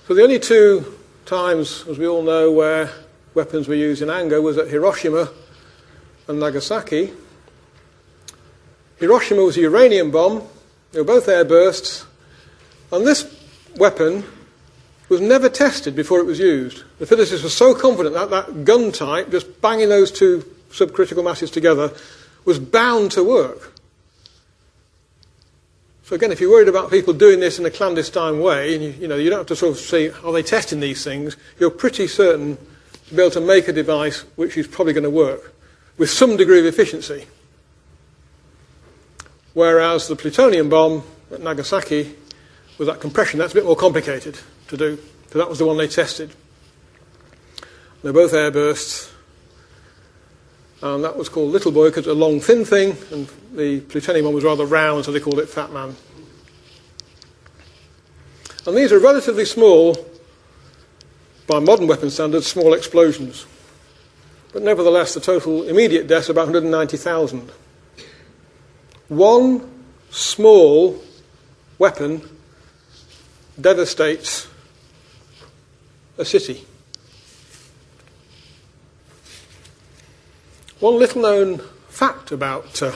So 0.08 0.16
the 0.16 0.24
only 0.24 0.40
two 0.40 0.98
times, 1.26 1.86
as 1.88 2.00
we 2.00 2.08
all 2.08 2.24
know, 2.24 2.52
where 2.52 2.92
weapons 3.36 3.68
were 3.68 3.76
used 3.76 4.02
in 4.02 4.10
anger 4.10 4.42
was 4.42 4.58
at 4.58 4.70
Hiroshima 4.70 5.30
and 6.28 6.40
Nagasaki. 6.40 7.14
Hiroshima 8.98 9.44
was 9.44 9.58
a 9.58 9.62
uranium 9.62 10.10
bomb. 10.10 10.48
They 10.94 11.00
were 11.00 11.06
both 11.06 11.28
airbursts. 11.28 12.06
And 12.92 13.06
this 13.06 13.40
weapon 13.76 14.24
was 15.10 15.22
never 15.22 15.50
tested 15.50 15.96
before 15.96 16.20
it 16.20 16.26
was 16.26 16.40
used. 16.40 16.84
The 17.00 17.06
physicists 17.06 17.44
were 17.44 17.50
so 17.50 17.74
confident 17.74 18.16
that 18.16 18.30
that 18.30 18.64
gun 18.64 18.92
type, 18.92 19.32
just 19.32 19.62
banging 19.62 19.90
those 19.90 20.12
two 20.12 20.46
subcritical 20.70 21.24
masses 21.24 21.52
together, 21.52 21.92
was 22.46 22.60
bound 22.60 23.12
to 23.12 23.24
work. 23.24 23.74
So 26.04 26.16
again, 26.16 26.32
if 26.32 26.42
you're 26.42 26.50
worried 26.50 26.68
about 26.68 26.90
people 26.90 27.14
doing 27.14 27.40
this 27.40 27.60
in 27.60 27.66
a 27.66 27.70
clandestine 27.70 28.40
way, 28.40 28.74
and 28.74 28.84
you, 28.84 28.90
you 29.02 29.08
know, 29.08 29.16
you 29.16 29.30
don't 29.30 29.40
have 29.40 29.48
to 29.48 29.56
sort 29.56 29.74
of 29.74 29.78
see, 29.78 30.10
are 30.24 30.32
they 30.32 30.42
testing 30.42 30.80
these 30.80 31.04
things? 31.04 31.38
You're 31.60 31.70
pretty 31.70 32.08
certain 32.08 32.58
to 33.10 33.16
be 33.16 33.22
able 33.22 33.32
to 33.32 33.42
make 33.42 33.68
a 33.68 33.74
device 33.74 34.22
which 34.36 34.58
is 34.58 34.68
probably 34.68 34.94
going 34.94 35.04
to 35.04 35.10
work 35.10 35.54
with 35.98 36.10
some 36.10 36.38
degree 36.38 36.60
of 36.60 36.66
efficiency. 36.66 37.28
Whereas 39.54 40.08
the 40.08 40.16
plutonium 40.16 40.70
bomb 40.70 41.04
at 41.32 41.42
Nagasaki, 41.42 42.16
with 42.80 42.88
that 42.88 43.02
compression, 43.02 43.38
that's 43.38 43.52
a 43.52 43.56
bit 43.56 43.66
more 43.66 43.76
complicated 43.76 44.40
to 44.70 44.78
do. 44.78 44.98
So 45.32 45.38
that 45.38 45.50
was 45.50 45.60
the 45.60 45.66
one 45.66 45.78
they 45.78 45.88
tested. 45.88 46.32
They're 48.02 48.14
both 48.14 48.32
airbursts. 48.32 49.12
And 50.82 51.04
that 51.04 51.18
was 51.18 51.28
called 51.28 51.52
Little 51.52 51.74
Boy 51.74 51.90
because 51.90 52.00
it's 52.00 52.08
a 52.08 52.14
long, 52.14 52.40
thin 52.40 52.64
thing, 52.64 52.96
and 53.12 53.30
the 53.54 53.82
plutonium 53.82 54.26
one 54.26 54.34
was 54.34 54.46
rather 54.46 54.66
round, 54.66 55.04
so 55.04 55.12
they 55.12 55.20
called 55.20 55.40
it 55.40 55.50
Fat 55.50 55.74
Man. 55.74 55.94
And 58.66 58.78
these 58.78 58.94
are 58.94 59.00
relatively 59.00 59.44
small, 59.44 59.98
by 61.48 61.60
modern 61.60 61.88
weapon 61.88 62.10
standards, 62.10 62.48
small 62.48 62.74
explosions. 62.74 63.46
But 64.54 64.64
nevertheless, 64.64 65.14
the 65.14 65.20
total 65.20 65.64
immediate 65.64 66.08
deaths 66.08 66.30
are 66.30 66.32
about 66.32 66.48
190,000. 66.48 67.52
One 69.10 69.70
small 70.12 71.04
weapon 71.78 72.22
devastates 73.60 74.48
a 76.18 76.26
city. 76.26 76.66
One 80.80 80.98
little 80.98 81.22
known 81.22 81.62
fact 81.90 82.32
about 82.32 82.82
uh, 82.82 82.94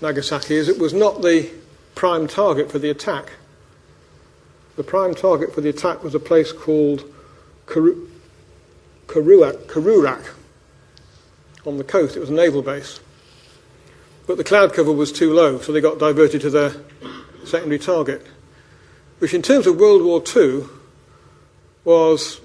Nagasaki 0.00 0.56
is 0.56 0.68
it 0.68 0.78
was 0.78 0.92
not 0.92 1.22
the 1.22 1.50
prime 1.94 2.26
target 2.26 2.70
for 2.70 2.78
the 2.78 2.90
attack. 2.90 3.32
The 4.76 4.84
prime 4.84 5.14
target 5.14 5.54
for 5.54 5.60
the 5.60 5.70
attack 5.70 6.04
was 6.04 6.14
a 6.14 6.20
place 6.20 6.52
called 6.52 7.02
Karu- 7.66 8.08
Karuak, 9.06 9.66
Karurak 9.66 10.34
on 11.66 11.78
the 11.78 11.84
coast. 11.84 12.16
It 12.16 12.20
was 12.20 12.30
a 12.30 12.34
naval 12.34 12.62
base. 12.62 13.00
But 14.26 14.36
the 14.36 14.44
cloud 14.44 14.74
cover 14.74 14.92
was 14.92 15.10
too 15.10 15.32
low, 15.32 15.58
so 15.58 15.72
they 15.72 15.80
got 15.80 15.98
diverted 15.98 16.42
to 16.42 16.50
their 16.50 16.72
secondary 17.44 17.78
target, 17.78 18.26
which 19.18 19.34
in 19.34 19.42
terms 19.42 19.66
of 19.66 19.76
World 19.76 20.02
War 20.02 20.22
II 20.36 20.64
was 21.84 22.40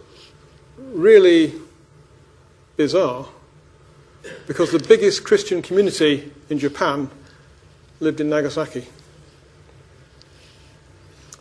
really 0.77 1.53
bizarre 2.77 3.27
because 4.47 4.71
the 4.71 4.79
biggest 4.79 5.23
Christian 5.23 5.61
community 5.61 6.31
in 6.49 6.59
Japan 6.59 7.09
lived 7.99 8.21
in 8.21 8.29
Nagasaki. 8.29 8.87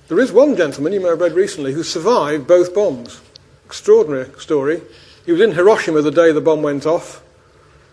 There 0.08 0.20
is 0.20 0.32
one 0.32 0.56
gentleman 0.56 0.92
you 0.92 1.00
may 1.00 1.08
have 1.08 1.20
read 1.20 1.32
recently 1.32 1.72
who 1.72 1.82
survived 1.82 2.46
both 2.46 2.74
bombs. 2.74 3.20
Extraordinary 3.66 4.28
story. 4.38 4.82
He 5.24 5.32
was 5.32 5.40
in 5.40 5.52
Hiroshima 5.52 6.02
the 6.02 6.10
day 6.10 6.32
the 6.32 6.40
bomb 6.40 6.62
went 6.62 6.84
off, 6.84 7.22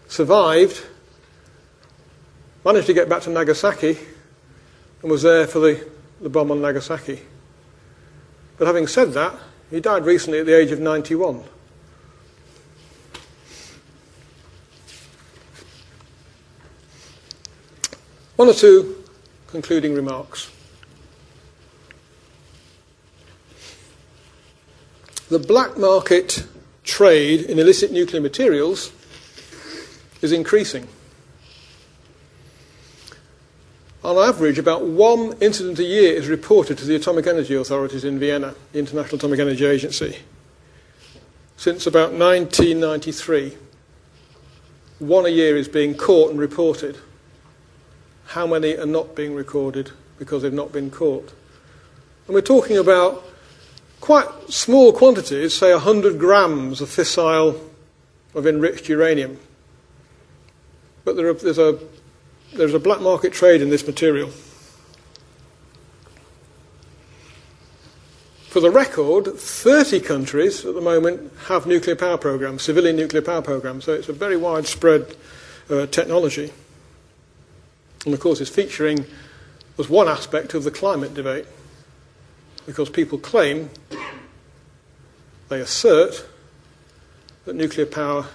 survived, 0.08 0.86
managed 2.66 2.88
to 2.88 2.94
get 2.94 3.08
back 3.08 3.22
to 3.22 3.30
Nagasaki, 3.30 3.98
and 5.02 5.12
was 5.12 5.24
there 5.24 5.48
for 5.48 5.60
the, 5.60 5.88
the 6.22 6.30
bomb 6.30 6.52
on 6.52 6.62
Nagasaki. 6.62 7.22
But 8.58 8.68
having 8.68 8.88
said 8.88 9.14
that, 9.14 9.36
he 9.70 9.80
died 9.80 10.06
recently 10.06 10.40
at 10.40 10.46
the 10.46 10.58
age 10.58 10.72
of 10.72 10.80
91. 10.80 11.44
One 18.36 18.48
or 18.48 18.54
two 18.54 19.04
concluding 19.48 19.94
remarks. 19.94 20.52
The 25.30 25.40
black 25.40 25.78
market 25.78 26.48
trade 26.84 27.42
in 27.42 27.60
illicit 27.60 27.92
nuclear 27.92 28.22
materials 28.22 28.92
is 30.22 30.32
increasing. 30.32 30.88
On 34.04 34.18
average, 34.18 34.58
about 34.58 34.86
one 34.86 35.34
incident 35.42 35.78
a 35.80 35.84
year 35.84 36.14
is 36.14 36.28
reported 36.28 36.78
to 36.78 36.86
the 36.86 36.96
atomic 36.96 37.28
energy 37.28 37.56
authorities 37.56 38.06
in 38.06 38.18
Vienna, 38.18 38.56
the 38.72 38.80
International 38.80 39.18
Atomic 39.18 39.40
Energy 39.40 39.66
Agency. 39.66 40.20
Since 41.58 41.86
about 41.86 42.14
1993, 42.14 43.58
one 45.00 45.26
a 45.26 45.30
year 45.30 45.58
is 45.58 45.68
being 45.68 45.96
caught 45.96 46.32
and 46.32 46.40
reported 46.40 46.98
how 48.28 48.48
many 48.48 48.78
are 48.78 48.86
not 48.86 49.16
being 49.16 49.34
recorded 49.34 49.92
because 50.18 50.44
they've 50.44 50.54
not 50.54 50.72
been 50.72 50.90
caught. 50.90 51.34
And 52.28 52.36
we're 52.36 52.42
talking 52.42 52.78
about 52.78 53.26
quite 54.00 54.28
small 54.50 54.94
quantities, 54.94 55.58
say 55.58 55.74
100 55.74 56.18
grams 56.18 56.80
of 56.80 56.90
fissile 56.90 57.60
of 58.34 58.48
enriched 58.48 58.88
uranium. 58.88 59.40
But 61.04 61.16
there 61.16 61.28
are, 61.28 61.34
there's, 61.34 61.58
a, 61.58 61.80
there's 62.54 62.74
a 62.74 62.80
black 62.80 63.02
market 63.02 63.34
trade 63.34 63.62
in 63.62 63.70
this 63.70 63.86
material. 63.86 64.30
For 68.48 68.60
the 68.60 68.72
record, 68.72 69.26
30 69.26 70.00
countries 70.00 70.66
at 70.66 70.74
the 70.74 70.82
moment 70.82 71.32
have 71.46 71.68
nuclear 71.68 71.96
power 71.96 72.18
programs, 72.18 72.64
civilian 72.64 72.96
nuclear 72.96 73.22
power 73.22 73.44
programs, 73.44 73.86
so 73.86 73.94
it's 73.94 74.10
a 74.10 74.14
very 74.14 74.38
widespread 74.38 75.16
uh, 75.70 75.86
technology. 75.86 76.52
And 78.06 78.14
of 78.14 78.20
course, 78.20 78.42
it's 78.42 78.50
featuring 78.50 79.06
as 79.78 79.88
one 79.88 80.08
aspect 80.08 80.56
of 80.56 80.64
the 80.64 80.72
climate 80.72 81.14
debate. 81.14 81.46
Because 82.66 82.90
people 82.90 83.18
claim, 83.18 83.70
they 85.50 85.62
assert, 85.62 86.26
that 87.46 87.56
nuclear 87.56 87.86
power 87.86 88.26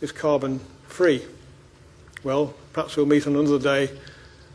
is 0.00 0.12
carbon 0.12 0.60
free. 0.86 1.24
Well, 2.22 2.54
perhaps 2.72 2.96
we'll 2.96 3.06
meet 3.06 3.26
on 3.26 3.36
another 3.36 3.58
day 3.58 3.90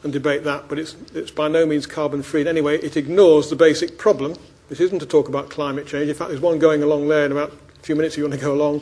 and 0.04 0.14
debate 0.14 0.44
that, 0.44 0.68
but 0.68 0.80
it's, 0.80 0.96
it's 1.14 1.32
by 1.32 1.48
no 1.48 1.66
means 1.66 1.86
carbon 1.86 2.24
free. 2.24 2.48
Anyway, 2.48 2.78
it 2.78 2.96
ignores 2.96 3.50
the 3.50 3.56
basic 3.56 3.98
problem. 3.98 4.36
This 4.70 4.80
isn't 4.80 5.00
to 5.00 5.06
talk 5.06 5.28
about 5.28 5.50
climate 5.50 5.88
change. 5.88 6.10
In 6.10 6.16
fact, 6.16 6.30
there's 6.30 6.42
one 6.42 6.60
going 6.60 6.84
along 6.84 7.08
there 7.08 7.26
in 7.26 7.32
about 7.32 7.52
a 7.52 7.84
few 7.84 7.96
minutes 7.96 8.16
if 8.16 8.20
you 8.20 8.24
want 8.26 8.36
to 8.36 8.40
go 8.40 8.54
along. 8.54 8.82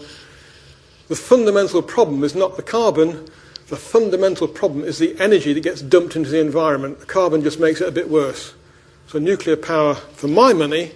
The 1.08 1.16
fundamental 1.16 1.82
problem 1.82 2.24
is 2.24 2.36
not 2.36 2.58
the 2.58 2.64
carbon, 2.64 3.28
the 3.68 3.76
fundamental 3.76 4.48
problem 4.48 4.84
is 4.84 5.00
the 5.00 5.20
energy 5.20 5.54
that 5.54 5.62
gets 5.62 5.82
dumped 5.82 6.16
into 6.16 6.30
the 6.30 6.40
environment. 6.40 7.00
The 7.00 7.06
carbon 7.06 7.42
just 7.42 7.60
makes 7.60 7.82
it 7.82 7.88
a 7.88 7.92
bit 7.92 8.10
worse. 8.10 8.54
So, 9.08 9.20
nuclear 9.20 9.56
power, 9.56 9.96
for 9.96 10.28
my 10.28 10.54
money, 10.54 10.92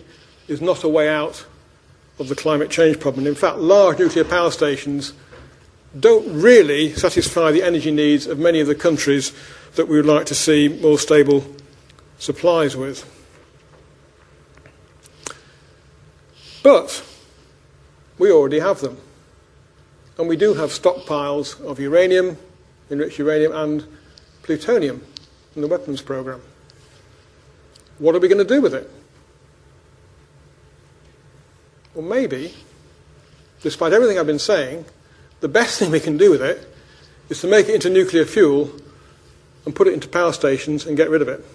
is 0.48 0.62
not 0.62 0.84
a 0.84 0.90
way 0.90 1.08
out 1.08 1.46
of 2.18 2.28
the 2.28 2.36
climate 2.36 2.70
change 2.70 3.00
problem. 3.00 3.26
In 3.28 3.36
fact, 3.36 3.58
large 3.58 4.00
nuclear 4.00 4.24
power 4.24 4.52
stations 4.52 5.14
don't 5.98 6.42
really 6.42 6.94
satisfy 6.94 7.52
the 7.52 7.64
energy 7.64 7.92
needs 7.92 8.28
of 8.28 8.38
many 8.38 8.60
of 8.60 8.68
the 8.68 8.76
countries 8.76 9.34
that 9.76 9.88
we 9.88 9.98
would 9.98 10.06
like 10.06 10.26
to 10.28 10.36
see 10.36 10.68
more 10.68 11.00
stable 11.00 11.44
supplies 12.18 12.76
with. 12.76 13.06
But 16.62 17.04
we 18.18 18.32
already 18.32 18.60
have 18.60 18.82
them. 18.82 18.98
And 20.18 20.28
we 20.28 20.36
do 20.36 20.54
have 20.54 20.70
stockpiles 20.70 21.60
of 21.62 21.80
uranium, 21.80 22.38
enriched 22.92 23.18
uranium, 23.18 23.54
and 23.54 23.86
plutonium 24.44 25.06
in 25.56 25.62
the 25.62 25.68
weapons 25.68 26.02
program. 26.02 26.42
What 27.98 28.16
are 28.16 28.20
we 28.20 28.28
going 28.28 28.46
to 28.46 28.54
do 28.54 28.62
with 28.62 28.74
it? 28.74 28.92
Well, 31.94 32.06
maybe, 32.06 32.54
despite 33.62 33.94
everything 33.94 34.20
I've 34.20 34.28
been 34.28 34.40
saying, 34.40 34.86
the 35.40 35.48
best 35.48 35.80
thing 35.80 35.92
we 35.92 36.00
can 36.00 36.18
do 36.18 36.32
with 36.32 36.42
it 36.42 36.68
is 37.30 37.42
to 37.42 37.48
make 37.48 37.70
it 37.70 37.76
into 37.76 37.90
nuclear 37.90 38.26
fuel 38.26 38.72
and 39.66 39.76
put 39.76 39.88
it 39.88 39.94
into 39.94 40.08
power 40.08 40.34
stations 40.34 40.86
and 40.86 40.98
get 40.98 41.10
rid 41.10 41.22
of 41.22 41.28
it. 41.28 41.46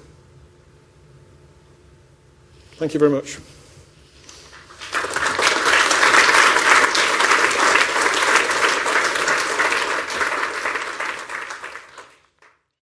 Thank 2.77 2.95
you 2.95 3.01
very 3.01 3.11
much. 3.11 3.39